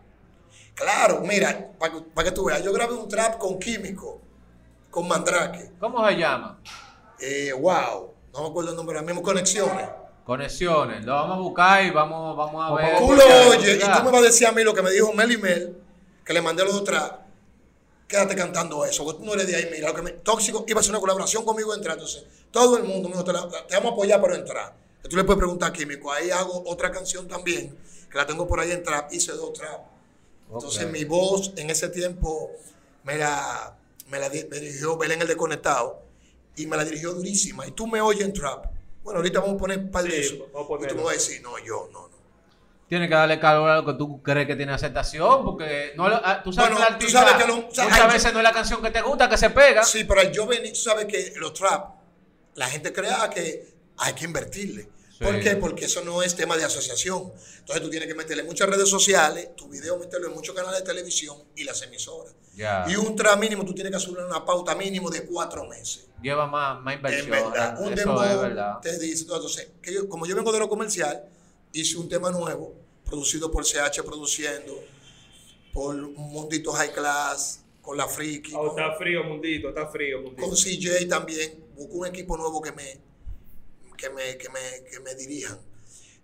Claro, 0.76 1.22
mira, 1.22 1.72
para 1.78 2.30
que 2.30 2.32
tú 2.32 2.46
veas, 2.46 2.64
yo 2.64 2.74
grabé 2.74 2.94
un 2.94 3.08
trap 3.08 3.38
con 3.38 3.60
Químico, 3.60 4.22
con 4.90 5.08
Mandrake. 5.08 5.72
¿Cómo 5.80 6.06
se 6.08 6.16
llama? 6.16 6.60
Eh, 7.20 7.54
wow, 7.54 8.12
no 8.34 8.42
me 8.42 8.48
acuerdo 8.50 8.72
el 8.72 8.76
nombre, 8.76 8.98
ahora 8.98 9.06
mismo 9.06 9.22
Conexiones. 9.22 9.88
Conexiones, 10.26 11.04
lo 11.06 11.14
vamos 11.14 11.38
a 11.38 11.40
buscar 11.42 11.84
y 11.86 11.92
vamos, 11.92 12.36
vamos 12.38 12.64
a 12.64 12.74
ver. 12.76 12.98
Tú 12.98 13.14
lo 13.14 13.24
oyes 13.50 13.76
y 13.78 13.80
tú 13.80 14.04
me 14.06 14.12
vas 14.12 14.22
a 14.22 14.26
decir 14.26 14.48
a 14.48 14.52
mí 14.52 14.64
lo 14.64 14.74
que 14.74 14.82
me 14.82 14.90
dijo 14.92 15.12
Mel 15.14 15.32
y 15.32 15.38
Mel, 15.38 15.78
que 16.26 16.34
le 16.34 16.42
mandé 16.42 16.64
los 16.64 16.74
otros. 16.76 17.00
Quédate 18.08 18.36
cantando 18.36 18.86
eso, 18.86 19.04
porque 19.04 19.20
tú 19.20 19.26
no 19.26 19.34
eres 19.34 19.48
de 19.48 19.56
ahí, 19.56 19.70
mira, 19.72 19.90
lo 19.90 19.96
que 19.96 20.02
me, 20.02 20.12
Tóxico 20.12 20.66
iba 20.68 20.80
a 20.80 20.82
hacer 20.82 20.92
una 20.92 21.00
colaboración 21.00 21.44
conmigo 21.46 21.74
entrar, 21.74 21.96
entonces 21.98 22.26
todo 22.52 22.78
el 22.78 22.84
mundo 22.84 23.10
me 23.10 23.16
dijo, 23.16 23.24
te, 23.24 23.34
la- 23.34 23.50
te 23.68 23.76
vamos 23.76 23.92
a 23.92 23.94
apoyar 23.94 24.22
para 24.22 24.36
entrar. 24.36 24.76
Y 25.04 25.08
tú 25.10 25.16
le 25.18 25.24
puedes 25.24 25.40
preguntar 25.40 25.70
a 25.70 25.74
Químico, 25.74 26.12
ahí 26.12 26.30
hago 26.30 26.64
otra 26.68 26.92
canción 26.92 27.28
también, 27.28 27.76
que 28.12 28.18
la 28.18 28.26
tengo 28.28 28.48
por 28.48 28.60
ahí 28.60 28.72
en 28.72 28.84
trap, 28.84 29.12
hice 29.12 29.32
dos 29.34 29.54
trap. 29.54 29.82
Entonces 30.54 30.90
mi 30.90 31.04
voz 31.06 31.52
en 31.58 31.70
ese 31.70 31.90
tiempo 31.90 32.52
me 33.04 33.18
la, 33.18 33.76
me 34.10 34.20
la 34.20 34.30
me 34.30 34.60
dirigió 34.60 34.98
Belén 34.98 35.22
el 35.22 35.28
Desconectado 35.28 36.02
y 36.56 36.68
me 36.68 36.78
la 36.78 36.86
dirigió 36.86 37.14
durísima. 37.14 37.66
Y 37.68 37.72
tú 37.72 37.88
me 37.88 38.00
oyes 38.02 38.24
en 38.26 38.34
trap. 38.34 38.66
Bueno, 39.04 39.18
ahorita 39.20 39.40
vamos 39.40 39.56
a 39.56 39.58
poner 39.58 39.80
un 39.80 39.92
par 39.92 40.04
de 40.04 40.12
Sí, 40.24 40.36
eso. 40.36 40.36
Y 40.36 40.88
tú 40.88 40.96
me 40.96 41.04
vas 41.04 41.10
a 41.12 41.14
decir, 41.14 41.42
no, 41.42 41.58
yo, 41.60 41.90
no, 41.92 42.08
no. 42.08 42.14
Tienes 42.88 43.10
que 43.10 43.16
darle 43.16 43.40
calor 43.40 43.70
a 43.70 43.76
lo 43.78 43.86
que 43.86 43.94
tú 43.94 44.22
crees 44.22 44.46
que 44.46 44.56
tiene 44.56 44.72
aceptación, 44.72 45.44
porque 45.44 45.94
no, 45.96 46.08
lo- 46.08 46.22
ah, 46.24 46.42
tú 46.44 46.54
sabes 46.54 46.70
Bueno, 46.72 46.86
que 46.86 46.90
tú 46.90 46.94
artista 46.94 47.20
sabes 47.28 47.44
que 47.44 47.48
lo- 47.48 47.68
o 47.68 47.74
sea, 47.74 47.84
muchas 47.86 48.00
hay- 48.02 48.12
veces 48.14 48.34
no 48.34 48.40
es 48.40 48.44
la 48.44 48.52
canción 48.52 48.82
que 48.84 48.92
te 48.92 49.02
gusta, 49.02 49.28
que 49.30 49.38
se 49.38 49.50
pega. 49.50 49.84
Sí, 49.84 50.04
pero 50.04 50.22
al 50.22 50.32
yo 50.32 50.46
venir, 50.46 50.74
tú 50.74 50.80
sabes 50.80 51.06
que 51.06 51.34
los 51.38 51.54
trap, 51.54 51.96
la 52.56 52.68
gente 52.68 52.94
crea 52.94 53.30
que 53.30 53.68
hay 53.98 54.14
que 54.14 54.26
invertirle. 54.26 54.88
Sí. 55.24 55.32
¿Por 55.32 55.40
qué? 55.42 55.56
Porque 55.56 55.86
eso 55.86 56.04
no 56.04 56.22
es 56.24 56.36
tema 56.36 56.58
de 56.58 56.64
asociación. 56.66 57.32
Entonces 57.60 57.82
tú 57.84 57.90
tienes 57.90 58.08
que 58.08 58.16
meterle 58.16 58.44
muchas 58.44 58.70
redes 58.70 58.90
sociales, 58.90 59.56
tu 59.56 59.68
video 59.70 59.98
meterlo 59.98 60.28
en 60.28 60.34
muchos 60.34 60.56
canales 60.56 60.80
de 60.80 60.86
televisión 60.86 61.38
y 61.56 61.64
las 61.64 61.82
emisoras. 61.82 62.34
Ya. 62.56 62.86
Y 62.88 62.96
un 62.96 63.16
trap 63.16 63.40
mínimo, 63.40 63.66
tú 63.66 63.74
tienes 63.74 63.92
que 63.92 63.98
asumir 63.98 64.20
una 64.24 64.46
pauta 64.46 64.76
mínimo 64.76 65.10
de 65.10 65.26
cuatro 65.26 65.66
meses. 65.68 66.08
Lleva 66.22 66.46
más, 66.48 66.82
más 66.82 66.94
En 66.94 67.00
inversión. 67.00 67.32
verdad, 67.32 67.82
un 67.82 67.94
Eso 67.94 68.24
es 68.24 68.42
verdad. 68.42 68.80
te 68.82 68.98
dice. 69.00 69.24
Entonces, 69.24 69.70
que 69.82 69.94
yo- 69.94 70.08
como 70.08 70.26
yo 70.26 70.36
vengo 70.36 70.52
de 70.52 70.60
lo 70.60 70.70
comercial, 70.70 71.24
hice 71.74 71.98
un 71.98 72.08
tema 72.08 72.30
nuevo, 72.32 72.76
producido 73.06 73.52
por 73.52 73.66
CH 73.66 74.04
Produciendo, 74.04 74.84
por 75.74 75.96
Mundito 75.96 76.72
High 76.72 76.94
Class, 76.94 77.62
con 77.82 77.98
La 77.98 78.08
Friki, 78.08 78.54
Oh, 78.56 78.68
está 78.70 78.96
frío, 78.96 79.24
mundito, 79.24 79.70
está 79.70 79.88
frío, 79.88 80.22
mundito. 80.22 80.42
con 80.48 80.56
CJ 80.56 81.08
también. 81.10 81.66
Busco 81.76 81.96
un 81.96 82.06
equipo 82.08 82.38
nuevo 82.38 82.62
que 82.62 82.72
me, 82.72 83.00
que 84.04 84.10
me, 84.10 84.38
que 84.38 84.50
me, 84.50 84.84
que 84.90 85.00
me 85.00 85.16
dirijan. 85.16 85.58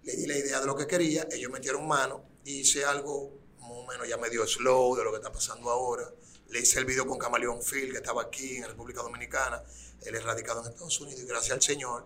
Le 0.03 0.13
di 0.15 0.27
la 0.27 0.37
idea 0.37 0.59
de 0.59 0.65
lo 0.65 0.75
que 0.75 0.85
quería, 0.85 1.27
ellos 1.31 1.51
metieron 1.51 1.87
mano, 1.87 2.23
hice 2.43 2.83
algo 2.83 3.31
más 3.59 3.71
o 3.71 3.85
menos 3.87 4.07
ya 4.07 4.17
medio 4.17 4.45
slow 4.45 4.95
de 4.95 5.03
lo 5.03 5.11
que 5.11 5.17
está 5.17 5.31
pasando 5.31 5.69
ahora. 5.69 6.09
Le 6.49 6.59
hice 6.59 6.79
el 6.79 6.85
video 6.85 7.05
con 7.07 7.17
Camaleón 7.17 7.61
Phil, 7.61 7.91
que 7.91 7.97
estaba 7.97 8.23
aquí 8.23 8.57
en 8.57 8.67
República 8.67 9.01
Dominicana. 9.01 9.63
Él 10.01 10.15
es 10.15 10.23
radicado 10.23 10.61
en 10.61 10.71
Estados 10.71 10.99
Unidos 10.99 11.21
y 11.21 11.25
gracias 11.25 11.53
al 11.53 11.61
Señor 11.61 12.05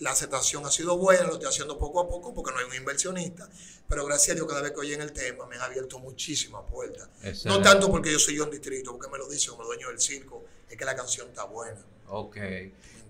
la 0.00 0.10
aceptación 0.10 0.66
ha 0.66 0.70
sido 0.70 0.98
buena, 0.98 1.22
lo 1.22 1.34
estoy 1.34 1.48
haciendo 1.48 1.78
poco 1.78 2.00
a 2.00 2.08
poco 2.08 2.34
porque 2.34 2.52
no 2.52 2.58
hay 2.58 2.66
un 2.66 2.74
inversionista, 2.74 3.48
pero 3.88 4.04
gracias 4.04 4.32
a 4.32 4.34
Dios 4.34 4.46
cada 4.46 4.60
vez 4.60 4.72
que 4.72 4.80
oyen 4.80 5.00
el 5.00 5.12
tema 5.12 5.46
me 5.46 5.56
han 5.56 5.62
abierto 5.62 5.98
muchísimas 5.98 6.64
puertas. 6.70 7.08
No 7.46 7.62
tanto 7.62 7.90
porque 7.90 8.12
yo 8.12 8.18
soy 8.18 8.36
John 8.36 8.50
Distrito, 8.50 8.92
porque 8.92 9.08
me 9.08 9.16
lo 9.16 9.26
dice 9.26 9.48
como 9.48 9.64
dueño 9.64 9.88
del 9.88 10.00
circo, 10.00 10.44
es 10.68 10.76
que 10.76 10.84
la 10.84 10.94
canción 10.94 11.28
está 11.28 11.44
buena. 11.44 11.82
Ok. 12.08 12.36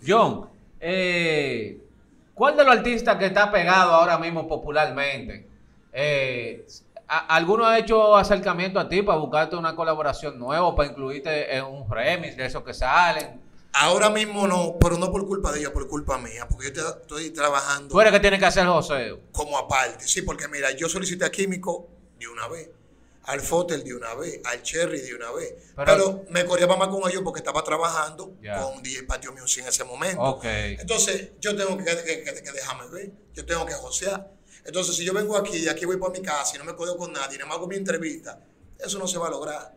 John, 0.06 0.48
eh, 0.80 1.78
¿cuál 2.34 2.56
de 2.56 2.64
los 2.64 2.76
artistas 2.76 3.16
que 3.16 3.26
está 3.26 3.50
pegado 3.50 3.92
ahora 3.92 4.18
mismo 4.18 4.46
popularmente? 4.46 5.46
Eh, 5.92 6.66
¿a- 7.08 7.34
¿Alguno 7.36 7.66
ha 7.66 7.78
hecho 7.78 8.16
acercamiento 8.16 8.78
a 8.78 8.88
ti 8.88 9.02
para 9.02 9.18
buscarte 9.18 9.56
una 9.56 9.74
colaboración 9.74 10.38
nueva, 10.38 10.74
para 10.74 10.90
incluirte 10.90 11.56
en 11.56 11.64
un 11.64 11.90
remix 11.90 12.36
de 12.36 12.46
esos 12.46 12.62
que 12.62 12.74
salen? 12.74 13.40
Ahora 13.72 14.08
mismo 14.10 14.46
no, 14.48 14.76
pero 14.80 14.96
no 14.96 15.10
por 15.12 15.26
culpa 15.26 15.52
de 15.52 15.60
ellos, 15.60 15.72
por 15.72 15.86
culpa 15.88 16.18
mía, 16.18 16.46
porque 16.48 16.72
yo 16.74 16.88
estoy 16.88 17.30
trabajando 17.30 18.00
eres 18.00 18.12
que 18.12 18.20
tienes 18.20 18.40
que 18.40 18.46
hacer 18.46 18.66
joseo. 18.66 19.20
como 19.30 19.56
aparte. 19.58 20.06
Sí, 20.08 20.22
porque 20.22 20.48
mira, 20.48 20.70
yo 20.72 20.88
solicité 20.88 21.26
a 21.26 21.30
Químico 21.30 21.86
de 22.18 22.26
una 22.28 22.48
vez, 22.48 22.70
al 23.28 23.40
Fotel 23.40 23.84
de 23.84 23.94
una 23.94 24.14
vez, 24.14 24.40
al 24.44 24.62
Cherry 24.62 25.00
de 25.00 25.14
una 25.14 25.30
vez, 25.32 25.54
Pero- 25.76 25.84
pero, 25.86 26.24
me 26.30 26.44
corría 26.46 26.66
más 26.66 26.88
con 26.88 27.08
ellos 27.10 27.22
porque 27.22 27.40
estaba 27.40 27.62
trabajando 27.62 28.32
Ya. 28.42 28.60
con 28.62 28.82
DJ 28.82 29.02
Patio 29.04 29.32
Music 29.32 29.62
en 29.62 29.68
ese 29.68 29.84
momento. 29.84 30.40
Entonces, 30.42 31.30
yo 31.40 31.54
tengo 31.56 31.76
que, 31.76 31.84
que- 31.84 32.22
que- 32.24 32.42
que 32.42 32.52
dejarme 32.52 32.86
ver, 32.88 33.10
yo 33.34 33.44
tengo 33.44 33.66
que 33.66 33.74
josear. 33.74 34.30
Entonces, 34.64 34.96
si 34.96 35.04
yo 35.04 35.12
vengo 35.12 35.36
aquí, 35.36 35.58
de 35.60 35.70
aquí 35.70 35.84
voy 35.84 35.96
para 35.98 36.12
mi 36.12 36.20
casa 36.22 36.56
y 36.56 36.58
no 36.58 36.64
me 36.64 36.74
codeo 36.74 36.96
con 36.96 37.12
nadie, 37.12 37.38
nada 37.38 37.48
más 37.48 37.58
hago 37.58 37.66
mi 37.66 37.76
entrevista, 37.76 38.38
eso 38.78 38.98
no 38.98 39.06
se 39.06 39.18
va 39.18 39.28
a 39.28 39.30
lograr. 39.30 39.74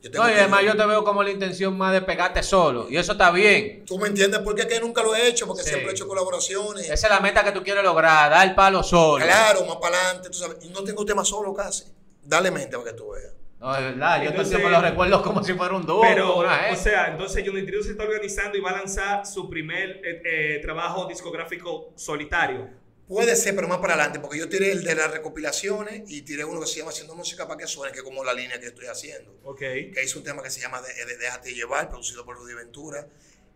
Yo 0.00 0.10
tengo 0.12 0.24
No, 0.24 0.30
y 0.30 0.34
además 0.34 0.62
yo 0.64 0.76
te 0.76 0.86
veo 0.86 1.02
como 1.02 1.22
la 1.24 1.30
intención 1.30 1.76
más 1.76 1.92
de 1.92 2.02
pegarte 2.02 2.40
solo. 2.44 2.88
Y 2.88 2.96
eso 2.96 3.12
está 3.12 3.30
bien. 3.32 3.84
¿Tú 3.84 3.98
me 3.98 4.06
entiendes? 4.08 4.40
Porque 4.44 4.62
es 4.62 4.68
que 4.68 4.78
nunca 4.80 5.02
lo 5.02 5.12
he 5.14 5.26
hecho, 5.26 5.44
porque 5.46 5.62
Sí. 5.64 5.70
siempre 5.70 5.88
he 5.90 5.92
hecho 5.92 6.06
colaboraciones. 6.06 6.84
Esa 6.88 7.06
es 7.08 7.12
la 7.12 7.18
meta 7.20 7.42
que 7.44 7.50
tú 7.52 7.64
quieres 7.64 7.82
lograr, 7.82 8.30
dar 8.30 8.46
el 8.46 8.54
palo 8.54 8.82
solo. 8.84 9.24
Claro, 9.24 9.64
más 9.66 9.76
para 9.76 10.00
adelante, 10.00 10.30
tú 10.30 10.38
sabes. 10.38 10.58
Y 10.64 10.68
no 10.68 10.82
tengo 10.84 11.04
tema 11.04 11.24
solo 11.24 11.52
casi. 11.54 11.84
Dale 12.28 12.50
mente 12.50 12.76
para 12.76 12.90
que 12.90 12.96
tú 12.96 13.10
veas. 13.10 13.32
No, 13.58 13.74
es 13.74 13.82
verdad. 13.82 14.22
Yo 14.22 14.28
Entonces- 14.30 14.50
tiempo 14.54 14.68
lo 14.68 14.80
recuerdo 14.80 15.22
como 15.22 15.42
si 15.42 15.54
fuera 15.54 15.74
un 15.74 15.84
dúo. 15.86 16.02
Pero, 16.02 16.36
una 16.38 16.68
o 16.72 16.76
sea, 16.76 17.08
entonces 17.08 17.42
Johnny 17.44 17.64
Trio 17.64 17.82
se 17.82 17.92
está 17.92 18.04
organizando 18.04 18.56
y 18.56 18.60
va 18.60 18.70
a 18.70 18.76
lanzar 18.76 19.26
su 19.26 19.48
primer 19.48 20.00
eh, 20.04 20.22
eh, 20.24 20.58
trabajo 20.62 21.06
discográfico 21.06 21.92
solitario. 21.96 22.68
Puede 23.08 23.34
ser, 23.36 23.54
pero 23.56 23.66
más 23.66 23.78
para 23.78 23.94
adelante, 23.94 24.20
porque 24.20 24.38
yo 24.38 24.48
tiré 24.50 24.70
el 24.70 24.84
de 24.84 24.94
las 24.94 25.10
recopilaciones 25.10 26.02
y 26.10 26.20
tiré 26.22 26.44
uno 26.44 26.60
que 26.60 26.66
se 26.66 26.78
llama 26.80 26.90
Haciendo 26.90 27.14
Música 27.14 27.48
para 27.48 27.56
que 27.58 27.66
suene, 27.66 27.90
que 27.90 28.00
es 28.00 28.04
como 28.04 28.22
la 28.22 28.34
línea 28.34 28.60
que 28.60 28.66
estoy 28.66 28.86
haciendo. 28.86 29.34
Ok. 29.44 29.58
Que 29.60 30.02
hice 30.04 30.18
un 30.18 30.24
tema 30.24 30.42
que 30.42 30.50
se 30.50 30.60
llama 30.60 30.82
de, 30.82 30.92
de- 31.06 31.16
Déjate 31.16 31.54
llevar, 31.54 31.88
producido 31.88 32.24
por 32.26 32.36
Rudy 32.36 32.52
Ventura, 32.52 33.08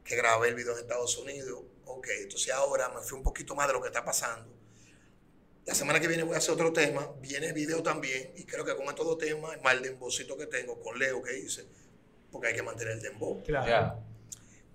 que 0.02 0.16
grabé 0.16 0.48
el 0.48 0.54
video 0.54 0.72
en 0.72 0.78
Estados 0.78 1.16
Unidos. 1.18 1.60
Ok, 1.84 2.08
entonces 2.22 2.50
ahora 2.52 2.88
me 2.88 3.02
fui 3.02 3.18
un 3.18 3.22
poquito 3.22 3.54
más 3.54 3.66
de 3.66 3.74
lo 3.74 3.82
que 3.82 3.88
está 3.88 4.02
pasando. 4.02 4.50
La 5.66 5.74
semana 5.74 6.00
que 6.00 6.08
viene 6.08 6.24
voy 6.24 6.34
a 6.34 6.38
hacer 6.38 6.54
otro 6.54 6.72
tema, 6.72 7.08
viene 7.20 7.52
video 7.52 7.82
también, 7.82 8.32
y 8.36 8.44
creo 8.44 8.64
que 8.64 8.74
con 8.74 8.86
estos 8.88 9.06
dos 9.06 9.18
temas, 9.18 9.62
más 9.62 9.74
el 9.74 9.82
dembocito 9.82 10.36
que 10.36 10.46
tengo 10.46 10.80
con 10.80 10.98
Leo 10.98 11.22
que 11.22 11.38
hice, 11.38 11.64
porque 12.32 12.48
hay 12.48 12.54
que 12.54 12.62
mantener 12.62 12.94
el 12.94 13.02
dembow. 13.02 13.42
Claro. 13.44 13.66
Ya. 13.66 13.96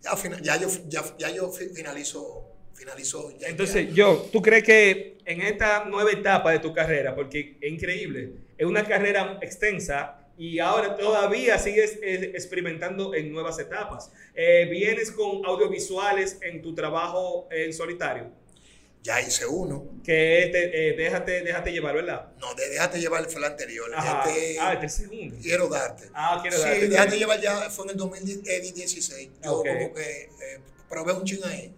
Ya, 0.01 0.41
ya 0.41 0.57
yo, 0.61 0.67
ya, 0.87 1.03
ya 1.17 1.29
yo 1.31 1.51
fi- 1.51 1.69
finalizo, 1.69 2.45
finalizo 2.73 3.37
ya 3.37 3.49
Entonces, 3.49 3.93
yo, 3.93 4.29
¿tú 4.31 4.41
crees 4.41 4.63
que 4.63 5.17
en 5.25 5.41
esta 5.41 5.83
nueva 5.85 6.11
etapa 6.11 6.51
de 6.51 6.59
tu 6.59 6.73
carrera, 6.73 7.13
porque 7.15 7.57
es 7.59 7.71
increíble, 7.71 8.31
es 8.57 8.65
una 8.65 8.85
carrera 8.85 9.39
extensa 9.41 10.19
y 10.37 10.59
ahora 10.59 10.95
todavía 10.95 11.57
sigues 11.59 11.97
eh, 12.01 12.31
experimentando 12.33 13.13
en 13.13 13.31
nuevas 13.33 13.59
etapas? 13.59 14.09
Eh, 14.35 14.67
¿Vienes 14.71 15.11
con 15.11 15.43
audiovisuales 15.45 16.37
en 16.41 16.61
tu 16.61 16.73
trabajo 16.73 17.49
en 17.51 17.73
solitario? 17.73 18.29
Ya 19.03 19.21
hice 19.21 19.45
uno. 19.45 19.85
Que 20.03 20.43
es 20.45 20.51
de- 20.53 20.89
eh, 20.89 20.95
déjate, 20.97 21.41
déjate 21.41 21.71
llevar, 21.71 21.95
¿verdad? 21.95 22.31
No, 22.39 22.53
de 22.55 22.69
déjate 22.69 22.99
llevar 22.99 23.25
fue 23.25 23.39
el 23.39 23.45
anterior. 23.45 23.89
Ajá. 23.95 24.29
Este, 24.29 24.59
Ah, 24.59 24.73
este 24.73 24.85
es 24.85 24.99
el 24.99 25.09
segundo. 25.09 25.35
quiero 25.41 25.67
darte. 25.69 26.09
Ah, 26.13 26.39
quiero 26.41 26.57
sí, 26.57 26.63
darte. 26.63 26.87
déjate 26.89 27.17
llevar 27.17 27.41
ya 27.41 27.69
fue 27.69 27.85
en 27.85 27.91
el 27.91 27.97
2016. 27.97 29.29
Yo 29.43 29.51
como 29.63 29.93
que 29.93 30.21
eh, 30.41 30.59
probé 30.89 31.13
un 31.13 31.23
ching 31.23 31.43
ahí. 31.45 31.73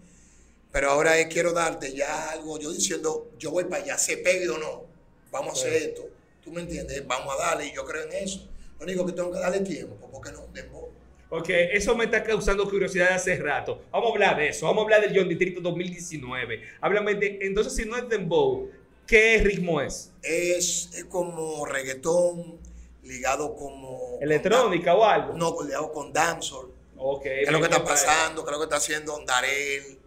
Pero 0.72 0.92
ahora 0.92 1.18
es 1.18 1.28
quiero 1.34 1.52
darte 1.52 1.94
ya 1.94 2.30
algo, 2.30 2.60
yo 2.60 2.72
diciendo, 2.72 3.32
yo 3.40 3.50
voy 3.52 3.64
para 3.66 3.84
allá, 3.84 3.98
se 3.98 4.18
pegue 4.18 4.48
o 4.50 4.58
no, 4.60 4.86
vamos 5.32 5.50
a 5.58 5.60
hacer 5.62 5.74
esto. 5.74 6.08
¿Tú 6.44 6.52
me 6.52 6.62
entiendes? 6.62 7.06
Vamos 7.08 7.34
a 7.34 7.38
darle 7.44 7.66
y 7.68 7.74
yo 7.74 7.84
creo 7.86 8.04
en 8.04 8.14
eso. 8.14 8.48
Lo 8.78 8.84
único 8.86 9.06
que 9.06 9.14
tengo 9.14 9.32
que 9.32 9.40
darle 9.40 9.62
tiempo, 9.62 9.96
porque 10.12 10.32
no, 10.32 10.46
dembow. 10.54 10.90
Ok, 11.32 11.50
eso 11.50 11.96
me 11.96 12.06
está 12.06 12.24
causando 12.24 12.68
curiosidad 12.68 13.14
hace 13.14 13.36
rato. 13.38 13.84
Vamos 13.92 14.10
a 14.10 14.14
hablar 14.14 14.38
de 14.38 14.50
eso. 14.50 14.66
Vamos 14.66 14.82
a 14.82 14.84
hablar 14.86 15.02
del 15.02 15.18
John 15.18 15.30
Distrito 15.30 15.62
2019. 15.62 16.64
Háblame 16.82 17.16
de. 17.16 17.40
Entonces, 17.42 17.76
si 17.76 17.86
no 17.86 17.96
es 17.98 18.10
Dembow, 18.10 18.72
¿qué 19.06 19.38
ritmo 19.44 19.80
es? 19.80 20.12
Es, 20.24 20.90
es 20.94 21.06
como 21.06 21.66
reggaetón 21.66 22.60
ligado 23.04 23.56
como... 23.56 24.18
¿Electrónica 24.22 24.96
o 24.96 25.04
algo? 25.04 25.34
No, 25.34 25.56
ligado 25.64 25.92
con 25.92 26.14
dancehall. 26.14 26.72
Ok. 26.98 27.24
¿Qué 27.24 27.42
es 27.44 27.52
lo 27.52 27.60
que 27.60 27.66
está 27.66 27.84
pasando? 27.84 28.44
¿Qué 28.44 28.50
es 28.50 28.54
lo 28.54 28.60
que 28.60 28.66
está 28.66 28.78
haciendo 28.78 29.20
Darel? 29.26 30.00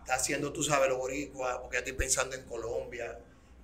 Está 0.00 0.14
haciendo, 0.14 0.52
tú 0.52 0.62
sabes, 0.62 0.88
los 0.88 0.98
boricuas, 0.98 1.58
porque 1.58 1.76
ya 1.76 1.78
estoy 1.80 1.94
pensando 1.94 2.36
en 2.36 2.44
Colombia. 2.44 3.18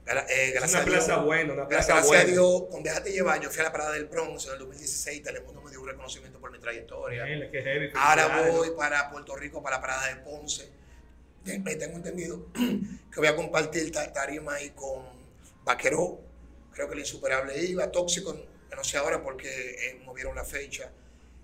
Eh, 0.05 0.51
gracias 0.53 0.73
una 0.73 0.81
a 0.81 0.85
Dios, 0.85 1.05
plaza 1.05 1.17
buena, 1.23 1.53
una 1.53 1.69
plaza 1.69 1.87
gracias 1.95 2.07
buena. 2.09 2.23
a 2.25 2.27
Dios, 2.27 2.63
con 2.71 2.83
Déjate 2.83 3.13
Llevar, 3.13 3.41
yo 3.41 3.51
fui 3.51 3.61
a 3.61 3.65
la 3.65 3.73
parada 3.73 3.93
del 3.93 4.07
Bronx 4.07 4.47
en 4.47 4.53
el 4.55 4.59
2016, 4.59 5.23
Telemundo 5.23 5.63
me 5.63 5.71
dio 5.71 5.81
un 5.81 5.87
reconocimiento 5.89 6.41
por 6.41 6.51
mi 6.51 6.59
trayectoria. 6.59 7.25
Bien, 7.25 7.49
qué 7.53 7.63
heavy, 7.63 7.91
Ahora 7.95 8.51
voy 8.51 8.71
para 8.77 9.11
Puerto 9.11 9.37
Rico, 9.37 9.63
para 9.63 9.77
la 9.77 9.81
parada 9.81 10.09
de 10.09 10.17
Ponce. 10.17 10.69
Me 11.45 11.77
tengo 11.77 11.97
entendido 11.97 12.47
que 12.55 13.17
voy 13.17 13.29
a 13.29 13.37
compartir 13.37 13.93
ta- 13.93 14.13
tarima 14.13 14.55
ahí 14.55 14.71
con 14.71 15.05
Vaqueró, 15.65 16.21
creo 16.73 16.89
que 16.89 16.95
el 16.95 17.01
insuperable 17.01 17.57
iba, 17.65 17.91
Tóxico, 17.91 18.35
que 18.69 18.77
no 18.77 18.83
sé 18.83 18.97
ahora 18.99 19.23
porque 19.23 19.49
eh, 19.49 20.01
movieron 20.05 20.35
la 20.35 20.45
fecha. 20.45 20.91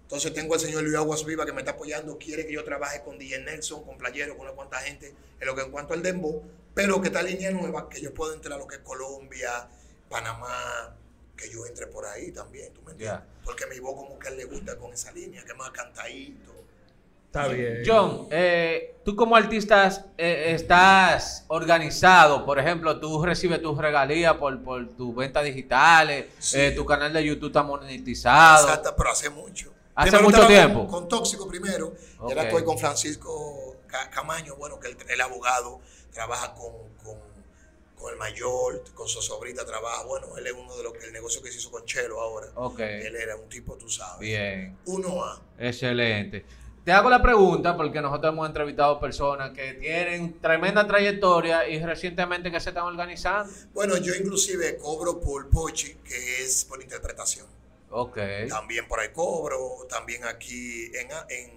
Entonces 0.09 0.33
tengo 0.33 0.55
al 0.55 0.61
señor 0.61 0.85
Luis 0.85 0.97
Aguas 0.97 1.23
Viva 1.27 1.45
que 1.45 1.53
me 1.53 1.61
está 1.61 1.73
apoyando, 1.73 2.17
quiere 2.17 2.47
que 2.47 2.55
yo 2.55 2.65
trabaje 2.65 3.03
con 3.03 3.19
DJ 3.19 3.41
Nelson, 3.41 3.85
con 3.85 3.99
Playero, 3.99 4.39
con 4.39 4.47
una 4.47 4.57
cuanta 4.57 4.79
gente, 4.79 5.15
en 5.39 5.47
lo 5.47 5.55
que 5.55 5.61
en 5.61 5.71
cuanto 5.71 5.93
al 5.93 6.03
Dembo, 6.03 6.43
pero 6.73 6.99
que 7.03 7.09
esta 7.09 7.23
línea 7.23 7.51
nueva, 7.51 7.91
que 7.91 8.01
yo 8.01 8.15
puedo 8.15 8.33
entrar 8.33 8.55
a 8.55 8.57
lo 8.57 8.67
que 8.67 8.77
es 8.77 8.81
Colombia, 8.81 9.69
Panamá, 10.09 10.97
que 11.37 11.51
yo 11.51 11.67
entre 11.67 11.89
por 11.89 12.07
ahí 12.07 12.33
también, 12.33 12.73
¿tú 12.73 12.81
me 12.87 12.93
entiendes? 12.93 13.21
Porque 13.45 13.67
mi 13.67 13.79
voz 13.81 13.97
como 13.97 14.19
que 14.19 14.29
a 14.29 14.31
él 14.31 14.39
le 14.39 14.45
gusta 14.47 14.77
con 14.79 14.95
esa 14.95 15.13
línea, 15.13 15.45
que 15.45 15.53
es 15.53 15.59
más 15.59 15.71
cantadito. 15.73 16.53
Está 17.27 17.47
bien. 17.49 17.83
John, 17.85 18.29
eh, 18.31 18.95
tú 19.05 19.15
como 19.15 19.37
artista 19.37 20.07
eh, 20.17 20.53
estás 20.55 21.45
organizado, 21.49 22.47
por 22.47 22.59
ejemplo, 22.59 22.99
tú 22.99 23.23
recibes 23.23 23.61
tus 23.61 23.77
regalías 23.77 24.33
por, 24.37 24.59
por 24.63 24.89
tus 24.89 25.15
ventas 25.15 25.45
digitales, 25.45 26.29
Sí. 26.39 26.59
eh, 26.59 26.71
tu 26.73 26.87
canal 26.87 27.13
de 27.13 27.23
YouTube 27.23 27.49
está 27.49 27.63
monetizado. 27.63 28.69
Exacto, 28.69 28.95
pero 28.97 29.11
hace 29.11 29.29
mucho. 29.29 29.75
Hace 29.99 30.19
mucho 30.23 30.47
tiempo. 30.47 30.81
Con, 30.87 30.89
con 31.01 31.09
Tóxico 31.09 31.47
primero. 31.49 31.93
Y 32.15 32.17
ahora 32.21 32.43
estoy 32.45 32.65
con 32.65 32.79
Francisco 32.79 33.77
Ca- 33.87 34.11
Camaño, 34.11 34.57
bueno, 34.57 34.79
que 34.79 34.89
el, 34.89 34.97
el 35.09 35.21
abogado 35.21 35.81
trabaja 36.13 36.55
con, 36.55 36.73
con, 37.03 37.19
con 37.97 38.13
el 38.13 38.19
mayor, 38.19 38.85
con 38.95 39.09
su 39.09 39.21
sobrita 39.23 39.65
trabaja. 39.65 40.05
Bueno, 40.05 40.37
él 40.37 40.47
es 40.47 40.53
uno 40.53 40.77
de 40.77 40.83
los 40.85 40.93
que 40.93 41.07
el 41.07 41.13
negocio 41.13 41.43
que 41.43 41.51
se 41.51 41.59
hizo 41.59 41.71
con 41.71 41.85
Chelo 41.85 42.21
ahora. 42.21 42.49
Ok, 42.55 42.79
Él 42.81 43.17
era 43.17 43.37
un 43.37 43.49
tipo, 43.49 43.75
tú 43.77 43.89
sabes. 43.89 44.21
bien, 44.21 44.77
Uno 44.87 45.25
A. 45.25 45.41
excelente. 45.59 46.45
Te 46.85 46.93
hago 46.93 47.11
la 47.11 47.21
pregunta 47.21 47.77
porque 47.77 48.01
nosotros 48.01 48.33
hemos 48.33 48.47
entrevistado 48.49 48.99
personas 48.99 49.51
que 49.51 49.75
tienen 49.75 50.41
tremenda 50.41 50.87
trayectoria 50.87 51.69
y 51.69 51.83
recientemente 51.85 52.51
que 52.51 52.61
se 52.61 52.71
están 52.71 52.85
organizando. 52.85 53.53
Bueno, 53.75 53.99
yo 53.99 54.15
inclusive 54.15 54.79
cobro 54.79 55.21
por 55.21 55.51
Pochi, 55.51 55.97
que 55.97 56.43
es 56.45 56.65
por 56.65 56.81
interpretación. 56.81 57.47
Ok, 57.91 58.19
También 58.49 58.87
por 58.87 59.01
ahí 59.01 59.09
cobro, 59.13 59.87
también 59.89 60.25
aquí 60.25 60.87
en, 60.95 61.09
en, 61.31 61.51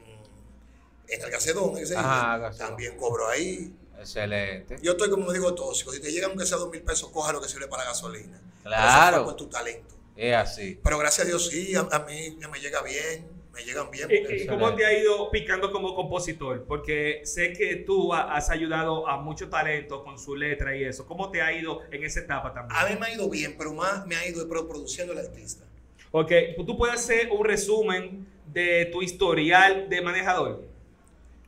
en 1.10 1.22
el 1.22 1.30
Gacedón, 1.30 1.78
ese 1.78 1.96
Ajá, 1.98 2.38
día, 2.38 2.48
Gacedón. 2.48 2.68
también 2.70 2.98
cobro 2.98 3.28
ahí. 3.28 3.74
excelente. 4.00 4.78
Yo 4.82 4.94
estoy 4.94 5.10
como 5.10 5.32
digo 5.34 5.54
tóxico, 5.54 5.92
si 5.92 6.02
te 6.02 6.12
llegan 6.12 6.32
aunque 6.32 6.46
sea 6.46 6.58
dos 6.58 6.70
mil 6.72 6.82
pesos, 6.84 7.10
coja 7.10 7.34
lo 7.34 7.42
que 7.42 7.50
sirve 7.50 7.68
para 7.68 7.84
gasolina. 7.84 8.38
Eso 8.38 8.64
Claro. 8.64 9.18
fue 9.18 9.26
por 9.26 9.36
tu 9.36 9.48
talento. 9.48 9.94
Es 10.16 10.36
así. 10.36 10.80
Pero 10.84 10.98
gracias 11.00 11.26
a 11.26 11.30
Dios 11.30 11.48
sí, 11.48 11.76
a, 11.76 11.82
a 11.92 12.00
mí 12.06 12.38
me 12.52 12.60
llega 12.60 12.82
bien, 12.82 13.28
me 13.54 13.64
llegan 13.64 13.90
bien. 13.92 14.08
¿Y- 14.10 14.20
porque- 14.20 14.44
¿Y 14.44 14.48
cómo 14.48 14.74
te 14.76 14.86
ha 14.86 14.98
ido 14.98 15.30
picando 15.32 15.72
como 15.72 15.96
compositor? 15.96 16.64
Porque 16.66 17.22
sé 17.26 17.52
que 17.54 17.76
tú 17.78 18.14
ha- 18.14 18.34
has 18.36 18.50
ayudado 18.50 19.08
a 19.08 19.18
mucho 19.18 19.50
talento 19.50 20.04
con 20.04 20.18
su 20.18 20.36
letra 20.36 20.76
y 20.78 20.84
eso. 20.86 21.06
¿Cómo 21.06 21.30
te 21.30 21.42
ha 21.42 21.52
ido 21.52 21.82
en 21.92 22.04
esa 22.04 22.22
etapa 22.22 22.54
también? 22.54 22.80
A 22.80 22.86
mí 22.88 22.96
me 23.00 23.08
ha 23.08 23.14
ido 23.14 23.30
bien, 23.30 23.56
pero 23.58 23.74
más 23.74 24.06
me 24.08 24.16
ha 24.16 24.26
ido 24.28 24.48
pro- 24.48 24.68
produciendo 24.68 25.12
el 25.14 25.20
artista. 25.20 25.66
Ok, 26.12 26.32
tú 26.66 26.78
puedes 26.78 26.96
hacer 26.96 27.30
un 27.32 27.46
resumen 27.46 28.28
de 28.48 28.86
tu 28.92 29.02
historial 29.02 29.88
de 29.90 30.02
manejador. 30.02 30.64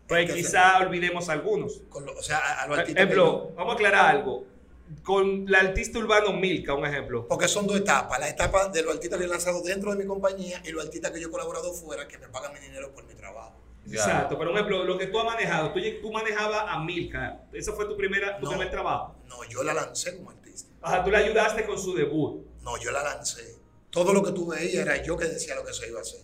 Pues 0.08 0.22
Entonces- 0.22 0.46
quizá 0.48 0.78
olvidemos 0.80 1.30
algunos. 1.30 1.82
Con 1.90 2.06
lo- 2.06 2.14
o 2.18 2.22
sea, 2.24 2.64
a, 2.64 2.84
que 2.86 2.92
ejemplo, 2.92 3.52
vamos 3.56 3.74
a 3.74 3.76
aclarar 3.76 4.16
algo. 4.16 4.46
Con 5.02 5.46
la 5.50 5.60
artista 5.60 5.98
urbano 5.98 6.34
Milka, 6.34 6.74
un 6.74 6.86
ejemplo. 6.86 7.26
porque 7.28 7.48
son 7.48 7.66
dos 7.66 7.78
etapas. 7.78 8.20
La 8.20 8.30
etapa 8.30 8.68
de 8.70 8.84
los 8.84 8.94
artistas 8.94 9.18
que 9.18 9.26
he 9.26 9.28
lanzado 9.30 9.62
dentro 9.64 9.92
de 9.92 9.98
mi 9.98 10.06
compañía 10.06 10.62
y 10.64 10.72
los 10.72 10.84
artistas 10.86 11.12
que 11.12 11.20
yo 11.20 11.30
he 11.30 11.32
colaborado 11.32 11.74
fuera, 11.74 12.08
que 12.08 12.18
me 12.18 12.28
pagan 12.28 12.54
mi 12.54 12.60
dinero 12.60 12.92
por 12.94 13.06
mi 13.06 13.16
trabajo. 13.16 13.54
Ya. 13.86 14.00
Exacto, 14.00 14.38
por 14.38 14.48
ejemplo, 14.50 14.84
lo 14.86 14.98
que 14.98 15.08
tú 15.08 15.20
has 15.20 15.26
manejado, 15.26 15.72
tú, 15.74 15.80
tú 16.02 16.12
manejabas 16.12 16.66
a 16.68 16.80
Milka, 16.84 17.42
ese 17.52 17.72
fue 17.74 17.86
tu, 17.86 17.98
primera, 17.98 18.38
tu 18.38 18.46
No. 18.46 18.52
primer 18.52 18.70
trabajo. 18.70 19.16
No, 19.28 19.44
yo 19.50 19.64
la 19.64 19.74
lancé 19.74 20.16
como 20.18 20.30
artista. 20.30 20.70
Ajá, 20.82 21.04
tú 21.04 21.12
le 21.12 21.18
ayudaste 21.18 21.66
con 21.66 21.78
su 21.78 21.94
debut. 21.96 22.46
No, 22.62 22.78
yo 22.78 22.92
la 22.92 23.04
lancé. 23.04 23.56
Todo 23.94 24.12
lo 24.12 24.24
que 24.24 24.32
tú 24.32 24.48
veías 24.48 24.74
era 24.88 25.02
yo 25.04 25.16
que 25.16 25.26
decía 25.26 25.54
lo 25.54 25.64
que 25.64 25.72
se 25.72 25.88
iba 25.88 26.00
a 26.00 26.02
hacer. 26.02 26.22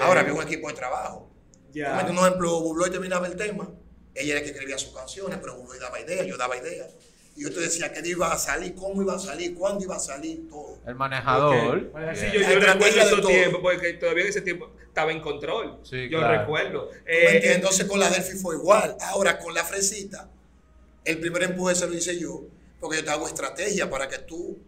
Ahora 0.00 0.20
había 0.22 0.34
un 0.34 0.42
equipo 0.42 0.66
de 0.66 0.74
trabajo. 0.74 1.30
Ya. 1.72 2.04
Como 2.04 2.20
un 2.20 2.26
ejemplo, 2.26 2.60
Bubloy 2.60 2.90
terminaba 2.90 3.28
el 3.28 3.36
tema, 3.36 3.70
ella 4.12 4.32
era 4.32 4.40
la 4.40 4.44
que 4.44 4.50
escribía 4.50 4.76
sus 4.76 4.92
canciones, 4.92 5.38
pero 5.40 5.56
Bubloy 5.56 5.78
daba 5.78 6.00
ideas, 6.00 6.26
yo 6.26 6.36
daba 6.36 6.56
ideas. 6.56 6.88
Y 7.36 7.44
yo 7.44 7.54
te 7.54 7.60
decía 7.60 7.92
qué 7.92 8.02
día 8.02 8.12
iba 8.12 8.30
a 8.32 8.36
salir, 8.38 8.74
cómo 8.74 9.00
iba 9.00 9.14
a 9.14 9.18
salir, 9.20 9.54
cuándo 9.54 9.84
iba 9.84 9.94
a 9.96 10.00
salir, 10.00 10.48
todo. 10.50 10.78
El 10.84 10.96
manejador. 10.96 11.78
Ok. 11.78 11.92
Bueno, 11.92 12.14
sí, 12.14 12.26
yo, 12.26 12.32
yo 12.34 12.40
La 12.40 12.48
estrategia 12.52 12.72
recuerdo 12.74 12.94
de 12.96 13.00
esos 13.06 13.26
tiempos, 13.26 13.60
porque 13.62 13.92
todavía 13.94 14.22
en 14.24 14.28
ese 14.28 14.40
tiempo 14.42 14.70
estaba 14.86 15.12
en 15.12 15.20
control. 15.22 15.78
Sí, 15.84 16.08
yo 16.10 16.18
claro. 16.18 16.40
recuerdo. 16.40 16.88
¿Tú 16.88 16.94
Eh, 16.94 17.02
me 17.06 17.24
entiendes? 17.36 17.54
Entonces 17.56 17.86
con 17.86 18.00
la 18.00 18.10
Delphi 18.10 18.36
fue 18.36 18.56
igual. 18.56 18.96
Ahora 19.00 19.38
con 19.38 19.54
la 19.54 19.64
fresita, 19.64 20.28
el 21.04 21.20
primer 21.20 21.44
empuje 21.44 21.74
se 21.76 21.86
lo 21.86 21.94
hice 21.94 22.18
yo, 22.18 22.42
porque 22.80 22.98
yo 22.98 23.04
te 23.04 23.10
hago 23.10 23.26
estrategia 23.28 23.88
para 23.88 24.08
que 24.08 24.18
tú, 24.18 24.58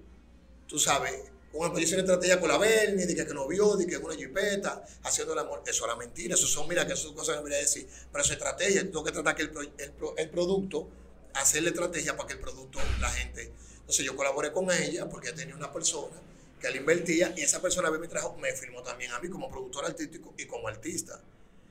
tú 0.66 0.78
sabes, 0.78 1.20
por 1.58 1.62
ejemplo, 1.62 1.78
yo 1.80 1.84
hice 1.86 1.94
una 1.94 2.02
estrategia 2.02 2.40
con 2.40 2.48
la 2.48 2.58
Bernie, 2.58 3.06
de 3.06 3.14
que, 3.14 3.26
que 3.26 3.32
no 3.34 3.46
vio, 3.46 3.76
de 3.76 3.86
que 3.86 3.96
una 3.96 4.14
jipeta, 4.14 4.84
haciendo 5.04 5.32
el 5.32 5.38
amor. 5.38 5.62
Eso 5.66 5.84
era 5.84 5.96
mentira, 5.96 6.34
eso 6.34 6.46
son, 6.46 6.68
mira, 6.68 6.86
que 6.86 6.92
eso 6.92 7.04
son 7.04 7.14
cosas 7.14 7.36
que 7.36 7.42
me 7.42 7.48
voy 7.50 7.54
a 7.56 7.60
decir. 7.60 7.88
Pero 8.10 8.24
es 8.24 8.30
estrategia, 8.30 8.82
tengo 8.82 9.04
que 9.04 9.12
tratar 9.12 9.34
que 9.36 9.42
el, 9.42 9.52
el, 9.78 9.92
pro- 9.92 10.14
el 10.16 10.30
producto, 10.30 10.88
hacerle 11.34 11.70
estrategia 11.70 12.16
para 12.16 12.26
que 12.26 12.34
el 12.34 12.40
producto, 12.40 12.78
la 13.00 13.08
gente. 13.08 13.52
Entonces 13.80 14.04
yo 14.04 14.16
colaboré 14.16 14.52
con 14.52 14.70
ella 14.70 15.08
porque 15.08 15.32
tenía 15.32 15.54
una 15.54 15.72
persona 15.72 16.16
que 16.60 16.70
le 16.70 16.78
invertía 16.78 17.32
y 17.36 17.42
esa 17.42 17.60
persona 17.60 17.90
me 17.90 18.08
trajo, 18.08 18.36
me 18.38 18.52
firmó 18.52 18.82
también 18.82 19.12
a 19.12 19.20
mí 19.20 19.28
como 19.28 19.50
productor 19.50 19.84
artístico 19.84 20.32
y 20.38 20.46
como 20.46 20.68
artista. 20.68 21.20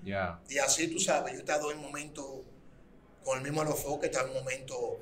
Ya. 0.03 0.39
Y 0.49 0.59
así 0.59 0.87
tú 0.87 0.99
sabes, 0.99 1.33
yo 1.33 1.39
he 1.39 1.41
estado 1.41 1.71
en 1.71 1.79
momentos 1.79 2.25
con 3.23 3.37
el 3.37 3.43
mismo 3.43 3.61
Alofoque, 3.61 4.07
estaba 4.07 4.25
en 4.29 4.35
un 4.35 4.43
momento 4.43 4.99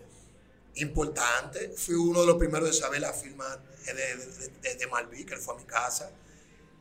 importante. 0.76 1.74
Fui 1.76 1.96
uno 1.96 2.22
de 2.22 2.28
los 2.28 2.38
primeros 2.38 2.70
de 2.70 2.74
saber 2.74 3.02
la 3.02 3.14
firma 3.14 3.58
de, 3.86 4.76
de, 4.76 4.88
Malví, 4.88 5.26
que 5.26 5.34
él 5.34 5.40
fue 5.40 5.56
a 5.56 5.58
mi 5.58 5.66
casa. 5.66 6.12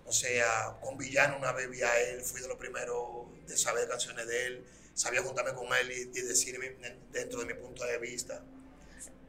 O 0.07 0.13
sea, 0.13 0.77
con 0.81 0.99
Villano 0.99 1.37
una 1.37 1.53
vez 1.53 1.71
vi 1.71 1.83
a 1.83 2.01
él, 2.01 2.21
fui 2.23 2.41
de 2.41 2.49
los 2.49 2.57
primeros 2.57 3.27
de 3.47 3.57
saber 3.57 3.89
canciones 3.89 4.27
de 4.27 4.47
él. 4.47 4.65
Sabía 4.95 5.23
juntarme 5.23 5.55
con 5.55 5.67
él 5.75 5.91
y, 5.93 6.19
y 6.19 6.23
decirme 6.23 6.77
dentro 7.13 7.41
de 7.41 7.47
mi 7.47 7.55
punto 7.55 7.85
de 7.85 7.99
vista. 7.99 8.43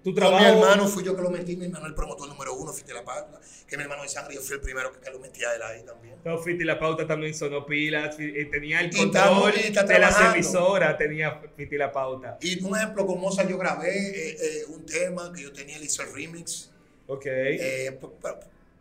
Tu 0.04 0.12
Con 0.12 0.16
trabajo. 0.16 0.44
mi 0.44 0.50
hermano 0.50 0.88
fui 0.88 1.04
yo 1.04 1.16
que 1.16 1.22
lo 1.22 1.30
metí, 1.30 1.56
mi 1.56 1.66
hermano 1.66 1.86
el 1.86 1.94
promotor 1.94 2.28
número 2.28 2.54
uno, 2.56 2.74
Fiti 2.74 2.92
La 2.92 3.04
Patla, 3.04 3.40
que 3.68 3.78
mi 3.78 3.84
hermano 3.84 4.02
de 4.04 4.10
sangre, 4.10 4.34
yo 4.36 4.42
fui 4.42 4.56
el 4.56 4.62
primero 4.62 4.92
que, 4.92 5.00
que 5.00 5.10
lo 5.12 5.20
metí 5.20 5.44
a 5.44 5.54
él 5.56 5.62
ahí 5.62 5.84
también. 5.84 6.16
No, 6.26 6.38
Fiti 6.40 6.64
la 6.64 6.80
pauta 6.80 7.06
también 7.06 7.34
sonó 7.36 7.66
pilas, 7.66 8.16
eh, 8.20 8.48
tenía 8.52 8.82
el 8.82 8.90
control 8.96 9.50
está- 9.54 9.60
y 9.62 9.68
está 9.68 9.84
de 9.84 10.00
las 10.00 10.20
emisoras, 10.34 10.98
tenía 10.98 11.40
Fiti 11.56 11.78
la 11.78 11.92
pauta. 11.92 12.38
Y 12.42 12.64
un 12.64 12.76
ejemplo, 12.76 13.06
con 13.06 13.20
Mozart 13.22 13.50
yo 13.50 13.58
grabé 13.58 13.90
eh, 13.90 14.38
eh, 14.42 14.66
un 14.70 14.86
tema 14.86 15.32
que 15.34 15.44
yo 15.44 15.54
tenía, 15.54 15.78
le 15.78 15.86
hice 15.86 16.02
el 16.04 16.14
remix. 16.14 16.72
Ok. 17.08 17.26
Eh, 17.26 18.00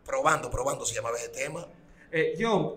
probando, 0.04 0.50
probando 0.50 0.84
se 0.86 0.94
llamaba 0.94 1.16
ese 1.18 1.28
tema. 1.28 1.66
John, 2.38 2.74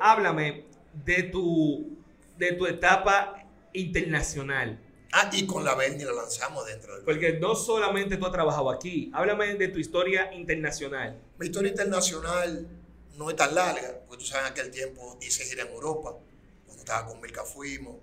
háblame 0.00 0.64
de 1.04 1.24
tu, 1.24 1.98
de 2.36 2.52
tu 2.54 2.66
etapa 2.66 3.44
internacional. 3.72 4.78
Ah, 5.16 5.30
y 5.32 5.46
con 5.46 5.64
la 5.64 5.76
Bernie 5.76 6.04
la 6.04 6.12
lanzamos 6.12 6.66
dentro 6.66 6.96
del. 6.96 7.04
Porque 7.04 7.34
no 7.34 7.54
solamente 7.54 8.16
tú 8.16 8.26
has 8.26 8.32
trabajado 8.32 8.68
aquí, 8.68 9.12
háblame 9.14 9.54
de 9.54 9.68
tu 9.68 9.78
historia 9.78 10.34
internacional. 10.34 11.22
Mi 11.38 11.46
historia 11.46 11.70
internacional 11.70 12.66
no 13.16 13.30
es 13.30 13.36
tan 13.36 13.54
larga, 13.54 14.00
porque 14.08 14.24
tú 14.24 14.28
sabes, 14.28 14.46
en 14.46 14.50
aquel 14.50 14.72
tiempo 14.72 15.16
hice 15.22 15.44
gira 15.44 15.62
en 15.62 15.68
Europa. 15.68 16.18
Cuando 16.66 16.82
estaba 16.82 17.06
con 17.06 17.20
Milka 17.20 17.44
fuimos, 17.44 17.94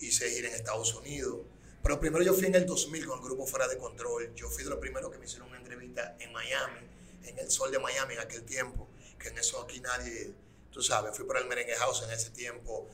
hice 0.00 0.30
gira 0.30 0.48
en 0.48 0.54
Estados 0.54 0.94
Unidos. 0.94 1.40
Pero 1.82 2.00
primero 2.00 2.24
yo 2.24 2.32
fui 2.32 2.46
en 2.46 2.54
el 2.54 2.64
2000 2.64 3.06
con 3.06 3.18
el 3.18 3.24
grupo 3.26 3.46
Fuera 3.46 3.68
de 3.68 3.76
Control. 3.76 4.34
Yo 4.34 4.48
fui 4.48 4.64
de 4.64 4.70
los 4.70 4.78
primeros 4.78 5.12
que 5.12 5.18
me 5.18 5.26
hicieron 5.26 5.48
una 5.48 5.58
entrevista 5.58 6.16
en 6.18 6.32
Miami, 6.32 6.80
en 7.24 7.38
el 7.38 7.50
sol 7.50 7.70
de 7.70 7.78
Miami 7.78 8.14
en 8.14 8.20
aquel 8.20 8.44
tiempo, 8.44 8.88
que 9.18 9.28
en 9.28 9.36
eso 9.36 9.60
aquí 9.60 9.80
nadie, 9.80 10.32
tú 10.70 10.80
sabes, 10.82 11.14
fui 11.14 11.26
por 11.26 11.36
el 11.36 11.46
Merengue 11.48 11.74
House 11.74 12.02
en 12.06 12.12
ese 12.12 12.30
tiempo. 12.30 12.88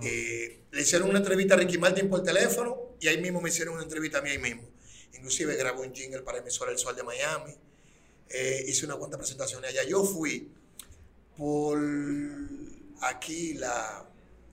Eh, 0.00 0.62
le 0.70 0.80
hicieron 0.80 1.10
una 1.10 1.18
entrevista 1.18 1.52
a 1.52 1.58
Ricky 1.58 1.76
Martin 1.76 2.08
por 2.08 2.22
teléfono 2.22 2.83
y 3.00 3.08
ahí 3.08 3.20
mismo 3.20 3.40
me 3.40 3.48
hicieron 3.50 3.74
una 3.74 3.82
entrevista 3.84 4.18
a 4.18 4.22
mí 4.22 4.30
ahí 4.30 4.38
mismo. 4.38 4.62
Inclusive 5.14 5.56
grabé 5.56 5.80
un 5.86 5.94
jingle 5.94 6.22
para 6.22 6.38
emisora 6.38 6.70
El 6.72 6.78
Sol 6.78 6.94
de 6.96 7.02
Miami. 7.02 7.54
Eh, 8.28 8.64
hice 8.66 8.84
una 8.86 8.96
cuanta 8.96 9.16
presentaciones 9.16 9.70
allá. 9.70 9.84
Yo 9.84 10.04
fui 10.04 10.50
por 11.36 11.78
aquí 13.02 13.54
la, 13.54 14.04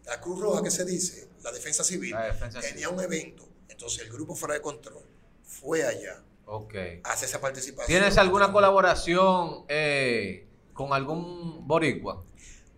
la 0.06 0.22
Cruz 0.22 0.40
Roja 0.40 0.64
que 0.64 0.72
se 0.72 0.86
dice, 0.86 1.30
la 1.44 1.52
Defensa 1.52 1.84
Civil, 1.84 2.12
La 2.12 2.26
Defensa 2.26 2.60
tenía 2.60 2.88
Civil. 2.88 2.98
un 2.98 3.04
evento. 3.04 3.48
Entonces 3.70 4.02
el 4.04 4.12
grupo 4.12 4.36
fuera 4.36 4.54
de 4.56 4.62
control 4.62 5.04
fue 5.46 5.84
allá 5.84 6.22
Ok. 6.46 6.76
a 7.04 7.14
hacer 7.14 7.30
esa 7.30 7.40
participación. 7.42 7.88
¿Tienes 7.88 8.18
alguna 8.18 8.52
colaboración 8.52 9.66
eh, 9.70 10.46
con 10.74 10.94
algún 10.94 11.66
boricua? 11.68 12.24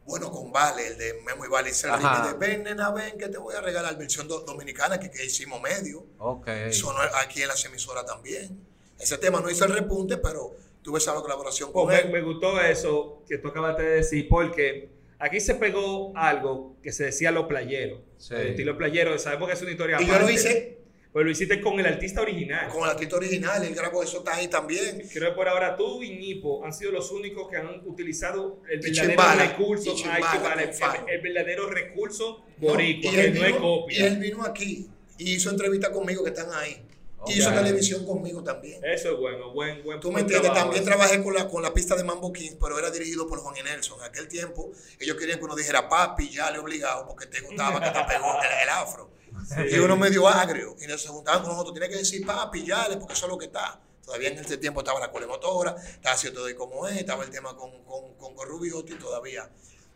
Bueno, 0.06 0.30
con 0.32 0.52
Vale, 0.52 0.88
el 0.88 0.98
de 0.98 1.14
Memo 1.26 1.46
y 1.46 1.48
Vale, 1.50 1.72
línea 1.72 2.28
de 2.32 2.38
ven, 2.38 2.64
nena, 2.64 2.92
ven, 2.92 3.18
que 3.18 3.30
te 3.30 3.38
voy 3.38 3.56
a 3.56 3.62
regalar 3.62 3.98
versión 3.98 4.28
do- 4.28 4.42
dominicana 4.42 5.00
que, 5.00 5.10
que 5.10 5.26
hicimos 5.26 5.62
medio. 5.62 6.06
Ok. 6.20 6.48
Sonó 6.72 7.00
aquí 7.22 7.42
en 7.42 7.48
las 7.48 7.64
emisoras 7.66 8.06
también. 8.06 8.60
Ese 9.00 9.18
tema 9.18 9.40
no 9.40 9.50
hizo 9.50 9.66
el 9.66 9.74
repunte, 9.74 10.18
pero 10.18 10.52
tuve 10.82 11.00
esa 11.00 11.14
colaboración 11.16 11.72
con 11.72 11.88
me, 11.88 12.00
él. 12.00 12.10
me 12.12 12.22
gustó 12.22 12.60
eso 12.62 13.22
que 13.28 13.38
tú 13.38 13.48
acabas 13.48 13.78
de 13.78 13.84
decir, 13.86 14.28
porque 14.30 14.90
aquí 15.20 15.40
se 15.40 15.56
pegó 15.56 16.12
algo 16.16 16.76
que 16.84 16.92
se 16.92 17.06
decía 17.06 17.32
los 17.32 17.46
playeros. 17.48 18.00
Sí. 18.18 18.34
El 18.36 18.48
estilo 18.50 18.78
playero, 18.78 19.18
sabemos 19.18 19.48
que 19.48 19.54
es 19.56 19.62
una 19.62 19.72
historia 19.72 19.98
Y 20.02 20.06
yo 20.06 20.08
lo 20.10 20.14
aparte, 20.16 20.34
hice 20.34 20.78
Pero 21.14 21.26
lo 21.26 21.32
hiciste 21.32 21.62
con 21.62 21.80
el 21.80 21.86
artista 21.86 22.22
original. 22.22 22.70
con 22.70 22.84
el 22.86 22.90
artista 22.90 23.16
original, 23.18 23.64
él 23.64 23.76
grabó 23.76 24.02
eso 24.02 24.18
está 24.20 24.36
ahí 24.36 24.48
también. 24.48 25.08
Creo 25.14 25.30
que 25.30 25.36
por 25.36 25.48
ahora 25.48 25.76
tú 25.78 26.02
y 26.02 26.10
Nipo 26.18 26.66
han 26.66 26.74
sido 26.74 26.92
los 26.92 27.12
únicos 27.12 27.48
que 27.50 27.58
han 27.58 27.82
utilizado 27.86 28.62
el 28.68 28.80
verdadero 28.80 29.36
recurso, 29.36 29.96
el, 29.96 31.10
el 31.14 31.22
verdadero 31.22 31.70
recurso 31.70 32.44
No, 32.58 32.70
boricua, 32.70 33.12
y 33.12 33.16
que 33.16 33.22
él 33.26 33.34
no 33.36 33.42
es 33.42 33.48
vino- 33.48 33.60
copia. 33.62 34.00
Y 34.00 34.04
él 34.04 34.18
vino 34.18 34.44
aquí 34.44 34.90
y 35.20 35.34
hizo 35.36 35.50
entrevista 35.52 35.92
conmigo 35.92 36.24
que 36.24 36.32
están 36.32 36.52
ahí. 36.54 36.84
Y 37.28 37.34
hizo 37.40 37.54
televisión 37.54 38.06
conmigo 38.06 38.44
también. 38.44 38.84
Eso 38.84 39.12
es 39.14 39.18
bueno, 39.18 39.52
buen, 39.54 39.82
buen 39.82 39.98
Tú 40.02 40.12
me 40.12 40.20
entiendes, 40.22 40.52
trabajo. 40.52 40.66
también 40.72 40.84
trabajé 40.84 41.24
con 41.24 41.34
la, 41.34 41.48
con 41.48 41.64
la 41.64 41.74
pista 41.74 41.96
de 41.96 42.04
Mambo 42.04 42.34
Kings, 42.34 42.58
pero 42.60 42.78
era 42.78 42.92
dirigido 42.92 43.28
por 43.28 43.40
Juan 43.40 43.56
y 43.56 43.64
Nelson. 43.64 43.98
En 44.00 44.06
aquel 44.08 44.28
tiempo, 44.28 44.72
ellos 45.00 45.16
querían 45.16 45.40
que 45.40 45.46
uno 45.46 45.56
dijera 45.56 45.88
papi, 45.88 46.28
ya 46.30 46.52
le 46.52 46.60
obligado, 46.60 47.08
porque 47.08 47.28
te 47.28 47.40
gustaba 47.40 47.80
que 47.80 47.92
te 47.98 48.04
pegó 48.14 48.34
el, 48.42 48.64
el 48.64 48.70
afro. 48.70 49.10
Sí. 49.46 49.76
Y 49.76 49.80
uno 49.80 49.96
medio 49.98 50.28
agrio. 50.28 50.76
Y 50.80 50.86
se 50.98 51.08
juntaban 51.10 51.42
con 51.42 51.52
nosotros, 51.52 51.74
tiene 51.74 51.90
que 51.90 51.98
decir 51.98 52.26
papi, 52.26 52.66
ya 52.66 52.88
le, 52.88 52.98
porque 52.98 53.14
eso 53.14 53.26
es 53.26 53.32
lo 53.32 53.38
que 53.38 53.46
está. 53.46 53.80
Todavía 54.06 54.30
en 54.30 54.38
ese 54.40 54.58
tiempo 54.58 54.82
estaba 54.82 55.00
la 55.00 55.12
colemotora, 55.12 55.76
estaba 55.78 56.16
haciendo 56.16 56.42
todo 56.42 56.50
y 56.50 56.56
como 56.56 56.88
es, 56.88 56.98
estaba 56.98 57.24
el 57.24 57.30
tema 57.30 57.56
con, 57.56 57.72
con, 57.84 58.14
con, 58.16 58.36
con 58.36 58.48
Rubiotti 58.48 58.94
todavía. 58.96 59.50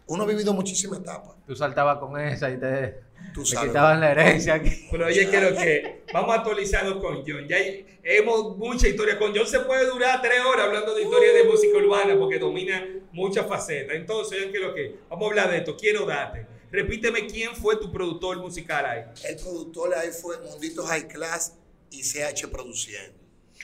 Uno 0.07 0.23
ha 0.23 0.25
vivido 0.25 0.53
muchísimas 0.53 0.99
etapas. 0.99 1.35
Tú 1.45 1.53
saltabas 1.55 1.97
con 1.99 2.17
esa 2.17 2.49
y 2.49 2.57
te, 2.57 3.01
Tú 3.33 3.43
te 3.43 3.49
sabes. 3.49 3.69
quitaban 3.71 3.99
la 3.99 4.11
herencia 4.11 4.53
aquí. 4.53 4.87
Pero 4.89 5.07
oye, 5.07 5.27
quiero 5.29 5.53
que 5.53 6.03
vamos 6.13 6.33
a 6.33 6.39
actualizarnos 6.39 7.01
con 7.03 7.17
John. 7.27 7.45
Ya 7.49 7.57
hay- 7.57 7.99
hemos 8.03 8.55
mucha 8.55 8.87
historia 8.87 9.19
con 9.19 9.35
John. 9.35 9.45
Se 9.45 9.59
puede 9.59 9.85
durar 9.85 10.21
tres 10.21 10.39
horas 10.45 10.67
hablando 10.67 10.95
de 10.95 11.01
historia 11.03 11.33
de 11.33 11.43
música 11.43 11.77
urbana 11.77 12.17
porque 12.17 12.39
domina 12.39 12.87
muchas 13.11 13.45
facetas. 13.45 13.97
Entonces, 13.97 14.39
oye, 14.41 14.51
quiero 14.51 14.73
que 14.73 14.95
vamos 15.09 15.25
a 15.25 15.29
hablar 15.31 15.51
de 15.51 15.57
esto. 15.57 15.75
Quiero 15.75 16.05
darte. 16.05 16.47
Repíteme 16.71 17.27
quién 17.27 17.55
fue 17.55 17.77
tu 17.77 17.91
productor 17.91 18.37
musical 18.37 18.85
ahí. 18.85 19.03
El 19.25 19.35
productor 19.37 19.93
ahí 19.95 20.09
fue 20.11 20.37
Mundito 20.39 20.85
High 20.85 21.07
Class 21.07 21.53
y 21.89 22.01
CH 22.03 22.47
Produciendo. 22.51 23.17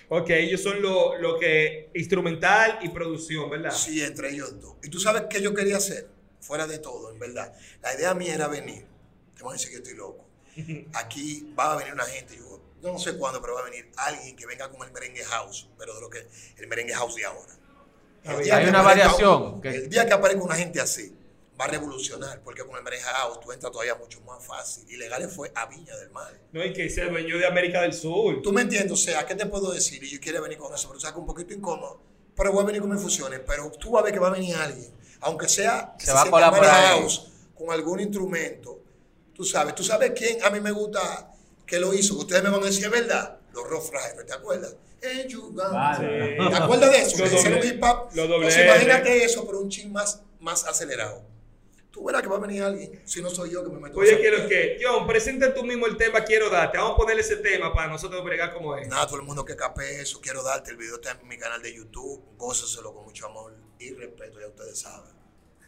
Ok, 0.10 0.30
ellos 0.32 0.62
son 0.62 0.82
lo, 0.82 1.18
lo 1.18 1.38
que 1.38 1.90
instrumental 1.94 2.80
y 2.82 2.90
producción, 2.90 3.50
¿verdad? 3.50 3.72
Sí, 3.72 4.02
entre 4.02 4.32
ellos 4.32 4.60
dos. 4.60 4.76
¿Y 4.84 4.90
tú 4.90 5.00
sabes 5.00 5.24
qué 5.30 5.42
yo 5.42 5.54
quería 5.54 5.78
hacer? 5.78 6.08
Fuera 6.40 6.66
de 6.68 6.80
todo, 6.80 7.12
en 7.12 7.20
verdad. 7.20 7.54
La 7.82 7.94
idea 7.94 8.14
mía 8.14 8.36
era 8.36 8.48
venir. 8.48 8.86
Te 9.36 9.44
voy 9.44 9.52
a 9.52 9.54
decir 9.54 9.70
que 9.70 9.78
estoy 9.78 9.96
loco. 9.96 10.26
Aquí 10.94 11.54
va 11.58 11.74
a 11.74 11.78
venir 11.78 11.94
una 11.94 12.06
gente, 12.06 12.36
yo, 12.38 12.60
no 12.82 13.00
sé 13.00 13.18
cuándo, 13.18 13.42
pero 13.42 13.54
va 13.56 13.62
a 13.62 13.64
venir 13.66 13.90
alguien 13.98 14.36
que 14.36 14.46
venga 14.46 14.70
con 14.70 14.86
el 14.86 14.94
merengue 14.94 15.24
house, 15.26 15.70
pero 15.78 15.96
de 15.96 16.02
lo 16.02 16.10
que 16.10 16.28
el 16.58 16.68
merengue 16.68 16.94
house 16.94 17.16
de 17.16 17.26
ahora. 17.26 17.54
El 18.24 18.52
Hay 18.52 18.64
que 18.64 18.70
una 18.70 18.82
variación 18.82 19.42
un- 19.56 19.62
que- 19.62 19.70
El 19.70 19.90
día 19.90 20.06
que 20.06 20.14
aparezca 20.14 20.44
una 20.44 20.56
gente 20.56 20.80
así, 20.82 21.14
va 21.64 21.70
a 21.70 21.80
revolucionar, 21.80 22.42
porque 22.44 22.64
con 22.64 22.76
el 22.78 22.84
merengue 22.84 23.06
house 23.06 23.40
tú 23.40 23.52
entras 23.52 23.72
todavía 23.72 23.96
mucho 23.96 24.20
más 24.22 24.46
fácil. 24.46 24.86
Y 24.90 24.98
Legales 24.98 25.34
fue 25.34 25.52
a 25.56 25.66
Viña 25.66 25.96
del 25.98 26.10
Mar. 26.12 26.34
No 26.52 26.62
hay 26.62 26.74
que 26.74 26.90
ser 26.90 27.10
dueño 27.12 27.38
de 27.38 27.46
América 27.46 27.82
del 27.82 27.94
Sur. 27.94 28.42
Tú 28.42 28.52
me 28.52 28.62
entiendes, 28.62 28.92
o 28.92 28.98
sea, 28.98 29.26
¿qué 29.26 29.36
te 29.36 29.46
puedo 29.46 29.72
decir? 29.72 30.04
Y 30.04 30.10
yo 30.10 30.20
quiero 30.20 30.42
venir 30.42 30.58
con 30.58 30.74
eso, 30.74 30.88
pero 30.90 31.00
sabes 31.00 31.14
que 31.14 31.20
un 31.20 31.26
poquito 31.26 31.54
incómodo. 31.54 32.02
Pero 32.36 32.52
voy 32.52 32.64
a 32.64 32.66
venir 32.66 32.82
con 32.82 32.92
mis 32.92 33.02
fusiones, 33.02 33.42
pero 33.46 33.72
tú 33.72 33.92
vas 33.92 34.02
a 34.02 34.06
ver 34.06 34.14
que 34.14 34.20
va 34.20 34.28
a 34.30 34.32
venir 34.32 34.56
alguien, 34.56 34.92
aunque 35.22 35.48
sea 35.48 35.94
que 35.98 36.06
Se 36.06 36.12
va 36.14 36.22
a 36.24 36.26
por 36.30 36.42
house, 36.66 37.32
con 37.56 37.72
algún 37.72 38.00
instrumento. 38.00 38.80
Tú 39.34 39.44
sabes, 39.44 39.76
tú 39.76 39.84
sabes 39.84 40.12
quién 40.16 40.44
a 40.44 40.50
mí 40.50 40.60
me 40.60 40.72
gusta 40.72 41.32
que 41.66 41.80
lo 41.80 41.94
hizo, 41.94 42.16
ustedes 42.18 42.44
me 42.44 42.50
van 42.50 42.62
a 42.64 42.66
decir, 42.66 42.86
es 42.86 42.92
verdad, 42.92 43.38
los 43.54 43.68
Rough 43.70 43.90
Riders, 43.92 44.26
¿te 44.26 44.34
acuerdas? 44.34 44.76
Vale. 45.72 46.38
¿Te 46.50 46.56
acuerdas 46.56 46.92
de 46.92 46.98
eso? 47.02 47.18
Que 47.18 47.24
hicieron 47.36 47.60
doble- 47.60 47.68
hip 47.76 47.84
hop. 47.84 48.10
los 48.16 48.28
doble 48.30 48.46
Pues 48.48 48.58
imagínate 48.58 49.24
eso, 49.24 49.46
pero 49.46 49.60
un 49.60 49.70
ching 49.70 49.92
más, 49.92 50.22
más 50.40 50.66
acelerado. 50.66 51.22
Tú 51.94 52.04
verás 52.04 52.24
que 52.24 52.28
va 52.28 52.38
a 52.38 52.40
venir 52.40 52.64
alguien, 52.64 53.04
si 53.06 53.22
no 53.22 53.30
soy 53.30 53.52
yo 53.52 53.64
que 53.64 53.70
me 53.70 53.80
meto 53.80 54.00
Oye, 54.00 54.20
quiero 54.20 54.48
que, 54.48 54.80
John, 54.82 55.06
presenta 55.06 55.54
tú 55.54 55.64
mismo 55.64 55.86
el 55.86 55.96
tema 55.96 56.24
Quiero 56.24 56.50
darte. 56.50 56.80
Vamos 56.80 56.96
a 56.96 56.98
ponerle 56.98 57.22
ese 57.22 57.36
tema 57.36 57.72
para 57.72 57.88
nosotros 57.88 58.24
bregar 58.24 58.52
como 58.52 58.76
es. 58.76 58.88
Nada, 58.88 59.06
todo 59.06 59.18
el 59.18 59.22
mundo 59.22 59.46
que 59.46 59.56
capé 59.56 60.02
eso, 60.02 60.20
quiero 60.20 60.42
darte 60.42 60.72
el 60.72 60.78
video 60.78 60.96
está 60.96 61.12
en 61.12 61.28
mi 61.28 61.38
canal 61.38 61.62
de 61.62 61.72
YouTube, 61.72 62.20
gózaselo 62.36 62.96
con 62.96 63.04
mucho 63.04 63.28
amor 63.28 63.56
y 63.78 63.94
respeto, 63.94 64.40
ya 64.40 64.48
ustedes 64.48 64.80
saben. 64.80 65.14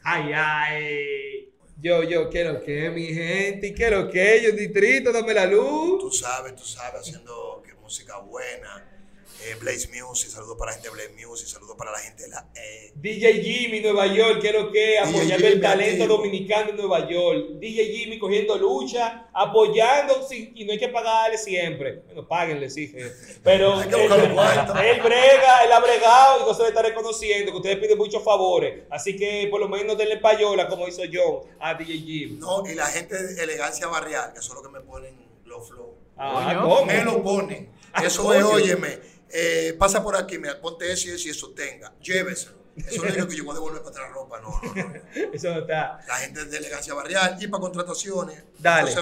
Ay, 0.03 0.31
ay. 0.33 1.53
Yo, 1.77 2.01
yo, 2.01 2.27
quiero 2.27 2.59
que 2.59 2.89
mi 2.89 3.13
gente, 3.13 3.67
y 3.67 3.73
quiero 3.75 4.09
que 4.09 4.37
ellos, 4.37 4.55
distrito, 4.55 5.11
dame 5.11 5.31
la 5.31 5.45
luz. 5.45 5.99
Tú 5.99 6.11
sabes, 6.11 6.55
tú 6.55 6.63
sabes, 6.63 7.01
haciendo 7.01 7.61
que 7.63 7.75
música 7.75 8.17
buena. 8.17 8.94
Eh, 9.43 9.55
Blaze 9.59 9.89
Music, 9.89 10.29
saludos 10.31 10.55
para 10.57 10.71
la 10.71 10.75
gente 10.77 10.89
de 10.89 10.93
Blaze 10.95 11.25
Music, 11.27 11.47
saludos 11.47 11.75
para 11.77 11.91
la 11.91 11.99
gente 11.99 12.23
de 12.23 12.29
la 12.29 12.47
E. 12.55 12.93
DJ 12.95 13.43
Jimmy, 13.43 13.79
Nueva 13.81 14.07
York, 14.07 14.39
quiero 14.41 14.71
que 14.71 14.97
apoyando 14.97 15.45
el 15.47 15.61
talento 15.61 16.03
activo. 16.03 16.17
dominicano 16.17 16.69
en 16.71 16.77
Nueva 16.77 17.07
York. 17.07 17.59
DJ 17.59 17.85
Jimmy 17.95 18.17
cogiendo 18.17 18.57
lucha, 18.57 19.27
apoyando, 19.33 20.27
sin- 20.27 20.51
y 20.55 20.65
no 20.65 20.71
hay 20.71 20.79
que 20.79 20.87
pagarle 20.87 21.37
siempre. 21.37 22.01
Bueno, 22.07 22.27
páguenle, 22.27 22.69
sí. 22.71 22.87
jefe. 22.87 23.35
Pero 23.43 23.75
Hay 23.79 23.89
que 23.89 23.95
buscar 23.97 24.19
los 24.19 24.29
cuartos. 24.33 24.77
él 24.81 25.01
brega, 25.01 25.63
él 25.65 25.71
ha 25.73 25.79
bregado 25.79 26.41
y 26.41 26.45
no 26.47 26.53
se 26.55 26.61
le 26.63 26.67
está 26.69 26.81
reconociendo 26.81 27.51
que 27.51 27.57
ustedes 27.57 27.77
piden 27.77 27.97
muchos 27.99 28.23
favores. 28.23 28.83
Así 28.89 29.15
que 29.15 29.47
por 29.51 29.59
lo 29.59 29.67
menos 29.67 29.95
denle 29.97 30.17
payola, 30.17 30.67
como 30.67 30.87
hizo 30.87 31.03
John, 31.13 31.41
a 31.59 31.75
DJ 31.75 31.93
Jimmy. 31.99 32.37
No, 32.39 32.63
y 32.67 32.73
la 32.73 32.87
gente 32.87 33.21
de 33.21 33.43
Elegancia 33.43 33.85
Barrial, 33.87 34.33
que 34.33 34.41
son 34.41 34.55
los 34.55 34.63
que 34.65 34.71
me 34.71 34.79
ponen 34.81 35.13
los 35.43 35.67
flows. 35.67 35.93
Ah. 36.17 36.57
¿cómo? 36.63 36.85
Me 36.85 37.03
lo 37.03 37.21
ponen. 37.21 37.75
Ah, 37.97 38.03
Eso 38.05 38.33
es, 38.33 38.43
óyeme, 38.43 38.99
eh, 39.29 39.75
pasa 39.77 40.01
por 40.03 40.15
aquí, 40.15 40.37
mira, 40.37 40.59
ponte 40.61 40.91
eso 40.91 41.07
y 41.07 41.11
eso 41.11 41.27
y 41.27 41.31
eso 41.31 41.51
tenga. 41.51 41.93
Lléveselo. 41.99 42.65
Eso 42.75 43.03
no 43.03 43.07
es 43.07 43.17
lo 43.17 43.27
que 43.27 43.37
yo 43.37 43.45
voy 43.45 43.51
a 43.51 43.55
devolver 43.55 43.81
para 43.83 43.91
atrás 43.91 44.11
ropa, 44.11 44.41
no, 44.41 44.49
no, 44.61 44.73
no. 44.89 44.93
Eso 45.33 45.53
no 45.53 45.61
está. 45.61 45.97
La 46.09 46.15
gente 46.15 46.43
de 46.43 46.57
Elegancia 46.57 46.93
Barrial 46.93 47.37
y 47.41 47.47
para 47.47 47.61
contrataciones, 47.61 48.43
Dale. 48.59 48.93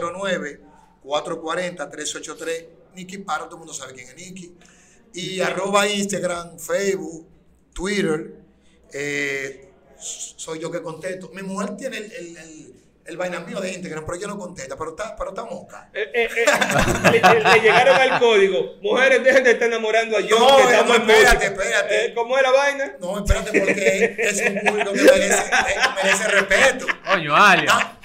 809-440-383. 1.04 2.68
Nicky 2.96 3.18
Paro, 3.20 3.46
todo 3.46 3.56
el 3.56 3.60
mundo 3.60 3.74
sabe 3.74 3.94
quién 3.94 4.08
es 4.10 4.16
Nicky. 4.16 4.56
Y 5.14 5.40
arroba 5.42 5.88
Instagram, 5.88 6.60
Facebook, 6.60 7.28
Twitter. 7.74 8.36
eh, 8.92 9.70
soy 9.98 10.60
yo 10.60 10.70
que 10.70 10.82
contesto. 10.82 11.30
Mi 11.34 11.42
mujer 11.42 11.76
tiene 11.78 11.98
el, 11.98 12.12
el, 12.12 12.38
el, 12.38 12.83
el 13.06 13.18
vaina 13.18 13.40
mío 13.42 13.60
de 13.60 13.72
Instagram, 13.74 14.06
pero 14.06 14.18
ella 14.18 14.28
no 14.28 14.38
contesta, 14.38 14.78
pero 14.78 14.92
está, 14.92 15.16
pero 15.16 15.30
está 15.32 15.44
moca. 15.46 15.90
Eh, 15.94 16.10
eh, 16.14 16.30
eh, 16.36 16.46
le, 17.12 17.20
le- 17.22 17.44
le 17.54 17.60
llegaron 17.60 17.96
al 18.00 18.20
código. 18.20 18.76
Mujeres, 18.82 19.24
dejen 19.24 19.44
de 19.44 19.52
estar 19.52 19.68
enamorando 19.68 20.18
a 20.18 20.22
John. 20.22 20.40
No, 20.40 20.58
que 20.58 20.64
no, 20.64 20.70
estamos 20.70 20.96
en 20.96 21.02
espérate, 21.10 21.46
espérate. 21.48 22.06
Eh, 22.06 22.14
¿Cómo 22.14 22.38
es 22.38 22.44
la 22.44 22.52
vaina? 22.52 22.96
No, 23.00 23.18
espérate, 23.18 23.60
porque 23.60 24.16
es 24.20 24.42
un 24.42 24.60
público 24.72 24.94
que 24.94 25.02
merece, 25.02 25.44
eh, 25.44 25.76
merece 26.04 26.28
respeto. 26.30 26.86
Coño, 27.06 27.36
Alia. 27.36 27.70
Ah, 27.72 27.98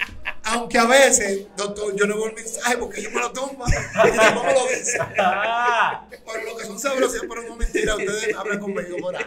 aunque 0.43 0.77
a 0.79 0.85
veces, 0.85 1.45
doctor, 1.55 1.95
yo 1.95 2.05
no 2.07 2.15
veo 2.15 2.25
el 2.27 2.33
mensaje 2.33 2.77
porque 2.77 3.01
yo 3.03 3.11
me 3.11 3.19
lo 3.21 3.31
tomo 3.31 3.65
y 3.67 3.71
después 3.71 4.33
me 4.45 4.53
lo 4.53 4.67
dice. 4.67 4.97
Por 6.25 6.43
lo 6.43 6.57
que 6.57 6.65
son 6.65 6.79
sabrosos, 6.79 7.21
pero 7.27 7.41
no 7.43 7.55
mentira, 7.55 7.95
ustedes 7.95 8.35
hablan 8.35 8.59
conmigo 8.59 8.97
por 9.01 9.15
ahí. 9.15 9.25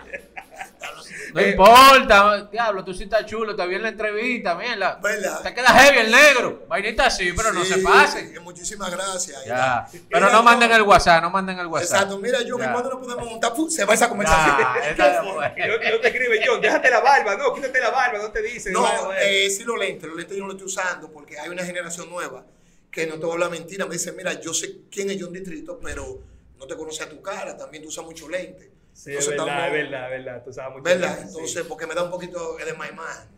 No 1.35 1.41
Eh, 1.41 1.51
importa, 1.51 2.49
diablo, 2.53 2.85
tú 2.85 2.93
sí 2.93 3.05
estás 3.05 3.25
chulo, 3.27 3.53
está 3.53 3.65
bien 3.67 3.83
la 3.83 3.89
entrevista, 3.89 4.55
mierda. 4.55 4.99
¿Verdad? 5.03 5.43
Te 5.43 5.55
queda 5.55 5.69
heavy 5.69 5.99
el 5.99 6.11
negro. 6.11 6.65
Vainita 6.69 7.11
sí, 7.11 7.33
pero 7.37 7.53
no 7.53 7.65
se 7.65 7.79
pasen. 7.79 8.35
eh, 8.37 8.41
Muchísimas 8.41 8.91
gracias. 8.91 9.45
Ya. 9.47 9.87
Mira, 9.93 10.07
Pero 10.11 10.27
no 10.27 10.39
yo- 10.39 10.43
manden 10.43 10.71
el 10.73 10.83
WhatsApp, 10.83 11.23
no 11.23 11.31
manden 11.31 11.59
el 11.59 11.67
WhatsApp. 11.67 11.93
Exacto, 11.93 12.19
mira, 12.19 12.43
yo, 12.43 12.59
Ya. 12.59 12.71
cuando 12.73 12.91
no 12.91 13.01
podemos 13.01 13.31
montar, 13.31 13.55
¡pum! 13.55 13.71
se 13.71 13.85
va 13.85 13.95
esa 13.95 14.09
conversación. 14.09 14.57
No 14.99 15.35
no, 15.35 15.41
no 15.41 16.01
te 16.01 16.09
escribe 16.09 16.41
John, 16.45 16.61
déjate 16.61 16.91
la 16.91 17.01
barba, 17.01 17.37
no, 17.37 17.55
quítate 17.55 17.81
la 17.81 17.91
barba, 17.91 18.19
no 18.19 18.31
te 18.31 18.43
dicen. 18.43 18.73
No, 18.73 18.81
bueno, 18.83 19.13
eh. 19.19 19.49
sí 19.51 19.65
los 19.65 19.79
lentes, 19.79 20.09
los 20.09 20.17
lentes 20.17 20.37
yo 20.37 20.43
no 20.43 20.49
los 20.49 20.57
estoy 20.57 20.67
usando 20.69 21.11
porque 21.11 21.39
hay 21.39 21.49
una 21.49 21.65
generación 21.65 22.11
nueva 22.11 22.45
que 22.91 23.07
no 23.07 23.15
te 23.15 23.23
va 23.25 23.31
a 23.31 23.33
hablar 23.35 23.51
mentira. 23.51 23.87
Me 23.87 23.95
dice, 23.95 24.13
mira, 24.13 24.39
yo 24.41 24.53
sé 24.53 24.81
quién 24.91 25.11
es 25.11 25.17
John 25.21 25.33
Distrito, 25.33 25.79
pero 25.83 26.21
no 26.59 26.67
te 26.67 26.77
conoce 26.77 27.03
a 27.05 27.09
tu 27.09 27.23
cara, 27.23 27.57
también 27.57 27.83
tú 27.83 27.89
usas 27.89 28.05
mucho 28.05 28.29
lente. 28.29 28.71
Sí, 28.93 29.13
es 29.13 29.27
Entonces, 29.29 29.47
verdad, 29.47 29.67
es 29.67 29.73
verdad, 29.73 30.05
es 30.05 30.25
verdad. 30.25 30.45
Tú 30.45 30.53
sabes 30.53 30.73
mucho. 30.73 30.83
¿Verdad? 30.85 31.19
Sí. 31.19 31.29
Entonces, 31.29 31.65
porque 31.65 31.87
me 31.87 31.95
da 31.95 32.05
un 32.05 32.11
poquito 32.11 32.57
de 32.57 32.75
más 32.75 32.91
imagen. 32.91 33.29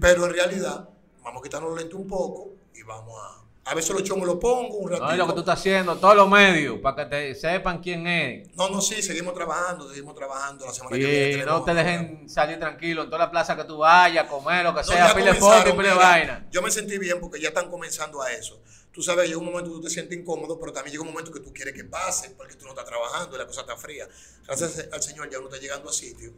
Pero 0.00 0.26
en 0.26 0.32
realidad, 0.32 0.88
vamos 1.22 1.40
a 1.40 1.42
quitarnos 1.42 1.70
los 1.70 1.78
lentes 1.78 1.98
un 1.98 2.06
poco 2.06 2.52
y 2.74 2.82
vamos 2.82 3.14
a... 3.22 3.44
A 3.70 3.74
veces 3.74 3.90
los 3.92 4.02
chomos 4.02 4.26
los 4.26 4.38
pongo 4.38 4.78
un 4.78 4.90
ratito. 4.90 5.06
No, 5.06 5.12
es 5.12 5.18
lo 5.18 5.26
que 5.28 5.32
tú 5.32 5.38
estás 5.40 5.60
haciendo, 5.60 5.96
todos 5.96 6.16
los 6.16 6.28
medios, 6.28 6.80
para 6.80 6.96
que 6.96 7.04
te 7.08 7.34
sepan 7.36 7.80
quién 7.80 8.04
es. 8.04 8.48
No, 8.56 8.68
no, 8.68 8.80
sí, 8.80 9.00
seguimos 9.00 9.32
trabajando, 9.32 9.88
seguimos 9.88 10.16
trabajando 10.16 10.66
la 10.66 10.72
semana 10.72 10.96
que 10.96 11.04
viene. 11.04 11.44
No 11.44 11.62
te 11.62 11.74
dejen 11.74 12.28
salir 12.28 12.58
tranquilo 12.58 13.04
en 13.04 13.10
toda 13.10 13.26
la 13.26 13.30
plaza 13.30 13.54
que 13.54 13.62
tú 13.62 13.78
vayas, 13.78 14.26
comer, 14.26 14.64
lo 14.64 14.74
que 14.74 14.80
No, 14.80 14.86
sea, 14.86 15.14
pile 15.14 15.34
foto 15.34 15.76
pile 15.76 15.94
vaina. 15.94 16.48
Yo 16.50 16.62
me 16.62 16.70
sentí 16.72 16.98
bien 16.98 17.20
porque 17.20 17.40
ya 17.40 17.50
están 17.50 17.70
comenzando 17.70 18.20
a 18.20 18.32
eso. 18.32 18.60
Tú 18.90 19.02
sabes, 19.02 19.28
llega 19.28 19.38
un 19.38 19.44
momento 19.44 19.70
que 19.70 19.76
tú 19.76 19.82
te 19.82 19.90
sientes 19.90 20.18
incómodo, 20.18 20.58
pero 20.58 20.72
también 20.72 20.90
llega 20.90 21.04
un 21.04 21.10
momento 21.10 21.30
que 21.30 21.38
tú 21.38 21.52
quieres 21.52 21.72
que 21.72 21.84
pase 21.84 22.30
porque 22.30 22.56
tú 22.56 22.64
no 22.64 22.70
estás 22.70 22.86
trabajando 22.86 23.36
y 23.36 23.38
la 23.38 23.46
cosa 23.46 23.60
está 23.60 23.76
fría. 23.76 24.08
Gracias 24.48 24.88
al 24.90 25.00
Señor 25.00 25.30
ya 25.30 25.38
uno 25.38 25.46
está 25.46 25.60
llegando 25.60 25.88
a 25.90 25.92
sitio. 25.92 26.32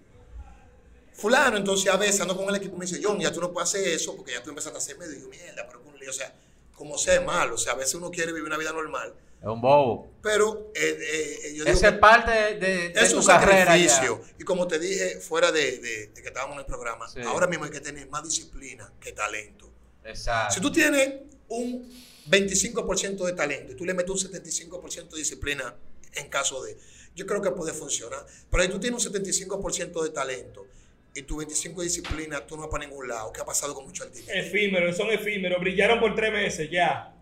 Fulano, 1.15 1.57
entonces 1.57 1.91
a 1.91 1.97
veces 1.97 2.21
ando 2.21 2.37
con 2.37 2.47
el 2.51 2.57
equipo 2.57 2.77
y 2.77 2.81
me 2.81 2.85
dice, 2.85 3.01
John, 3.03 3.19
ya 3.19 3.33
tú 3.33 3.41
no 3.41 3.51
puedes 3.51 3.71
hacer 3.71 3.89
eso 3.89 4.15
porque 4.15 4.33
ya 4.33 4.43
tú 4.43 4.51
empezaste 4.51 4.77
a 4.77 4.81
hacer 4.81 4.99
medio. 4.99 5.17
Y 5.17 5.23
yo, 5.23 5.29
mierda, 5.29 5.67
pero 5.67 5.83
con 5.83 5.95
un 5.95 5.99
lío. 5.99 6.11
O 6.11 6.13
sea, 6.13 6.35
como 6.83 6.99
sea 6.99 7.15
es 7.15 7.25
malo. 7.25 7.55
O 7.55 7.59
sea, 7.59 7.75
a 7.75 7.77
veces 7.77 7.95
uno 7.95 8.11
quiere 8.11 8.33
vivir 8.33 8.47
una 8.49 8.59
vida 8.59 8.73
normal. 8.73 9.15
Es 9.41 9.47
un 9.47 9.61
bobo. 9.61 10.11
Pero 10.21 10.73
eh, 10.75 10.99
eh, 11.01 11.53
yo 11.55 11.65
digo 11.65 11.77
Esa 11.77 11.89
es 11.91 11.99
parte 11.99 12.31
de, 12.57 12.87
es 12.95 13.13
un 13.15 13.21
ya. 13.23 13.41
sacrificio. 13.41 14.21
Y 14.39 14.43
como 14.43 14.67
te 14.67 14.79
dije 14.81 15.21
fuera 15.21 15.53
de, 15.53 15.79
de- 15.79 16.07
de 16.09 16.23
que 16.23 16.29
estábamos 16.29 16.55
en 16.55 16.61
el 16.61 16.67
programa, 16.67 17.09
Sí. 17.09 17.21
ahora 17.25 17.47
mismo 17.47 17.65
hay 17.65 17.71
que 17.71 17.81
tener 17.81 18.09
más 18.09 18.25
disciplina 18.25 18.93
que 19.01 19.13
talento. 19.13 19.71
Exacto. 20.05 20.55
Si 20.55 20.61
tú 20.61 20.73
tienes 20.73 21.15
un 21.49 21.89
25% 22.29 23.25
de 23.27 23.33
talento 23.33 23.73
y 23.73 23.77
tú 23.77 23.85
le 23.85 23.95
metes 23.95 24.11
un 24.11 24.19
75% 24.19 25.11
de 25.11 25.19
disciplina 25.19 25.75
en 26.15 26.29
caso 26.29 26.63
de, 26.65 26.77
yo 27.15 27.27
creo 27.27 27.41
que 27.43 27.51
puede 27.53 27.73
funcionar. 27.73 28.25
Pero 28.51 28.63
si 28.65 28.69
tú 28.71 28.81
tienes 28.81 29.07
un 29.07 29.13
75% 29.13 30.03
de 30.03 30.11
talento 30.11 30.67
y 31.15 31.23
tu 31.23 31.37
25% 31.41 31.75
de 31.77 31.85
disciplina, 31.85 32.47
tú 32.47 32.57
no 32.57 32.63
vas 32.63 32.71
para 32.71 32.87
ningún 32.87 33.09
lado. 33.09 33.33
¿Qué 33.33 33.41
ha 33.41 33.45
pasado 33.45 33.75
con 33.75 33.85
muchos 33.85 34.07
artistas? 34.07 34.35
Efímeros, 34.35 34.97
son 34.97 35.11
efímeros. 35.11 35.61
Brillaron 35.61 36.01
por 36.01 36.15
tres 36.15 36.33
meses 36.33 36.71
ya. 36.71 37.15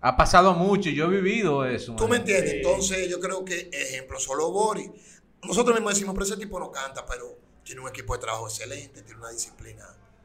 Ha 0.00 0.16
pasado 0.16 0.54
mucho 0.54 0.88
y 0.90 0.94
yo 0.94 1.06
he 1.06 1.20
vivido 1.20 1.64
eso. 1.64 1.94
¿Tú 1.96 2.08
me 2.08 2.16
entiendes? 2.16 2.50
Sí. 2.50 2.56
Entonces 2.56 3.08
yo 3.08 3.20
creo 3.20 3.44
que, 3.44 3.68
ejemplo, 3.72 4.18
solo 4.18 4.50
Boris. 4.50 4.90
Nosotros 5.42 5.74
mismos 5.74 5.94
decimos, 5.94 6.14
pero 6.14 6.24
ese 6.26 6.36
tipo 6.36 6.58
no 6.60 6.70
canta, 6.70 7.04
pero 7.06 7.38
tiene 7.64 7.80
un 7.80 7.88
equipo 7.88 8.14
de 8.14 8.20
trabajo 8.20 8.46
excelente, 8.48 9.02
tiene 9.02 9.20
una 9.20 9.30
disciplina. 9.30 9.84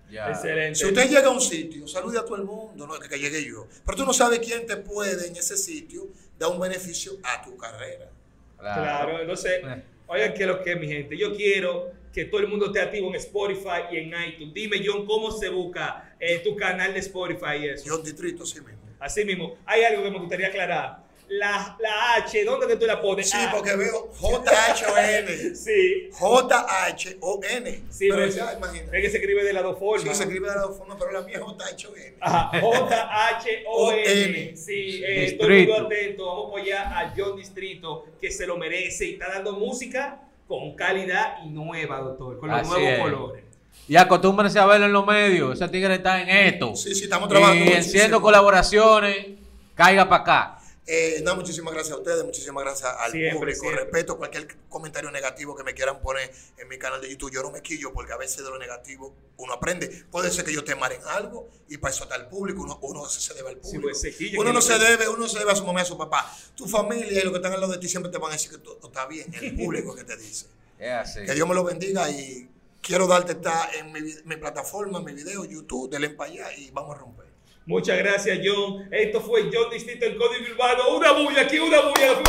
Ya. 0.09 0.29
Excelente. 0.29 0.75
Si 0.79 0.85
usted 0.85 1.09
llega 1.09 1.27
a 1.27 1.31
un 1.31 1.41
sitio, 1.41 1.87
salude 1.87 2.17
a 2.17 2.23
todo 2.23 2.37
el 2.37 2.43
mundo, 2.43 2.87
no 2.87 2.95
es 2.95 3.01
que, 3.01 3.09
que 3.09 3.19
llegue 3.19 3.43
yo. 3.43 3.67
Pero 3.85 3.97
tú 3.97 4.05
no 4.05 4.13
sabes 4.13 4.39
quién 4.39 4.65
te 4.65 4.77
puede 4.77 5.27
en 5.27 5.35
ese 5.35 5.57
sitio 5.57 6.07
dar 6.39 6.49
un 6.51 6.59
beneficio 6.59 7.13
a 7.23 7.41
tu 7.43 7.57
carrera. 7.57 8.09
Claro, 8.57 9.19
entonces, 9.19 9.61
Eh. 9.63 9.83
Oigan 10.07 10.33
que 10.33 10.45
lo 10.45 10.61
que 10.63 10.73
es, 10.73 10.79
mi 10.79 10.87
gente, 10.87 11.17
yo 11.17 11.35
quiero 11.35 11.91
que 12.11 12.25
todo 12.25 12.41
el 12.41 12.47
mundo 12.47 12.67
esté 12.67 12.81
activo 12.81 13.09
en 13.09 13.15
Spotify 13.15 13.83
y 13.91 13.97
en 13.97 14.07
iTunes. 14.07 14.53
Dime, 14.53 14.81
John, 14.83 15.05
¿cómo 15.05 15.31
se 15.31 15.49
busca 15.49 16.15
eh, 16.19 16.39
tu 16.43 16.55
canal 16.55 16.93
de 16.93 16.99
Spotify 16.99 17.57
y 17.61 17.67
eso? 17.69 17.85
Yo 17.85 17.97
distrito, 17.99 18.45
sí 18.45 18.59
mismo. 18.61 18.79
Así 18.99 19.23
mismo, 19.23 19.57
hay 19.65 19.83
algo 19.83 20.03
que 20.03 20.11
me 20.11 20.19
gustaría 20.19 20.47
aclarar. 20.47 21.06
La, 21.29 21.75
la 21.81 22.13
H, 22.15 22.45
¿dónde 22.45 22.67
que 22.67 22.77
tú 22.77 22.85
la 22.85 23.01
pones? 23.01 23.29
Sí, 23.29 23.37
Ah, 23.37 23.51
porque 23.53 23.75
veo 23.75 24.09
J-H-O-N. 24.17 25.55
Sí, 25.55 26.09
J-H-O-N. 26.13 27.81
sí, 27.89 28.07
pero 28.09 28.27
ya, 28.27 28.51
es 28.51 28.57
imagínate. 28.57 29.01
que 29.01 29.09
se 29.09 29.17
escribe 29.17 29.43
de 29.43 29.51
las 29.53 29.63
dos 29.63 29.75
Sí, 29.75 29.79
formas. 29.79 30.17
se 30.17 30.23
escribe 30.23 30.47
de 30.47 30.55
las 30.55 30.63
dos 30.63 30.77
formas, 30.77 30.97
pero 30.99 31.11
la 31.11 31.21
mía 31.21 31.35
es 31.37 31.41
J-H-O-N. 31.43 32.15
Ajá, 32.21 32.59
J-H-O-N. 32.61 34.55
Sí, 34.57 35.01
eh, 35.05 35.35
todo 35.37 35.47
el 35.49 35.55
Distrito. 35.57 35.73
mundo 35.73 35.87
atento. 35.87 36.25
Vamos 36.25 36.45
a 36.45 36.47
apoyar 36.47 36.85
a 36.93 37.13
John 37.17 37.35
Distrito, 37.37 38.05
que 38.21 38.31
se 38.31 38.47
lo 38.47 38.57
merece 38.57 39.05
y 39.07 39.13
está 39.13 39.27
dando 39.29 39.53
música 39.53 40.21
con 40.47 40.75
calidad 40.75 41.39
y 41.45 41.49
nueva, 41.49 41.99
doctor, 41.99 42.39
con 42.39 42.49
los 42.49 42.59
Así 42.61 42.69
nuevos 42.69 42.89
es. 42.89 42.99
colores. 42.99 43.43
Y 43.89 43.95
acostúmbrense 43.95 44.59
a 44.59 44.65
verlo 44.65 44.85
en 44.85 44.93
los 44.93 45.05
medios. 45.05 45.53
Ese 45.61 45.69
tigre 45.69 45.95
está 45.95 46.21
en 46.21 46.29
esto. 46.29 46.75
Sí, 46.75 46.93
sí, 46.95 47.03
estamos 47.03 47.29
trabajando. 47.29 47.65
Y 47.65 47.73
haciendo 47.73 48.21
colaboraciones, 48.21 49.27
caiga 49.75 50.07
para 50.09 50.21
acá. 50.23 50.56
Eh, 50.89 51.21
no, 51.23 51.35
muchísimas 51.35 51.73
gracias 51.73 51.93
a 51.95 51.97
ustedes, 51.99 52.23
muchísimas 52.23 52.63
gracias 52.63 52.89
al 52.97 53.11
Siempre, 53.11 53.37
público. 53.37 53.59
siempre. 53.59 53.83
Respeto 53.83 54.17
cualquier 54.17 54.47
comentario 54.69 55.11
negativo 55.11 55.53
que 55.53 55.63
me 55.63 55.73
quieran 55.73 56.01
poner 56.01 56.31
en 56.57 56.67
mi 56.69 56.77
canal 56.79 57.01
de 57.01 57.09
YouTube. 57.09 57.29
Yo 57.31 57.43
no 57.43 57.51
me 57.51 57.61
quillo 57.61 57.91
porque 57.91 58.13
a 58.13 58.17
veces 58.17 58.37
de 58.37 58.49
lo 58.49 58.57
negativo 58.57 59.13
uno 59.35 59.53
aprende. 59.53 60.05
Puede 60.09 60.31
ser 60.31 60.45
que 60.45 60.53
yo 60.53 60.63
te 60.63 60.71
en 60.71 60.79
algo 61.09 61.49
y 61.67 61.77
para 61.77 61.93
eso 61.93 62.03
está 62.03 62.15
el 62.15 62.27
público. 62.27 62.61
Uno, 62.63 62.79
uno 62.81 63.05
se 63.09 63.33
debe 63.33 63.49
al 63.49 63.55
Sí, 63.61 63.77
público. 63.77 63.99
pues, 64.01 64.33
uno 64.37 64.53
no 64.53 64.61
se 64.61 64.79
debe, 64.79 65.09
uno 65.09 65.27
se 65.27 65.39
debe 65.39 65.51
a 65.51 65.55
su 65.55 65.65
mamá 65.65 65.79
y 65.79 65.83
a 65.83 65.85
su 65.85 65.97
papá. 65.97 66.33
Tu 66.55 66.65
familia 66.67 67.19
y 67.19 67.23
los 67.23 67.31
que 67.33 67.37
están 67.37 67.51
al 67.53 67.59
lado 67.59 67.73
de 67.73 67.79
ti 67.79 67.89
siempre 67.89 68.11
te 68.11 68.17
van 68.17 68.31
a 68.31 68.33
decir 68.35 68.51
que 68.51 68.57
todo 68.59 68.79
está 68.83 69.05
bien. 69.07 69.33
El 69.33 69.55
público 69.57 69.93
que 69.93 70.05
te 70.05 70.15
dice. 70.15 70.45
Que 70.77 71.33
Dios 71.33 71.47
me 71.47 71.55
lo 71.55 71.63
bendiga 71.63 72.09
y 72.09 72.49
quiero 72.81 73.07
darte 73.07 73.33
esta 73.33 73.69
en 73.77 73.91
mi, 73.91 74.35
plataforma, 74.37 75.01
mi 75.01 75.13
video, 75.13 75.43
YouTube, 75.43 75.89
denle 75.89 76.11
para 76.11 76.31
allá 76.31 76.53
y 76.55 76.71
vamos 76.71 76.95
a 76.95 76.99
romper. 76.99 77.26
Muchas 77.67 77.97
gracias, 77.97 78.39
John. 78.41 78.87
Esto 78.89 79.19
fue 79.19 79.49
John 79.53 79.69
Distinto 79.69 80.05
en 80.05 80.15
Código 80.15 80.45
Urbano. 80.51 80.95
Una 80.95 81.11
bulla 81.11 81.41
aquí, 81.41 81.59
una 81.59 81.81
bulla. 81.81 82.23